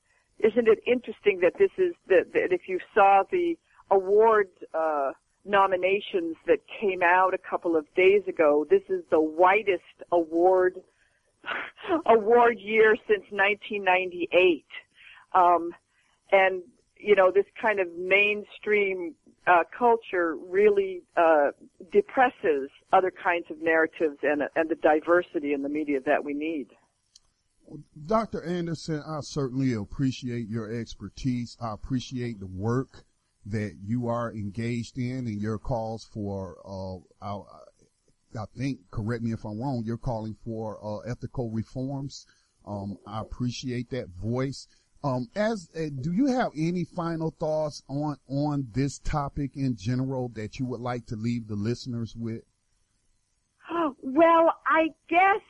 isn't 0.43 0.67
it 0.67 0.79
interesting 0.85 1.39
that 1.41 1.53
this 1.57 1.71
is 1.77 1.93
that, 2.07 2.33
that 2.33 2.51
if 2.51 2.67
you 2.67 2.79
saw 2.93 3.23
the 3.31 3.57
award 3.89 4.49
uh, 4.73 5.11
nominations 5.45 6.35
that 6.47 6.59
came 6.79 7.01
out 7.03 7.33
a 7.33 7.37
couple 7.37 7.75
of 7.75 7.85
days 7.95 8.23
ago, 8.27 8.65
this 8.69 8.83
is 8.89 9.03
the 9.09 9.19
whitest 9.19 9.81
award 10.11 10.81
award 12.05 12.59
year 12.59 12.95
since 13.07 13.23
1998. 13.31 14.65
Um, 15.33 15.71
and, 16.31 16.61
you 16.97 17.15
know, 17.15 17.31
this 17.31 17.45
kind 17.61 17.79
of 17.79 17.87
mainstream 17.97 19.15
uh, 19.45 19.63
culture 19.77 20.35
really 20.35 21.03
uh, 21.17 21.51
depresses 21.91 22.69
other 22.93 23.11
kinds 23.11 23.45
of 23.49 23.61
narratives 23.61 24.17
and, 24.23 24.43
and 24.55 24.69
the 24.69 24.75
diversity 24.75 25.53
in 25.53 25.63
the 25.63 25.69
media 25.69 25.99
that 26.05 26.23
we 26.23 26.33
need. 26.33 26.67
Dr. 28.05 28.43
Andersen, 28.43 29.01
I 29.05 29.19
certainly 29.21 29.73
appreciate 29.73 30.47
your 30.47 30.71
expertise. 30.71 31.57
I 31.61 31.73
appreciate 31.73 32.39
the 32.39 32.47
work 32.47 33.05
that 33.45 33.77
you 33.83 34.07
are 34.07 34.31
engaged 34.31 34.97
in 34.97 35.27
and 35.27 35.41
your 35.41 35.57
calls 35.57 36.05
for, 36.05 36.57
uh, 36.65 37.25
our, 37.25 37.45
I 38.39 38.45
think, 38.57 38.79
correct 38.91 39.23
me 39.23 39.33
if 39.33 39.43
I'm 39.45 39.59
wrong, 39.59 39.83
you're 39.85 39.97
calling 39.97 40.35
for 40.45 40.79
uh, 40.83 41.09
ethical 41.09 41.49
reforms. 41.49 42.25
Um, 42.65 42.97
I 43.05 43.21
appreciate 43.21 43.89
that 43.89 44.09
voice. 44.09 44.67
Um, 45.03 45.27
as 45.35 45.69
uh, 45.75 45.89
do 45.99 46.13
you 46.13 46.27
have 46.27 46.51
any 46.57 46.85
final 46.85 47.31
thoughts 47.37 47.83
on 47.89 48.15
on 48.29 48.67
this 48.71 48.99
topic 48.99 49.57
in 49.57 49.75
general 49.75 50.29
that 50.29 50.59
you 50.59 50.65
would 50.67 50.79
like 50.79 51.05
to 51.07 51.17
leave 51.17 51.47
the 51.47 51.55
listeners 51.55 52.15
with? 52.15 52.43
Well, 54.01 54.53
I 54.67 54.89
guess 55.09 55.41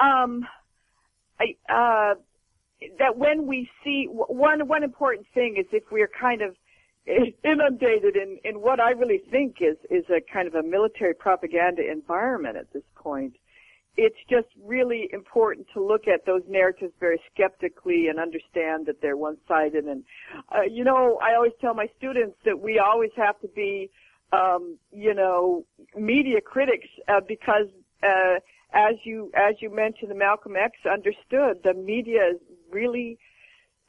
um, 0.00 0.46
I, 1.40 1.56
uh, 1.68 2.14
that 2.98 3.16
when 3.16 3.46
we 3.46 3.68
see 3.84 4.06
one 4.10 4.66
one 4.66 4.82
important 4.82 5.26
thing 5.34 5.56
is 5.58 5.66
if 5.72 5.84
we're 5.90 6.10
kind 6.20 6.42
of 6.42 6.56
inundated 7.44 8.16
in 8.16 8.38
in 8.44 8.60
what 8.60 8.80
I 8.80 8.90
really 8.90 9.22
think 9.30 9.56
is 9.60 9.76
is 9.90 10.04
a 10.10 10.20
kind 10.32 10.46
of 10.46 10.54
a 10.54 10.62
military 10.62 11.14
propaganda 11.14 11.82
environment 11.90 12.56
at 12.56 12.72
this 12.72 12.84
point. 12.94 13.34
It's 13.94 14.16
just 14.30 14.46
really 14.64 15.10
important 15.12 15.66
to 15.74 15.84
look 15.84 16.08
at 16.08 16.24
those 16.24 16.40
narratives 16.48 16.94
very 16.98 17.20
skeptically 17.34 18.08
and 18.08 18.18
understand 18.18 18.86
that 18.86 19.02
they're 19.02 19.18
one-sided. 19.18 19.84
And 19.84 20.04
uh, 20.50 20.62
you 20.62 20.82
know, 20.82 21.18
I 21.22 21.34
always 21.34 21.52
tell 21.60 21.74
my 21.74 21.88
students 21.98 22.36
that 22.46 22.58
we 22.58 22.78
always 22.78 23.10
have 23.16 23.38
to 23.40 23.48
be, 23.48 23.90
um, 24.32 24.78
you 24.92 25.12
know, 25.12 25.66
media 25.94 26.40
critics 26.40 26.88
uh, 27.06 27.20
because 27.26 27.66
uh, 28.02 28.38
as 28.72 28.94
you 29.04 29.30
as 29.34 29.56
you 29.60 29.74
mentioned, 29.74 30.10
the 30.10 30.14
Malcolm 30.14 30.54
X 30.56 30.72
understood 30.90 31.62
the 31.62 31.74
media 31.74 32.32
really 32.70 33.18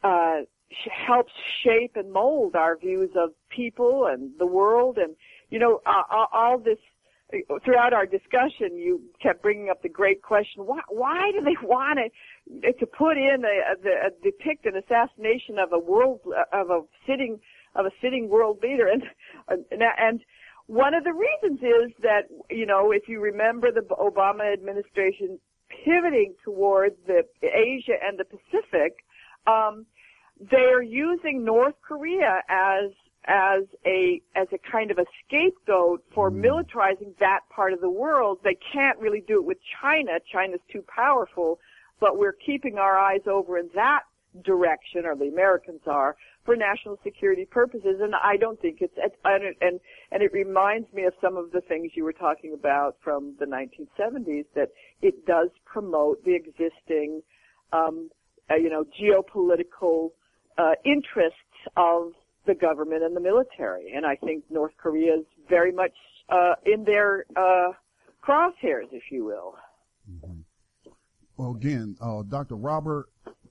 uh, 0.03 0.41
sh- 0.71 0.87
helps 1.07 1.31
shape 1.63 1.93
and 1.95 2.11
mold 2.11 2.55
our 2.55 2.77
views 2.77 3.11
of 3.15 3.31
people 3.49 4.07
and 4.11 4.31
the 4.39 4.45
world, 4.45 4.97
and 4.97 5.15
you 5.49 5.59
know 5.59 5.81
uh, 5.85 6.25
all- 6.33 6.59
this. 6.59 6.77
Throughout 7.65 7.93
our 7.93 8.05
discussion, 8.05 8.77
you 8.77 9.01
kept 9.19 9.41
bringing 9.41 9.69
up 9.69 9.81
the 9.81 9.89
great 9.89 10.21
question: 10.21 10.67
Why, 10.67 10.81
why 10.89 11.31
do 11.31 11.43
they 11.43 11.55
want 11.65 11.97
to 11.97 12.71
to 12.73 12.85
put 12.85 13.17
in 13.17 13.43
a, 13.43 13.89
a, 13.89 14.07
a 14.07 14.09
depict 14.21 14.67
an 14.67 14.75
assassination 14.75 15.57
of 15.57 15.73
a 15.73 15.79
world 15.79 16.19
of 16.51 16.69
a 16.69 16.81
sitting 17.07 17.39
of 17.73 17.87
a 17.87 17.91
sitting 18.01 18.29
world 18.29 18.59
leader? 18.61 18.87
And, 18.87 19.03
and 19.71 20.19
one 20.67 20.93
of 20.93 21.03
the 21.03 21.13
reasons 21.13 21.59
is 21.61 21.91
that, 22.01 22.29
you 22.49 22.65
know, 22.65 22.91
if 22.91 23.07
you 23.07 23.19
remember 23.19 23.71
the 23.71 23.81
Obama 23.81 24.51
administration 24.51 25.39
pivoting 25.83 26.33
toward 26.43 26.95
the 27.07 27.23
Asia 27.41 27.93
and 28.01 28.17
the 28.17 28.25
Pacific, 28.25 29.03
um, 29.47 29.85
they're 30.39 30.81
using 30.81 31.43
North 31.43 31.75
Korea 31.81 32.41
as 32.49 32.91
as 33.25 33.63
a 33.85 34.21
as 34.35 34.47
a 34.51 34.57
kind 34.69 34.91
of 34.91 34.97
a 34.97 35.05
scapegoat 35.25 36.03
for 36.13 36.29
militarizing 36.29 37.13
that 37.19 37.41
part 37.49 37.71
of 37.73 37.79
the 37.79 37.89
world. 37.89 38.39
They 38.43 38.57
can't 38.73 38.99
really 38.99 39.23
do 39.25 39.39
it 39.39 39.45
with 39.45 39.59
China. 39.81 40.19
China's 40.31 40.59
too 40.71 40.83
powerful, 40.93 41.59
but 41.99 42.17
we're 42.17 42.33
keeping 42.45 42.77
our 42.77 42.97
eyes 42.97 43.21
over 43.27 43.57
in 43.57 43.69
that 43.75 44.03
direction, 44.43 45.05
or 45.05 45.15
the 45.15 45.27
Americans 45.27 45.81
are, 45.87 46.15
for 46.45 46.55
national 46.55 46.99
security 47.03 47.45
purposes. 47.45 47.99
And 48.01 48.13
I 48.15 48.37
don't 48.37 48.59
think 48.61 48.79
it's 48.81 48.93
and 49.23 49.55
and, 49.61 50.23
it 50.23 50.31
reminds 50.33 50.91
me 50.93 51.03
of 51.03 51.13
some 51.21 51.37
of 51.37 51.51
the 51.51 51.61
things 51.61 51.91
you 51.95 52.03
were 52.03 52.13
talking 52.13 52.53
about 52.53 52.97
from 53.03 53.35
the 53.39 53.45
1970s 53.45 54.45
that 54.55 54.69
it 55.01 55.25
does 55.25 55.49
promote 55.65 56.23
the 56.23 56.35
existing, 56.35 57.21
um, 57.71 58.09
uh, 58.49 58.55
you 58.55 58.69
know, 58.69 58.85
geopolitical 58.99 60.11
uh, 60.57 60.73
interests 60.85 61.39
of 61.77 62.11
the 62.45 62.53
government 62.53 63.03
and 63.03 63.15
the 63.15 63.21
military. 63.21 63.93
And 63.95 64.05
I 64.05 64.15
think 64.15 64.43
North 64.49 64.73
Korea 64.77 65.15
is 65.15 65.25
very 65.49 65.71
much 65.71 65.93
uh, 66.29 66.55
in 66.65 66.83
their 66.83 67.25
uh, 67.35 67.71
crosshairs, 68.25 68.91
if 68.91 69.03
you 69.11 69.25
will. 69.25 69.55
Well, 71.37 71.55
again, 71.55 71.95
uh, 71.99 72.23
Dr. 72.23 72.55
Robert, 72.55 73.07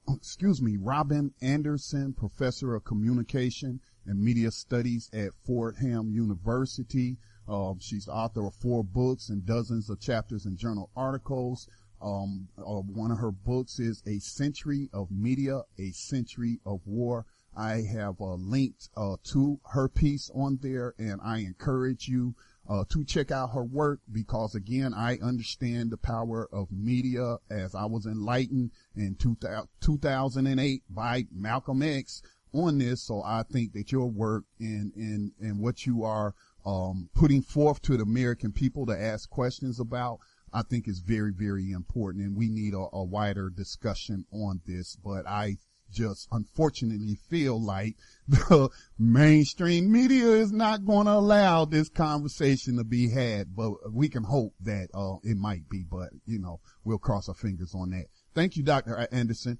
excuse 0.08 0.60
me, 0.60 0.76
Robin 0.76 1.32
Andersen, 1.40 2.12
professor 2.12 2.74
of 2.74 2.84
communication 2.84 3.80
and 4.06 4.20
media 4.22 4.50
studies 4.50 5.10
at 5.12 5.30
Fordham 5.44 6.10
University. 6.10 7.18
Uh, 7.48 7.74
she's 7.78 8.06
the 8.06 8.12
author 8.12 8.46
of 8.46 8.54
four 8.54 8.82
books 8.82 9.28
and 9.28 9.44
dozens 9.44 9.90
of 9.90 10.00
chapters 10.00 10.46
and 10.46 10.56
journal 10.58 10.90
articles. 10.96 11.68
Um, 12.00 12.48
uh, 12.58 12.80
one 12.80 13.12
of 13.12 13.18
her 13.18 13.30
books 13.30 13.78
is 13.78 14.02
A 14.06 14.18
Century 14.18 14.88
of 14.92 15.10
Media, 15.10 15.62
A 15.78 15.90
Century 15.92 16.58
of 16.66 16.80
War. 16.84 17.26
I 17.56 17.82
have 17.82 18.20
uh, 18.20 18.34
linked 18.34 18.88
uh, 18.96 19.16
to 19.24 19.60
her 19.72 19.88
piece 19.88 20.30
on 20.34 20.58
there, 20.62 20.94
and 20.98 21.20
I 21.22 21.38
encourage 21.38 22.08
you 22.08 22.34
uh, 22.68 22.84
to 22.90 23.04
check 23.04 23.30
out 23.30 23.52
her 23.52 23.64
work 23.64 24.00
because, 24.10 24.54
again, 24.54 24.94
I 24.94 25.18
understand 25.18 25.90
the 25.90 25.96
power 25.96 26.48
of 26.52 26.70
media 26.70 27.38
as 27.50 27.74
I 27.74 27.86
was 27.86 28.06
enlightened 28.06 28.70
in 28.94 29.16
2000, 29.16 29.68
2008 29.80 30.82
by 30.88 31.26
Malcolm 31.32 31.82
X 31.82 32.22
on 32.52 32.78
this. 32.78 33.02
So 33.02 33.22
I 33.24 33.42
think 33.42 33.72
that 33.72 33.90
your 33.92 34.08
work 34.08 34.44
and 34.60 34.92
and 34.94 35.32
and 35.40 35.58
what 35.58 35.86
you 35.86 36.04
are 36.04 36.34
um, 36.64 37.08
putting 37.14 37.42
forth 37.42 37.82
to 37.82 37.96
the 37.96 38.04
American 38.04 38.52
people 38.52 38.86
to 38.86 39.00
ask 39.00 39.28
questions 39.28 39.80
about. 39.80 40.18
I 40.54 40.60
think 40.60 40.86
is 40.86 40.98
very, 40.98 41.32
very 41.32 41.70
important 41.70 42.24
and 42.24 42.36
we 42.36 42.50
need 42.50 42.74
a, 42.74 42.86
a 42.92 43.02
wider 43.02 43.48
discussion 43.48 44.26
on 44.30 44.60
this, 44.66 44.96
but 45.02 45.26
I 45.26 45.56
just 45.92 46.28
unfortunately 46.32 47.16
feel 47.28 47.62
like 47.62 47.96
the 48.28 48.70
mainstream 48.98 49.92
media 49.92 50.26
is 50.26 50.52
not 50.52 50.84
going 50.84 51.06
to 51.06 51.12
allow 51.12 51.64
this 51.64 51.88
conversation 51.88 52.76
to 52.76 52.84
be 52.84 53.10
had, 53.10 53.54
but 53.54 53.72
we 53.92 54.08
can 54.08 54.24
hope 54.24 54.54
that, 54.60 54.88
uh, 54.94 55.16
it 55.22 55.36
might 55.36 55.68
be, 55.68 55.84
but 55.88 56.10
you 56.26 56.38
know, 56.38 56.60
we'll 56.84 56.98
cross 56.98 57.28
our 57.28 57.34
fingers 57.34 57.74
on 57.74 57.90
that. 57.90 58.06
Thank 58.34 58.56
you, 58.56 58.62
Dr. 58.62 59.06
Andersen. 59.12 59.58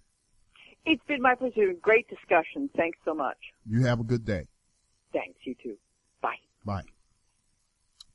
It's 0.84 1.02
been 1.06 1.22
my 1.22 1.34
pleasure. 1.34 1.72
Great 1.80 2.08
discussion. 2.08 2.68
Thanks 2.76 2.98
so 3.04 3.14
much. 3.14 3.36
You 3.68 3.84
have 3.84 4.00
a 4.00 4.04
good 4.04 4.24
day. 4.24 4.46
Thanks. 5.12 5.38
You 5.44 5.54
too. 5.62 5.76
Bye. 6.20 6.36
Bye. 6.64 6.82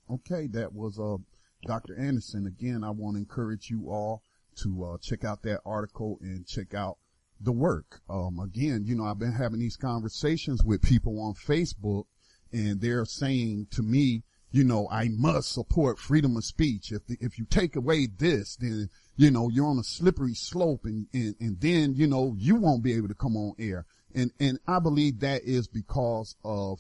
Okay, 0.10 0.48
that 0.48 0.74
was, 0.74 1.00
uh, 1.00 1.18
Dr. 1.66 1.98
Andersen. 1.98 2.48
Again, 2.48 2.84
I 2.84 2.90
want 2.90 3.16
to 3.16 3.20
encourage 3.20 3.70
you 3.70 3.90
all 3.90 4.22
to, 4.64 4.84
uh, 4.84 4.98
check 5.02 5.24
out 5.24 5.44
that 5.44 5.62
article 5.66 6.18
and 6.22 6.46
check 6.46 6.74
out 6.74 6.98
the 7.40 7.52
work. 7.52 8.02
Um, 8.10 8.40
again, 8.40 8.84
you 8.86 8.96
know, 8.96 9.06
I've 9.06 9.20
been 9.20 9.32
having 9.32 9.60
these 9.60 9.78
conversations 9.78 10.64
with 10.64 10.82
people 10.82 11.20
on 11.22 11.34
Facebook 11.34 12.06
and 12.52 12.82
they're 12.82 13.06
saying 13.06 13.68
to 13.72 13.82
me, 13.82 14.24
you 14.52 14.64
know, 14.64 14.88
I 14.90 15.10
must 15.10 15.52
support 15.52 16.00
freedom 16.00 16.38
of 16.38 16.46
speech. 16.46 16.92
If 16.92 17.06
the, 17.06 17.18
if 17.20 17.38
you 17.38 17.46
take 17.46 17.76
away 17.76 18.08
this, 18.08 18.56
then, 18.56 18.90
you 19.16 19.30
know, 19.30 19.50
you're 19.50 19.68
on 19.68 19.78
a 19.78 19.84
slippery 19.84 20.34
slope 20.34 20.86
and, 20.86 21.08
and, 21.14 21.36
and 21.40 21.60
then, 21.60 21.94
you 21.96 22.08
know, 22.08 22.34
you 22.38 22.56
won't 22.56 22.84
be 22.84 22.94
able 22.94 23.10
to 23.10 23.14
come 23.14 23.36
on 23.36 23.54
air. 23.60 23.86
And, 24.16 24.32
and 24.40 24.60
I 24.68 24.80
believe 24.80 25.20
that 25.20 25.44
is 25.44 25.68
because 25.68 26.36
of, 26.44 26.80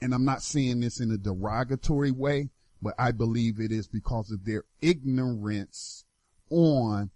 and 0.00 0.14
I'm 0.14 0.24
not 0.24 0.42
saying 0.42 0.80
this 0.80 1.00
in 1.00 1.10
a 1.10 1.18
derogatory 1.18 2.12
way, 2.12 2.50
but 2.80 2.94
I 2.98 3.12
believe 3.12 3.60
it 3.60 3.72
is 3.72 3.88
because 3.88 4.30
of 4.30 4.44
their 4.44 4.64
ignorance 4.80 6.04
on 6.48 7.10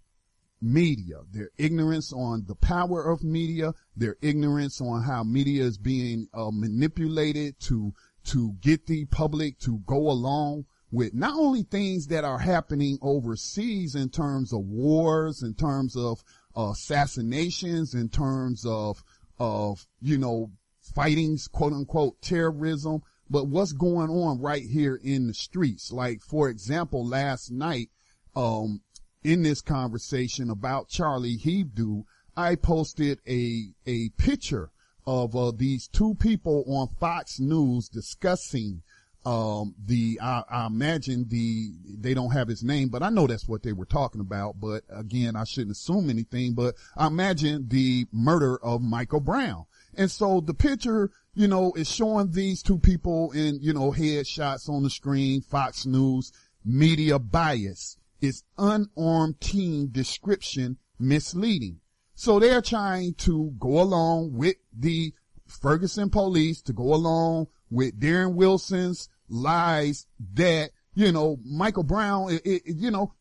media, 0.61 1.17
their 1.31 1.49
ignorance 1.57 2.11
on 2.13 2.45
the 2.47 2.55
power 2.55 3.03
of 3.11 3.23
media, 3.23 3.73
their 3.95 4.17
ignorance 4.21 4.81
on 4.81 5.03
how 5.03 5.23
media 5.23 5.63
is 5.63 5.77
being 5.77 6.27
uh, 6.33 6.49
manipulated 6.51 7.59
to 7.59 7.93
to 8.25 8.53
get 8.61 8.87
the 8.87 9.05
public 9.05 9.59
to 9.59 9.79
go 9.85 10.09
along 10.09 10.65
with 10.91 11.13
not 11.13 11.35
only 11.37 11.63
things 11.63 12.07
that 12.07 12.23
are 12.23 12.39
happening 12.39 12.97
overseas 13.01 13.95
in 13.95 14.09
terms 14.09 14.53
of 14.53 14.61
wars, 14.61 15.43
in 15.43 15.53
terms 15.53 15.95
of 15.95 16.23
uh, 16.57 16.69
assassinations, 16.71 17.93
in 17.93 18.09
terms 18.09 18.65
of 18.65 19.03
of 19.37 19.85
you 20.01 20.17
know 20.17 20.51
fighting 20.95 21.37
quote 21.51 21.73
unquote 21.73 22.21
terrorism, 22.21 23.01
but 23.29 23.47
what's 23.47 23.73
going 23.73 24.09
on 24.09 24.39
right 24.39 24.63
here 24.63 24.95
in 24.95 25.27
the 25.27 25.33
streets. 25.33 25.91
Like 25.91 26.21
for 26.21 26.49
example, 26.49 27.05
last 27.05 27.51
night, 27.51 27.89
um, 28.35 28.81
in 29.25 29.41
this 29.41 29.59
conversation 29.59 30.51
about 30.51 30.87
Charlie 30.87 31.37
Hebdo, 31.37 32.03
I 32.37 32.53
posted 32.53 33.19
a, 33.27 33.71
a 33.87 34.09
picture 34.17 34.69
of 35.07 35.35
uh, 35.35 35.51
these 35.55 35.87
two 35.87 36.13
people 36.15 36.63
on 36.67 36.89
Fox 36.99 37.39
News 37.39 37.89
discussing 37.89 38.83
um, 39.25 39.73
the 39.83 40.19
I, 40.21 40.43
I, 40.47 40.65
imagine 40.67 41.25
the 41.27 41.71
they 41.97 42.13
don't 42.13 42.33
have 42.33 42.47
his 42.47 42.63
name, 42.63 42.89
but 42.89 43.01
I 43.01 43.09
know 43.09 43.25
that's 43.25 43.47
what 43.47 43.63
they 43.63 43.73
were 43.73 43.87
talking 43.87 44.21
about. 44.21 44.59
But 44.59 44.83
again, 44.89 45.35
I 45.35 45.45
shouldn't 45.45 45.71
assume 45.71 46.11
anything. 46.11 46.53
But 46.53 46.75
I 46.95 47.07
imagine 47.07 47.67
the 47.67 48.05
murder 48.11 48.59
of 48.63 48.83
Michael 48.83 49.21
Brown, 49.21 49.65
and 49.95 50.11
so 50.11 50.41
the 50.41 50.53
picture, 50.53 51.09
you 51.33 51.47
know, 51.47 51.73
is 51.73 51.89
showing 51.89 52.29
these 52.29 52.61
two 52.61 52.77
people 52.77 53.31
in 53.31 53.57
you 53.59 53.73
know 53.73 53.91
headshots 53.91 54.69
on 54.69 54.83
the 54.83 54.91
screen. 54.91 55.41
Fox 55.41 55.87
News 55.87 56.31
media 56.63 57.17
bias 57.17 57.97
is 58.21 58.43
unarmed 58.57 59.39
team 59.39 59.87
description 59.87 60.77
misleading. 60.99 61.79
So 62.15 62.39
they're 62.39 62.61
trying 62.61 63.13
to 63.15 63.53
go 63.59 63.81
along 63.81 64.33
with 64.33 64.55
the 64.77 65.13
Ferguson 65.47 66.09
police 66.09 66.61
to 66.63 66.73
go 66.73 66.93
along 66.93 67.47
with 67.69 67.99
Darren 67.99 68.35
Wilson's 68.35 69.09
lies 69.27 70.05
that, 70.33 70.71
you 70.93 71.11
know, 71.11 71.37
Michael 71.43 71.83
Brown, 71.83 72.31
it, 72.31 72.41
it, 72.45 72.61
you 72.65 72.89
know, 72.89 73.13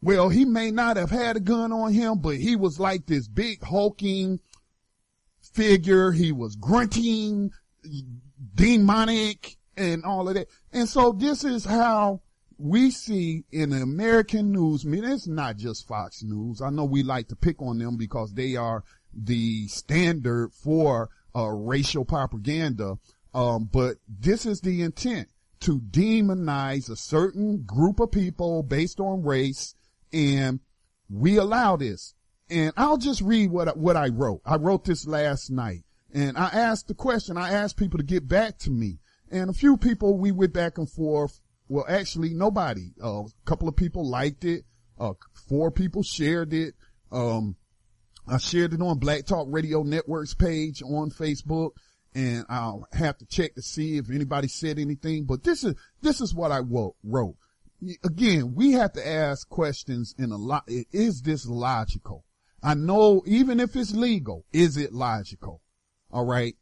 well, 0.00 0.28
he 0.28 0.44
may 0.44 0.70
not 0.70 0.96
have 0.96 1.10
had 1.10 1.36
a 1.36 1.40
gun 1.40 1.72
on 1.72 1.92
him, 1.92 2.18
but 2.18 2.36
he 2.36 2.54
was 2.54 2.78
like 2.78 3.06
this 3.06 3.26
big 3.26 3.62
hulking 3.64 4.40
figure. 5.40 6.12
He 6.12 6.32
was 6.32 6.54
grunting, 6.54 7.50
demonic 8.54 9.56
and 9.76 10.04
all 10.04 10.28
of 10.28 10.34
that. 10.34 10.48
And 10.72 10.88
so 10.88 11.12
this 11.12 11.44
is 11.44 11.64
how 11.64 12.20
we 12.58 12.90
see 12.90 13.44
in 13.50 13.70
the 13.70 13.82
American 13.82 14.52
news 14.52 14.84
media, 14.84 15.12
it's 15.12 15.26
not 15.26 15.56
just 15.56 15.86
Fox 15.86 16.22
News. 16.22 16.62
I 16.62 16.70
know 16.70 16.84
we 16.84 17.02
like 17.02 17.28
to 17.28 17.36
pick 17.36 17.60
on 17.60 17.78
them 17.78 17.96
because 17.96 18.32
they 18.32 18.56
are 18.56 18.82
the 19.12 19.68
standard 19.68 20.52
for 20.52 21.10
uh, 21.34 21.48
racial 21.48 22.04
propaganda. 22.04 22.98
Um, 23.34 23.68
but 23.70 23.96
this 24.08 24.46
is 24.46 24.60
the 24.60 24.82
intent 24.82 25.28
to 25.60 25.80
demonize 25.80 26.90
a 26.90 26.96
certain 26.96 27.62
group 27.62 28.00
of 28.00 28.10
people 28.10 28.62
based 28.62 29.00
on 29.00 29.22
race. 29.22 29.74
And 30.12 30.60
we 31.10 31.36
allow 31.36 31.76
this. 31.76 32.14
And 32.48 32.72
I'll 32.76 32.96
just 32.96 33.20
read 33.20 33.50
what, 33.50 33.76
what 33.76 33.96
I 33.96 34.08
wrote. 34.08 34.40
I 34.46 34.56
wrote 34.56 34.84
this 34.84 35.06
last 35.06 35.50
night 35.50 35.82
and 36.14 36.38
I 36.38 36.46
asked 36.46 36.88
the 36.88 36.94
question. 36.94 37.36
I 37.36 37.50
asked 37.50 37.76
people 37.76 37.98
to 37.98 38.04
get 38.04 38.28
back 38.28 38.58
to 38.58 38.70
me 38.70 38.98
and 39.30 39.50
a 39.50 39.54
few 39.54 39.76
people 39.76 40.16
we 40.16 40.32
went 40.32 40.52
back 40.52 40.78
and 40.78 40.88
forth 40.88 41.40
well, 41.68 41.84
actually, 41.88 42.34
nobody. 42.34 42.92
Uh, 43.02 43.22
a 43.22 43.26
couple 43.44 43.68
of 43.68 43.76
people 43.76 44.08
liked 44.08 44.44
it. 44.44 44.64
Uh, 44.98 45.12
four 45.48 45.70
people 45.70 46.02
shared 46.02 46.52
it. 46.52 46.74
Um, 47.10 47.56
I 48.28 48.38
shared 48.38 48.72
it 48.72 48.80
on 48.80 48.98
Black 48.98 49.26
Talk 49.26 49.46
Radio 49.50 49.82
Network's 49.82 50.34
page 50.34 50.82
on 50.82 51.10
Facebook, 51.10 51.72
and 52.14 52.44
I'll 52.48 52.86
have 52.92 53.18
to 53.18 53.26
check 53.26 53.54
to 53.54 53.62
see 53.62 53.98
if 53.98 54.10
anybody 54.10 54.48
said 54.48 54.78
anything. 54.78 55.24
But 55.24 55.44
this 55.44 55.64
is 55.64 55.74
this 56.02 56.20
is 56.20 56.34
what 56.34 56.50
I 56.50 56.60
wrote. 56.60 57.36
Again, 58.04 58.54
we 58.54 58.72
have 58.72 58.94
to 58.94 59.06
ask 59.06 59.48
questions 59.48 60.14
in 60.18 60.32
a 60.32 60.36
lot. 60.36 60.64
Is 60.66 61.22
this 61.22 61.46
logical? 61.46 62.24
I 62.62 62.74
know 62.74 63.22
even 63.26 63.60
if 63.60 63.76
it's 63.76 63.94
legal, 63.94 64.44
is 64.52 64.76
it 64.76 64.92
logical? 64.92 65.62
All 66.10 66.24
right. 66.24 66.56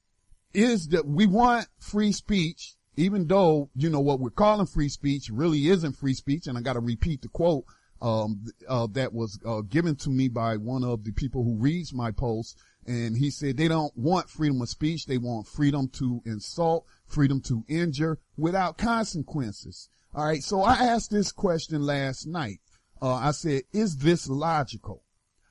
Is 0.52 0.88
that 0.88 1.06
we 1.06 1.26
want 1.26 1.66
free 1.78 2.12
speech 2.12 2.73
even 2.96 3.26
though, 3.26 3.70
you 3.74 3.90
know, 3.90 4.00
what 4.00 4.20
we're 4.20 4.30
calling 4.30 4.66
free 4.66 4.88
speech 4.88 5.30
really 5.30 5.68
isn't 5.68 5.96
free 5.96 6.14
speech. 6.14 6.46
And 6.46 6.56
I 6.56 6.60
got 6.60 6.74
to 6.74 6.80
repeat 6.80 7.22
the 7.22 7.28
quote, 7.28 7.64
um, 8.02 8.44
uh, 8.68 8.86
that 8.92 9.12
was, 9.12 9.38
uh, 9.46 9.62
given 9.62 9.96
to 9.96 10.10
me 10.10 10.28
by 10.28 10.56
one 10.56 10.84
of 10.84 11.04
the 11.04 11.12
people 11.12 11.42
who 11.42 11.56
reads 11.56 11.92
my 11.92 12.10
posts. 12.10 12.56
And 12.86 13.16
he 13.16 13.30
said 13.30 13.56
they 13.56 13.68
don't 13.68 13.96
want 13.96 14.28
freedom 14.28 14.60
of 14.60 14.68
speech. 14.68 15.06
They 15.06 15.18
want 15.18 15.46
freedom 15.46 15.88
to 15.94 16.20
insult, 16.26 16.84
freedom 17.06 17.40
to 17.42 17.64
injure 17.66 18.18
without 18.36 18.76
consequences. 18.76 19.88
All 20.14 20.24
right. 20.24 20.42
So 20.42 20.62
I 20.62 20.74
asked 20.74 21.10
this 21.10 21.32
question 21.32 21.82
last 21.82 22.26
night. 22.26 22.60
Uh, 23.00 23.14
I 23.14 23.32
said, 23.32 23.62
is 23.72 23.96
this 23.96 24.28
logical? 24.28 25.02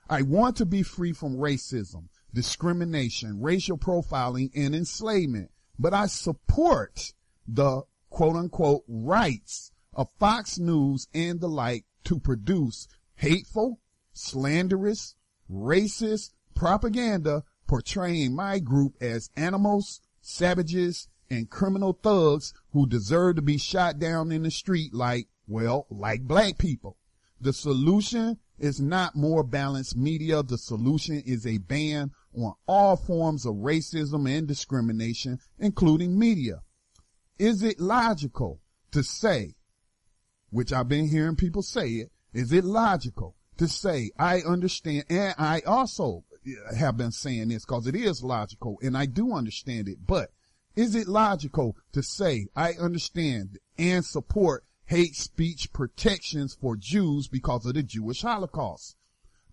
I 0.09 0.21
want 0.21 0.57
to 0.57 0.65
be 0.65 0.83
free 0.83 1.13
from 1.13 1.37
racism, 1.37 2.09
discrimination, 2.33 3.41
racial 3.41 3.77
profiling, 3.77 4.51
and 4.55 4.75
enslavement, 4.75 5.49
but 5.79 5.93
I 5.93 6.07
support 6.07 7.13
the 7.47 7.83
quote 8.09 8.35
unquote 8.35 8.83
rights 8.87 9.71
of 9.93 10.09
Fox 10.19 10.57
News 10.57 11.07
and 11.13 11.39
the 11.39 11.47
like 11.47 11.85
to 12.05 12.19
produce 12.19 12.87
hateful, 13.15 13.79
slanderous, 14.11 15.15
racist 15.49 16.31
propaganda 16.55 17.43
portraying 17.67 18.35
my 18.35 18.59
group 18.59 18.95
as 19.01 19.29
animals, 19.35 20.01
savages, 20.21 21.07
and 21.29 21.49
criminal 21.49 21.97
thugs 22.03 22.53
who 22.71 22.85
deserve 22.85 23.35
to 23.35 23.41
be 23.41 23.57
shot 23.57 23.99
down 23.99 24.31
in 24.31 24.43
the 24.43 24.51
street 24.51 24.93
like, 24.93 25.27
well, 25.47 25.87
like 25.89 26.21
black 26.21 26.57
people. 26.57 26.97
The 27.41 27.53
solution 27.53 28.37
is 28.59 28.79
not 28.79 29.15
more 29.15 29.43
balanced 29.43 29.97
media. 29.97 30.43
The 30.43 30.57
solution 30.57 31.21
is 31.25 31.45
a 31.45 31.57
ban 31.57 32.11
on 32.37 32.53
all 32.67 32.95
forms 32.95 33.45
of 33.45 33.55
racism 33.55 34.29
and 34.29 34.47
discrimination, 34.47 35.39
including 35.57 36.17
media. 36.17 36.61
Is 37.39 37.63
it 37.63 37.79
logical 37.79 38.59
to 38.91 39.03
say, 39.03 39.55
which 40.49 40.71
I've 40.71 40.87
been 40.87 41.09
hearing 41.09 41.35
people 41.35 41.63
say 41.63 41.89
it, 41.89 42.11
is 42.33 42.51
it 42.51 42.63
logical 42.63 43.35
to 43.57 43.67
say, 43.67 44.11
I 44.17 44.41
understand, 44.41 45.05
and 45.09 45.33
I 45.37 45.61
also 45.65 46.23
have 46.75 46.97
been 46.97 47.11
saying 47.11 47.49
this 47.49 47.65
because 47.65 47.87
it 47.87 47.95
is 47.95 48.23
logical 48.23 48.77
and 48.81 48.97
I 48.97 49.05
do 49.05 49.33
understand 49.33 49.87
it, 49.87 50.05
but 50.05 50.31
is 50.75 50.95
it 50.95 51.07
logical 51.07 51.75
to 51.93 52.03
say, 52.03 52.47
I 52.55 52.73
understand 52.73 53.59
and 53.77 54.03
support 54.03 54.65
hate 54.85 55.15
speech 55.15 55.71
protections 55.71 56.57
for 56.59 56.75
Jews 56.75 57.27
because 57.27 57.65
of 57.65 57.75
the 57.75 57.83
Jewish 57.83 58.21
Holocaust? 58.21 58.95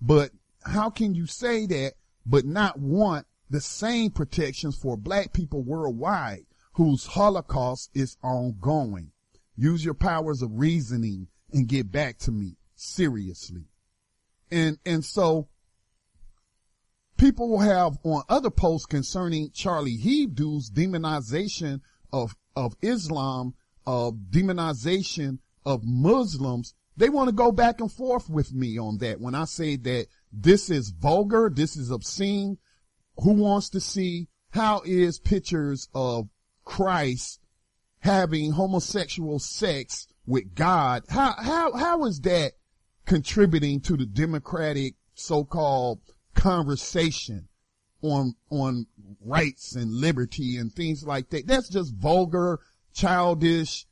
But 0.01 0.33
how 0.65 0.91
can 0.91 1.15
you 1.15 1.27
say 1.27 1.67
that, 1.67 1.95
but 2.27 2.45
not 2.45 2.79
want 2.79 3.27
the 3.49 3.61
same 3.61 4.11
protections 4.11 4.77
for 4.77 4.97
black 4.97 5.33
people 5.33 5.63
worldwide 5.63 6.47
whose 6.73 7.07
Holocaust 7.07 7.91
is 7.95 8.17
ongoing. 8.23 9.13
Use 9.57 9.85
your 9.85 9.95
powers 9.95 10.43
of 10.43 10.59
reasoning 10.59 11.29
and 11.53 11.69
get 11.69 11.91
back 11.91 12.19
to 12.19 12.31
me 12.31 12.57
seriously. 12.75 13.65
And, 14.51 14.79
and 14.87 15.05
so 15.05 15.49
people 17.17 17.51
will 17.51 17.61
have 17.61 17.99
on 18.03 18.23
other 18.29 18.51
posts 18.51 18.87
concerning 18.87 19.51
Charlie 19.51 19.99
Hebdo's 19.99 20.71
demonization 20.71 21.81
of, 22.13 22.35
of 22.57 22.75
Islam, 22.81 23.55
of 23.87 24.15
demonization 24.31 25.39
of 25.65 25.83
Muslims. 25.85 26.75
They 26.97 27.09
want 27.09 27.29
to 27.29 27.35
go 27.35 27.53
back 27.53 27.81
and 27.81 27.93
forth 27.93 28.29
with 28.29 28.53
me 28.53 28.79
on 28.79 28.99
that. 28.99 29.21
When 29.21 29.35
I 29.35 29.45
say 29.45 29.77
that 29.77 30.07
this 30.33 30.71
is 30.71 30.91
vulgar, 30.91 31.51
this 31.53 31.77
is 31.77 31.91
obscene, 31.91 32.59
who 33.19 33.33
wants 33.33 33.69
to 33.71 33.81
see 33.81 34.29
how 34.51 34.83
is 34.85 35.19
pictures 35.19 35.89
of 35.95 36.29
Christ 36.71 37.41
having 37.99 38.53
homosexual 38.53 39.41
sex 39.41 40.07
with 40.25 40.55
God, 40.55 41.03
how, 41.09 41.35
how, 41.37 41.73
how 41.73 42.05
is 42.05 42.21
that 42.21 42.53
contributing 43.07 43.81
to 43.81 43.97
the 43.97 44.07
democratic 44.07 44.95
so-called 45.15 45.99
conversation 46.35 47.49
on, 48.03 48.37
on 48.51 48.87
rights 49.21 49.75
and 49.75 49.93
liberty 49.93 50.59
and 50.59 50.73
things 50.73 51.03
like 51.05 51.31
that. 51.31 51.49
That's 51.49 51.69
just 51.69 51.93
vulgar, 51.93 52.61
childish, 52.95 53.85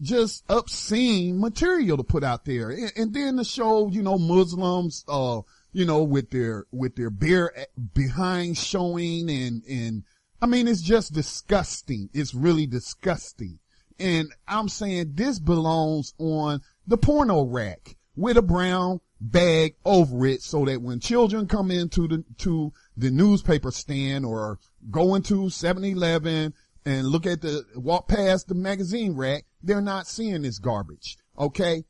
just 0.00 0.44
obscene 0.48 1.40
material 1.40 1.96
to 1.96 2.04
put 2.04 2.22
out 2.22 2.44
there. 2.44 2.70
And, 2.70 2.92
and 2.94 3.12
then 3.12 3.38
to 3.38 3.44
show, 3.44 3.88
you 3.88 4.04
know, 4.04 4.18
Muslims, 4.18 5.04
uh, 5.08 5.40
you 5.72 5.84
know, 5.84 6.04
with 6.04 6.30
their, 6.30 6.66
with 6.70 6.94
their 6.94 7.10
bare 7.10 7.50
behind 7.92 8.56
showing 8.56 9.28
and, 9.28 9.64
and, 9.64 10.04
I 10.44 10.46
mean, 10.46 10.68
it's 10.68 10.82
just 10.82 11.14
disgusting. 11.14 12.10
It's 12.12 12.34
really 12.34 12.66
disgusting. 12.66 13.60
And 13.98 14.28
I'm 14.46 14.68
saying 14.68 15.12
this 15.14 15.38
belongs 15.38 16.12
on 16.18 16.60
the 16.86 16.98
porno 16.98 17.44
rack 17.44 17.96
with 18.14 18.36
a 18.36 18.42
brown 18.42 19.00
bag 19.18 19.76
over 19.86 20.26
it 20.26 20.42
so 20.42 20.66
that 20.66 20.82
when 20.82 21.00
children 21.00 21.48
come 21.48 21.70
into 21.70 22.06
the, 22.06 22.24
to 22.40 22.74
the 22.94 23.10
newspaper 23.10 23.70
stand 23.70 24.26
or 24.26 24.58
go 24.90 25.14
into 25.14 25.44
7-Eleven 25.44 26.52
and 26.84 27.06
look 27.06 27.24
at 27.24 27.40
the, 27.40 27.64
walk 27.74 28.08
past 28.08 28.48
the 28.48 28.54
magazine 28.54 29.16
rack, 29.16 29.46
they're 29.62 29.80
not 29.80 30.06
seeing 30.06 30.42
this 30.42 30.58
garbage. 30.58 31.16
Okay. 31.38 31.84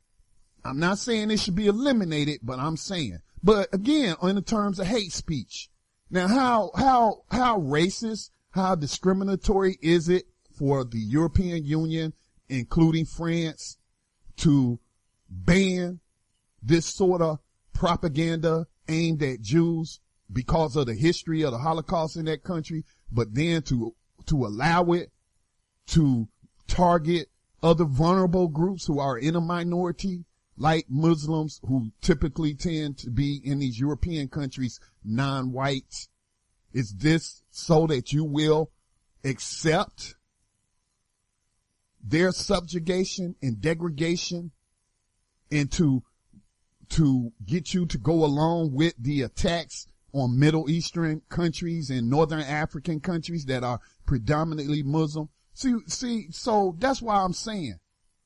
I'm 0.63 0.79
not 0.79 0.97
saying 0.97 1.29
it 1.29 1.41
should 1.41 1.55
be 1.55 1.67
eliminated, 1.67 2.39
but 2.41 2.59
I'm 2.59 2.77
saying, 2.77 3.19
but 3.43 3.73
again, 3.73 4.15
in 4.23 4.35
the 4.35 4.41
terms 4.41 4.79
of 4.79 4.87
hate 4.87 5.11
speech. 5.11 5.69
Now, 6.09 6.29
how, 6.29 6.71
how, 6.77 7.23
how 7.29 7.59
racist, 7.59 8.29
how 8.55 8.73
discriminatory 8.73 9.77
is 9.81 10.07
it 10.07 10.23
for 10.49 10.85
the 10.85 10.97
European 10.97 11.65
Union, 11.65 12.13
including 12.47 13.05
France, 13.05 13.77
to 14.37 14.79
ban 15.29 15.99
this 16.63 16.85
sort 16.85 17.21
of 17.21 17.39
propaganda 17.73 18.65
aimed 18.87 19.21
at 19.21 19.41
Jews 19.41 19.99
because 20.31 20.77
of 20.77 20.85
the 20.85 20.93
history 20.93 21.43
of 21.43 21.51
the 21.51 21.57
Holocaust 21.57 22.15
in 22.15 22.25
that 22.25 22.43
country, 22.43 22.85
but 23.11 23.33
then 23.33 23.61
to, 23.63 23.93
to 24.27 24.45
allow 24.45 24.83
it 24.93 25.11
to 25.87 26.29
target 26.65 27.27
other 27.61 27.83
vulnerable 27.83 28.47
groups 28.47 28.85
who 28.85 28.99
are 28.99 29.17
in 29.17 29.35
a 29.35 29.41
minority, 29.41 30.23
like 30.57 30.85
Muslims 30.87 31.59
who 31.67 31.91
typically 31.99 32.53
tend 32.53 32.97
to 32.99 33.09
be 33.09 33.41
in 33.43 33.59
these 33.59 33.77
European 33.77 34.29
countries 34.29 34.79
non-white. 35.03 36.07
Is 36.75 36.93
this 36.93 37.41
so 37.51 37.87
that 37.87 38.11
you 38.11 38.25
will 38.25 38.69
accept 39.23 40.15
their 42.03 42.33
subjugation 42.33 43.35
and 43.41 43.61
degradation 43.61 44.51
and 45.49 45.71
to, 45.71 46.03
to 46.89 47.31
get 47.45 47.73
you 47.73 47.85
to 47.85 47.97
go 47.97 48.25
along 48.25 48.73
with 48.73 48.93
the 48.99 49.21
attacks 49.21 49.87
on 50.11 50.37
Middle 50.37 50.69
Eastern 50.69 51.21
countries 51.29 51.89
and 51.89 52.09
Northern 52.09 52.41
African 52.41 52.99
countries 52.99 53.45
that 53.45 53.63
are 53.63 53.79
predominantly 54.05 54.83
Muslim. 54.83 55.29
See, 55.53 55.75
see, 55.87 56.27
so 56.31 56.75
that's 56.77 57.01
why 57.01 57.23
I'm 57.23 57.31
saying 57.31 57.79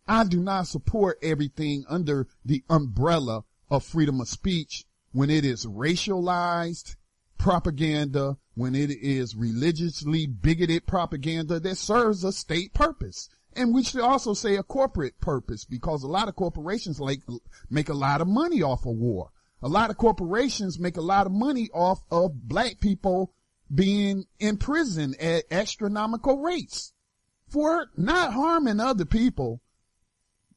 I 0.07 0.23
do 0.23 0.41
not 0.41 0.65
support 0.65 1.19
everything 1.21 1.85
under 1.87 2.25
the 2.43 2.63
umbrella 2.67 3.43
of 3.69 3.83
freedom 3.83 4.19
of 4.19 4.27
speech 4.27 4.85
when 5.11 5.29
it 5.29 5.45
is 5.45 5.67
racialized 5.67 6.95
propaganda, 7.39 8.37
when 8.53 8.75
it 8.75 8.91
is 8.91 9.35
religiously 9.35 10.27
bigoted 10.27 10.85
propaganda 10.85 11.59
that 11.59 11.77
serves 11.77 12.23
a 12.23 12.31
state 12.31 12.75
purpose 12.75 13.29
and 13.55 13.73
we 13.73 13.83
should 13.83 14.01
also 14.01 14.33
say 14.33 14.55
a 14.55 14.63
corporate 14.63 15.19
purpose 15.19 15.65
because 15.65 16.03
a 16.03 16.07
lot 16.07 16.27
of 16.27 16.35
corporations 16.35 16.99
like 16.99 17.21
make 17.69 17.89
a 17.89 17.93
lot 17.93 18.21
of 18.21 18.27
money 18.27 18.61
off 18.61 18.85
of 18.85 18.95
war. 18.95 19.31
A 19.61 19.67
lot 19.67 19.89
of 19.89 19.97
corporations 19.97 20.79
make 20.79 20.97
a 20.97 21.01
lot 21.01 21.25
of 21.25 21.33
money 21.33 21.69
off 21.73 22.01
of 22.11 22.47
black 22.47 22.79
people 22.79 23.33
being 23.73 24.25
in 24.39 24.57
prison 24.57 25.15
at 25.19 25.43
astronomical 25.51 26.37
rates 26.37 26.93
for 27.47 27.87
not 27.97 28.33
harming 28.33 28.79
other 28.79 29.05
people, 29.05 29.61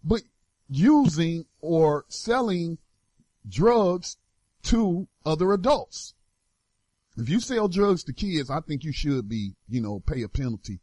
but 0.04 0.22
using 0.68 1.46
or 1.60 2.04
selling 2.08 2.78
drugs 3.48 4.16
to 4.62 5.08
other 5.26 5.52
adults. 5.52 6.14
If 7.16 7.28
you 7.28 7.40
sell 7.40 7.68
drugs 7.68 8.04
to 8.04 8.12
kids, 8.12 8.50
I 8.50 8.60
think 8.60 8.84
you 8.84 8.92
should 8.92 9.28
be, 9.28 9.54
you 9.68 9.80
know, 9.80 10.00
pay 10.00 10.22
a 10.22 10.28
penalty. 10.28 10.80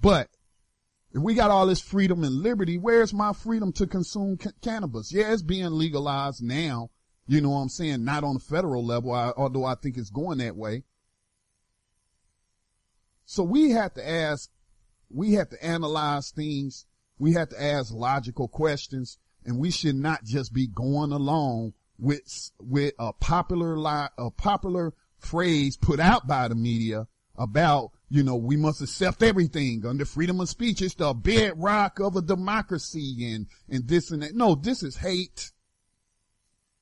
But 0.00 0.28
if 1.12 1.22
we 1.22 1.34
got 1.34 1.50
all 1.50 1.66
this 1.66 1.80
freedom 1.80 2.22
and 2.22 2.42
liberty, 2.42 2.78
where's 2.78 3.12
my 3.12 3.32
freedom 3.32 3.72
to 3.72 3.86
consume 3.86 4.36
ca- 4.36 4.52
cannabis? 4.62 5.12
Yeah, 5.12 5.32
it's 5.32 5.42
being 5.42 5.72
legalized 5.72 6.42
now. 6.42 6.90
You 7.26 7.40
know 7.40 7.50
what 7.50 7.60
I'm 7.60 7.68
saying? 7.68 8.04
Not 8.04 8.24
on 8.24 8.34
the 8.34 8.40
federal 8.40 8.84
level, 8.84 9.12
I, 9.12 9.32
although 9.36 9.64
I 9.64 9.74
think 9.74 9.96
it's 9.96 10.10
going 10.10 10.38
that 10.38 10.56
way. 10.56 10.84
So 13.24 13.42
we 13.42 13.70
have 13.70 13.92
to 13.94 14.08
ask, 14.08 14.48
we 15.10 15.34
have 15.34 15.50
to 15.50 15.62
analyze 15.64 16.30
things. 16.30 16.86
We 17.18 17.32
have 17.32 17.48
to 17.50 17.62
ask 17.62 17.92
logical 17.92 18.48
questions 18.48 19.18
and 19.44 19.58
we 19.58 19.70
should 19.70 19.96
not 19.96 20.24
just 20.24 20.52
be 20.52 20.66
going 20.66 21.12
along 21.12 21.72
with, 21.98 22.50
with 22.60 22.94
a 22.98 23.12
popular 23.12 23.76
lie, 23.76 24.08
a 24.16 24.30
popular 24.30 24.94
phrase 25.18 25.76
put 25.76 26.00
out 26.00 26.26
by 26.26 26.48
the 26.48 26.54
media 26.54 27.06
about 27.36 27.92
you 28.10 28.22
know, 28.22 28.36
we 28.36 28.56
must 28.56 28.80
accept 28.80 29.22
everything 29.22 29.84
under 29.86 30.04
freedom 30.04 30.40
of 30.40 30.48
speech. 30.48 30.80
It's 30.80 30.94
the 30.94 31.12
bedrock 31.12 32.00
of 32.00 32.16
a 32.16 32.22
democracy 32.22 33.32
and, 33.34 33.46
and 33.68 33.86
this 33.86 34.10
and 34.10 34.22
that. 34.22 34.34
No, 34.34 34.54
this 34.54 34.82
is 34.82 34.96
hate. 34.96 35.52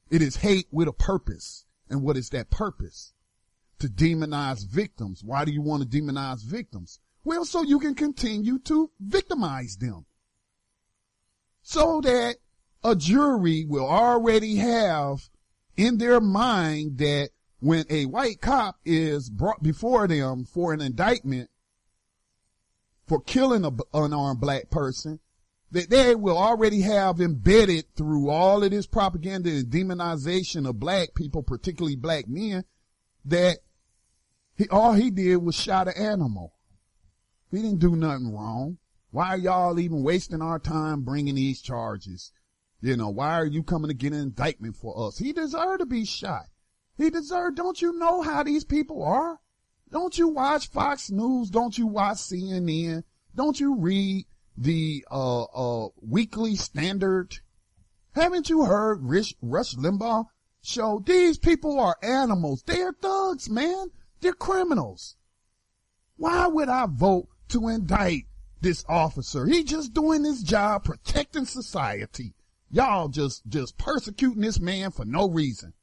It 0.09 0.23
is 0.23 0.37
hate 0.37 0.69
with 0.71 0.87
a 0.87 0.93
purpose. 0.93 1.65
And 1.91 2.03
what 2.03 2.17
is 2.17 2.31
that 2.31 2.51
purpose? 2.51 3.13
To 3.81 3.89
demonize 3.89 4.65
victims. 4.65 5.23
Why 5.25 5.45
do 5.45 5.53
you 5.53 5.63
want 5.63 5.83
to 5.83 5.89
demonize 5.89 6.45
victims? 6.45 7.01
Well, 7.25 7.45
so 7.45 7.63
you 7.63 7.81
can 7.81 7.95
continue 7.95 8.61
to 8.61 8.91
victimize 9.01 9.77
them. 9.77 10.07
So 11.63 12.01
that 12.03 12.37
a 12.85 12.95
jury 12.95 13.67
will 13.69 13.89
already 13.89 14.57
have 14.57 15.29
in 15.77 15.99
their 15.99 16.21
mind 16.21 16.99
that 16.99 17.31
when 17.61 17.85
a 17.89 18.07
white 18.07 18.41
cop 18.41 18.79
is 18.85 19.31
brought 19.31 19.63
before 19.63 20.07
them 20.07 20.45
for 20.45 20.73
an 20.73 20.81
indictment 20.81 21.51
for 23.07 23.21
killing 23.21 23.65
an 23.65 23.79
unarmed 23.95 24.41
black 24.41 24.71
person, 24.71 25.21
that 25.71 25.91
they 25.91 26.15
will 26.15 26.39
already 26.39 26.83
have 26.83 27.21
embedded 27.21 27.85
through 27.95 28.31
all 28.31 28.63
of 28.63 28.71
this 28.71 28.87
propaganda 28.87 29.51
and 29.51 29.67
demonization 29.67 30.69
of 30.69 30.81
black 30.81 31.15
people, 31.15 31.43
particularly 31.43 31.97
black 31.97 32.29
men, 32.29 32.65
that 33.25 33.59
he, 34.57 34.69
all 34.69 34.93
he 34.93 35.11
did 35.11 35.37
was 35.37 35.55
shot 35.55 35.89
an 35.89 35.95
animal. 35.97 36.55
He 37.51 37.59
didn't 37.59 37.81
do 37.81 37.97
nothing 37.97 38.35
wrong. 38.35 38.79
Why 39.11 39.29
are 39.29 39.39
y'all 39.39 39.79
even 39.79 40.03
wasting 40.03 40.43
our 40.43 40.59
time 40.59 41.03
bringing 41.03 41.37
these 41.37 41.63
charges? 41.63 42.33
You 42.81 42.97
know, 42.97 43.09
why 43.09 43.35
are 43.35 43.47
you 43.47 43.63
coming 43.63 43.89
to 43.89 43.95
get 43.95 44.13
an 44.13 44.21
indictment 44.21 44.77
for 44.77 45.07
us? 45.07 45.19
He 45.19 45.33
deserved 45.33 45.81
to 45.81 45.87
be 45.87 46.05
shot. 46.05 46.47
He 46.97 47.11
deserved, 47.11 47.57
don't 47.57 47.81
you 47.81 47.93
know 47.99 48.23
how 48.23 48.43
these 48.43 48.65
people 48.65 49.03
are? 49.03 49.39
Don't 49.91 50.17
you 50.17 50.29
watch 50.29 50.69
Fox 50.69 51.11
News? 51.11 51.51
Don't 51.51 51.77
you 51.77 51.87
watch 51.87 52.19
CNN? 52.19 53.05
Don't 53.35 53.61
you 53.61 53.77
read 53.77 54.27
the, 54.57 55.05
uh, 55.11 55.45
uh, 55.45 55.89
weekly 56.01 56.57
standard? 56.57 57.39
Haven't 58.13 58.49
you 58.49 58.65
heard 58.65 59.03
Rich, 59.03 59.35
Rush 59.43 59.75
Limbaugh 59.75 60.27
show? 60.63 61.03
These 61.05 61.39
people 61.39 61.79
are 61.79 61.99
animals. 62.03 62.63
They're 62.67 62.95
thugs, 62.95 63.51
man. 63.51 63.89
They're 64.21 64.33
criminals. 64.33 65.17
Why 66.17 66.47
would 66.47 66.71
I 66.71 66.87
vote 66.87 67.29
to 67.49 67.69
indict 67.69 68.25
this 68.63 68.85
officer? 68.89 69.45
He 69.45 69.65
just 69.65 69.93
doing 69.93 70.25
his 70.25 70.43
job 70.43 70.85
protecting 70.85 71.45
society. 71.45 72.35
Y'all 72.71 73.09
just, 73.09 73.47
just 73.47 73.77
persecuting 73.77 74.41
this 74.41 74.59
man 74.59 74.91
for 74.91 75.05
no 75.05 75.29
reason. 75.29 75.75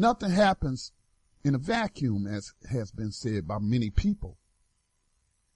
Nothing 0.00 0.30
happens 0.30 0.92
in 1.44 1.54
a 1.54 1.58
vacuum, 1.58 2.26
as 2.26 2.54
has 2.70 2.90
been 2.90 3.12
said 3.12 3.46
by 3.46 3.58
many 3.58 3.90
people. 3.90 4.38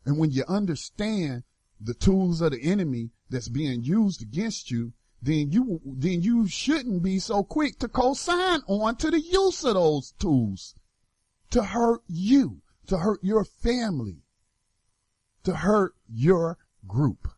And 0.04 0.18
when 0.18 0.32
you 0.32 0.44
understand 0.46 1.44
the 1.80 1.94
tools 1.94 2.42
of 2.42 2.52
the 2.52 2.60
enemy 2.60 3.08
that's 3.30 3.48
being 3.48 3.82
used 3.84 4.20
against 4.20 4.70
you, 4.70 4.92
then 5.22 5.50
you, 5.50 5.80
then 5.86 6.20
you 6.20 6.46
shouldn't 6.46 7.02
be 7.02 7.20
so 7.20 7.42
quick 7.42 7.78
to 7.78 7.88
co-sign 7.88 8.60
on 8.68 8.96
to 8.96 9.10
the 9.10 9.18
use 9.18 9.64
of 9.64 9.74
those 9.74 10.12
tools 10.18 10.74
to 11.48 11.62
hurt 11.62 12.02
you, 12.06 12.60
to 12.88 12.98
hurt 12.98 13.24
your 13.24 13.46
family, 13.46 14.24
to 15.44 15.54
hurt 15.54 15.94
your 16.06 16.58
group. 16.86 17.28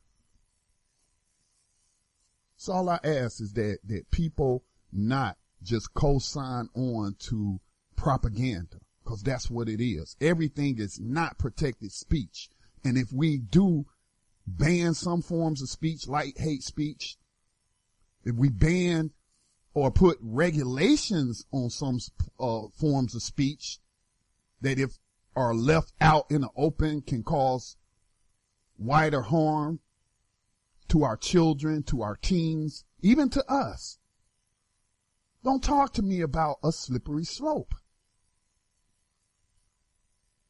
So 2.57 2.73
all 2.73 2.89
I 2.89 2.99
ask 3.05 3.41
is 3.41 3.53
that, 3.53 3.79
that 3.85 4.11
people 4.11 4.65
not 4.93 5.37
just 5.67 5.93
co-sign 5.95 6.69
on 6.75 7.17
to 7.19 7.61
propaganda 7.97 8.79
because 9.05 9.23
that's 9.23 9.51
what 9.51 9.69
it 9.69 9.83
is. 9.83 10.17
Everything 10.21 10.79
is 10.79 10.99
not 11.01 11.39
protected 11.39 11.93
speech. 11.93 12.49
And 12.85 12.97
if 12.97 13.13
we 13.13 13.39
do 13.39 13.87
ban 14.47 14.95
some 14.95 15.23
forms 15.23 15.61
of 15.61 15.69
speech 15.69 16.07
like 16.07 16.39
hate 16.39 16.63
speech, 16.63 17.17
if 18.25 18.35
we 18.35 18.49
ban 18.49 19.11
or 19.75 19.91
put 19.91 20.19
regulations 20.21 21.45
on 21.53 21.71
some 21.71 21.99
uh, 22.41 22.63
forms 22.79 23.15
of 23.15 23.23
speech 23.23 23.79
that 24.61 24.79
if 24.79 24.99
are 25.35 25.55
left 25.55 25.93
out 26.01 26.25
in 26.31 26.41
the 26.41 26.49
open 26.57 27.03
can 27.03 27.23
cause 27.23 27.77
wider 28.79 29.23
harm 29.23 29.81
to 30.89 31.03
our 31.03 31.17
children, 31.17 31.83
to 31.83 32.03
our 32.03 32.17
teens, 32.17 32.85
even 33.03 33.29
to 33.29 33.45
us. 33.51 33.99
Don't 35.47 35.63
talk 35.63 35.93
to 35.93 36.03
me 36.03 36.23
about 36.23 36.57
a 36.65 36.73
slippery 36.73 37.23
slope. 37.23 37.73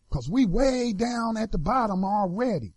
Cause 0.09 0.31
we 0.31 0.47
way 0.47 0.95
down 0.95 1.37
at 1.37 1.53
the 1.53 1.59
bottom 1.59 2.03
already 2.03 2.73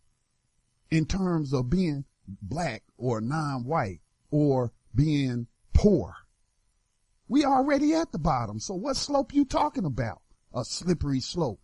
in 0.92 1.06
terms 1.06 1.54
of 1.54 1.70
being 1.70 2.04
black 2.28 2.84
or 2.98 3.22
non-white 3.22 4.02
or 4.32 4.74
being 4.94 5.48
poor. 5.74 6.14
We 7.30 7.46
already 7.46 7.94
at 7.94 8.12
the 8.12 8.20
bottom. 8.20 8.60
So 8.60 8.74
what 8.74 8.98
slope 8.98 9.34
you 9.34 9.46
talking 9.46 9.86
about? 9.86 10.22
A 10.54 10.66
slippery 10.66 11.22
slope. 11.22 11.62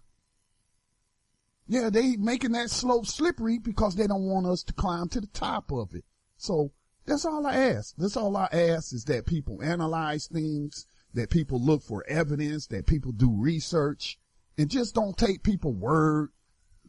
Yeah, 1.68 1.90
they 1.90 2.16
making 2.16 2.54
that 2.54 2.70
slope 2.70 3.08
slippery 3.08 3.60
because 3.60 3.96
they 3.96 4.08
don't 4.08 4.30
want 4.30 4.48
us 4.48 4.64
to 4.64 4.74
climb 4.74 5.10
to 5.10 5.20
the 5.20 5.28
top 5.28 5.74
of 5.74 5.94
it. 5.94 6.06
So 6.38 6.72
that's 7.06 7.26
all 7.26 7.46
I 7.46 7.56
ask. 7.56 7.96
That's 7.98 8.18
all 8.18 8.36
I 8.36 8.48
ask 8.52 8.94
is 8.94 9.06
that 9.06 9.26
people 9.26 9.62
analyze 9.62 10.28
things, 10.28 10.88
that 11.14 11.30
people 11.30 11.62
look 11.62 11.84
for 11.84 12.04
evidence, 12.08 12.68
that 12.68 12.88
people 12.88 13.12
do 13.12 13.32
research, 13.32 14.18
and 14.58 14.70
just 14.70 14.96
don't 14.96 15.18
take 15.18 15.44
people 15.44 15.74
word 15.74 16.30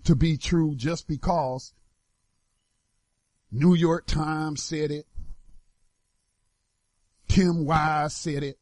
to 0.04 0.16
be 0.16 0.36
true 0.36 0.74
just 0.74 1.06
because 1.06 1.74
New 3.50 3.74
York 3.74 4.06
Times 4.06 4.62
said 4.62 4.90
it. 4.90 5.06
Tim 7.28 7.64
Wise 7.64 8.14
said 8.14 8.42
it. 8.42 8.58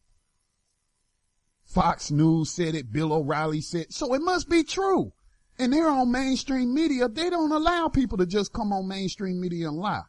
Fox 1.65 2.11
News 2.11 2.51
said 2.51 2.75
it. 2.75 2.93
Bill 2.93 3.13
O'Reilly 3.13 3.61
said, 3.61 3.93
so 3.93 4.15
it 4.15 4.23
must 4.23 4.49
be 4.49 4.65
true. 4.65 5.13
And 5.59 5.73
they're 5.73 5.89
on 5.89 6.11
mainstream 6.11 6.75
media. 6.75 7.09
They 7.09 7.31
don't 7.31 7.53
allow 7.53 7.89
people 7.89 8.19
to 8.19 8.27
just 8.27 8.53
come 8.53 8.73
on 8.73 8.89
mainstream 8.89 9.41
media 9.41 9.69
and 9.69 9.77
lie. 9.77 10.03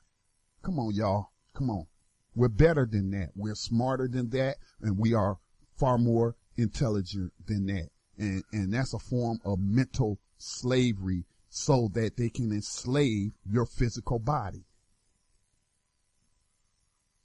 Come 0.64 0.80
on, 0.80 0.94
y'all. 0.94 1.30
Come 1.56 1.70
on. 1.70 1.88
We're 2.36 2.50
better 2.50 2.86
than 2.90 3.12
that. 3.12 3.30
We're 3.36 3.56
smarter 3.56 4.08
than 4.08 4.30
that. 4.32 4.58
And 4.82 5.00
we 5.00 5.14
are 5.14 5.38
far 5.78 5.98
more 5.98 6.36
intelligent 6.58 7.34
than 7.46 7.66
that. 7.68 7.90
And, 8.18 8.44
and 8.52 8.74
that's 8.74 8.94
a 8.94 9.00
form 9.00 9.40
of 9.44 9.60
mental 9.60 10.20
slavery 10.38 11.26
so 11.50 11.90
that 11.94 12.18
they 12.18 12.30
can 12.30 12.52
enslave 12.52 13.32
your 13.50 13.66
physical 13.66 14.20
body. 14.20 14.66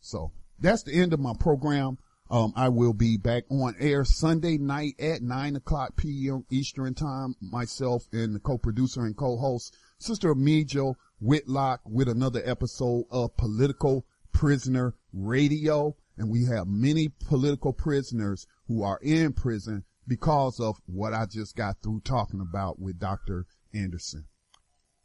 So 0.01 0.33
that's 0.59 0.85
the 0.85 0.95
end 0.95 1.13
of 1.13 1.21
my 1.21 1.33
program. 1.39 1.99
Um, 2.31 2.53
I 2.55 2.69
will 2.69 2.93
be 2.93 3.17
back 3.17 3.43
on 3.51 3.75
air 3.81 4.05
Sunday 4.05 4.57
night 4.57 4.95
at 5.01 5.21
nine 5.21 5.57
o'clock 5.57 5.97
p.m. 5.97 6.45
Eastern 6.49 6.95
time. 6.95 7.35
Myself 7.41 8.05
and 8.13 8.37
the 8.37 8.39
co-producer 8.39 9.05
and 9.05 9.17
co-host, 9.17 9.77
Sister 9.99 10.33
Amijo 10.33 10.95
Whitlock 11.21 11.81
with 11.85 12.09
another 12.09 12.41
episode 12.45 13.07
of 13.11 13.37
Political 13.37 14.07
Prisoner 14.33 14.95
Radio. 15.13 15.97
And 16.17 16.29
we 16.29 16.45
have 16.45 16.67
many 16.67 17.09
political 17.09 17.73
prisoners 17.73 18.47
who 18.67 18.83
are 18.83 18.99
in 19.03 19.33
prison 19.33 19.85
because 20.07 20.61
of 20.61 20.77
what 20.87 21.15
I 21.15 21.27
just 21.27 21.57
got 21.57 21.77
through 21.83 22.01
talking 22.01 22.41
about 22.41 22.79
with 22.79 22.99
Dr. 22.99 23.47
Andersen. 23.73 24.27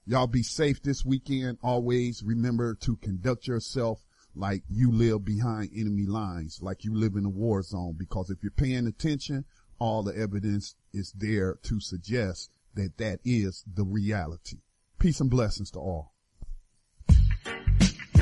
Y'all 0.05 0.27
be 0.27 0.43
safe 0.43 0.81
this 0.81 1.05
weekend. 1.05 1.57
Always 1.63 2.21
remember 2.23 2.75
to 2.81 2.95
conduct 2.97 3.47
yourself 3.47 4.03
like 4.35 4.63
you 4.69 4.91
live 4.91 5.23
behind 5.23 5.71
enemy 5.75 6.05
lines, 6.05 6.59
like 6.61 6.83
you 6.83 6.93
live 6.93 7.15
in 7.15 7.25
a 7.25 7.29
war 7.29 7.61
zone, 7.63 7.95
because 7.97 8.29
if 8.29 8.39
you're 8.43 8.51
paying 8.51 8.87
attention, 8.87 9.45
all 9.79 10.03
the 10.03 10.15
evidence 10.15 10.75
is 10.93 11.13
there 11.15 11.57
to 11.63 11.79
suggest 11.79 12.49
that 12.73 12.97
that 12.97 13.19
is 13.23 13.63
the 13.71 13.85
reality. 13.85 14.57
Peace 14.99 15.19
and 15.21 15.29
blessings 15.29 15.71
to 15.71 15.79
all. 15.79 16.14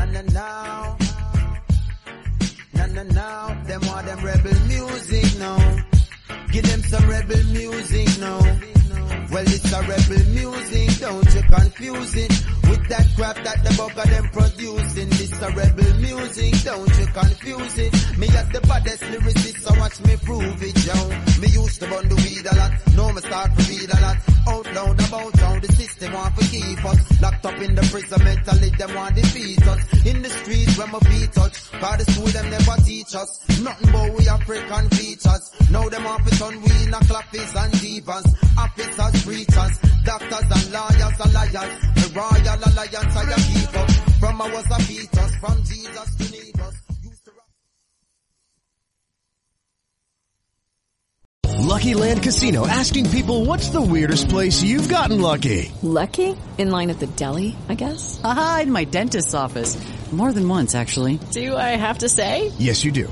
Na 0.03 0.11
na 0.11 0.21
now, 0.33 0.97
na 2.73 2.85
na 2.87 3.03
now, 3.03 3.63
them 3.63 3.81
want 3.87 4.05
them 4.05 4.19
rebel 4.21 4.59
music 4.67 5.39
now. 5.39 5.85
Give 6.51 6.65
them 6.67 6.81
some 6.83 7.07
rebel 7.09 7.43
music 7.45 8.09
now. 8.19 8.39
Well, 9.31 9.45
it's 9.47 9.71
a 9.71 9.79
rebel 9.81 10.25
music, 10.35 10.99
don't 10.99 11.33
you 11.33 11.41
confuse 11.43 12.15
it 12.17 12.33
with 12.69 12.87
that 12.89 13.07
crap 13.15 13.35
that 13.43 13.63
the 13.63 13.69
bugger 13.75 14.07
them 14.09 14.27
producing. 14.31 15.09
This 15.09 15.41
a 15.41 15.49
rebel 15.51 15.93
music, 15.99 16.53
don't 16.63 16.99
you 16.99 17.07
confuse 17.07 17.77
it. 17.77 17.93
Me 18.17 18.27
as 18.27 18.49
the 18.49 18.61
baddest 18.61 19.03
lyricist, 19.03 19.59
so 19.61 19.79
watch 19.79 19.99
me 20.05 20.15
prove 20.23 20.63
it, 20.63 20.77
yo. 20.85 20.97
Me 21.41 21.47
used 21.47 21.79
to 21.81 21.87
bun 21.89 22.07
the 22.09 22.15
weed 22.15 22.45
a 22.45 22.55
lot, 22.55 22.71
now 22.95 23.11
me 23.11 23.21
start 23.21 23.49
to 23.57 23.61
read 23.69 23.89
a 23.91 23.99
lot. 24.01 24.17
Out 24.45 24.67
loud 24.75 24.99
about 25.07 25.39
how 25.39 25.59
the 25.59 25.71
system 25.71 26.13
want 26.13 26.35
to 26.35 26.45
keep 26.47 26.85
us 26.85 27.21
locked 27.21 27.45
up 27.45 27.57
in 27.61 27.75
the 27.75 27.81
prison 27.91 28.23
mentally, 28.23 28.69
them 28.77 28.93
want 28.95 29.15
defeat 29.15 29.67
us. 29.67 30.05
In 30.05 30.21
the 30.21 30.29
streets 30.29 30.77
where 30.77 30.87
my 30.87 30.99
feet 30.99 31.31
touch, 31.31 31.71
cause 31.71 31.97
the 31.97 32.11
school 32.11 32.27
them 32.27 32.49
never 32.51 32.75
teach 32.83 33.15
us 33.15 33.43
nothing 33.63 33.91
but 33.91 34.07
we 34.17 34.27
African 34.27 34.89
features. 34.89 35.43
Now 35.71 35.87
them 35.89 36.05
off 36.05 36.27
it 36.27 36.41
on 36.41 36.55
we 36.61 36.83
a 36.93 36.99
clappies 37.09 37.53
and 37.57 37.73
divas, 37.81 38.27
officers, 38.57 39.25
preachers, 39.25 39.73
doctors 40.03 40.49
and 40.51 40.65
lawyers 40.71 41.17
and 41.23 41.33
liars. 41.33 41.73
The 41.95 42.05
royal 42.13 42.52
alliance 42.59 43.15
I 43.15 43.33
keep 43.41 43.77
up 43.77 43.91
from 44.19 44.41
I 44.41 44.53
was 44.53 44.65
a 44.71 44.79
fetus, 44.83 45.35
from 45.37 45.57
Jesus 45.63 46.15
to 46.15 46.23
Nevis. 46.31 46.83
Lucky 51.73 51.93
Land 51.95 52.21
Casino 52.21 52.67
asking 52.67 53.09
people 53.09 53.45
what's 53.45 53.69
the 53.69 53.81
weirdest 53.81 54.29
place 54.29 54.61
you've 54.61 54.89
gotten 54.89 55.21
lucky? 55.21 55.71
Lucky? 55.81 56.35
In 56.57 56.69
line 56.69 56.89
at 56.89 56.99
the 56.99 57.07
deli, 57.07 57.55
I 57.67 57.75
guess? 57.75 58.21
Aha, 58.23 58.59
in 58.63 58.71
my 58.71 58.83
dentist's 58.83 59.33
office. 59.33 59.77
More 60.11 60.31
than 60.31 60.47
once, 60.47 60.75
actually. 60.75 61.17
Do 61.31 61.55
I 61.57 61.75
have 61.75 61.99
to 61.99 62.09
say? 62.09 62.51
Yes, 62.59 62.83
you 62.83 62.91
do. 62.91 63.11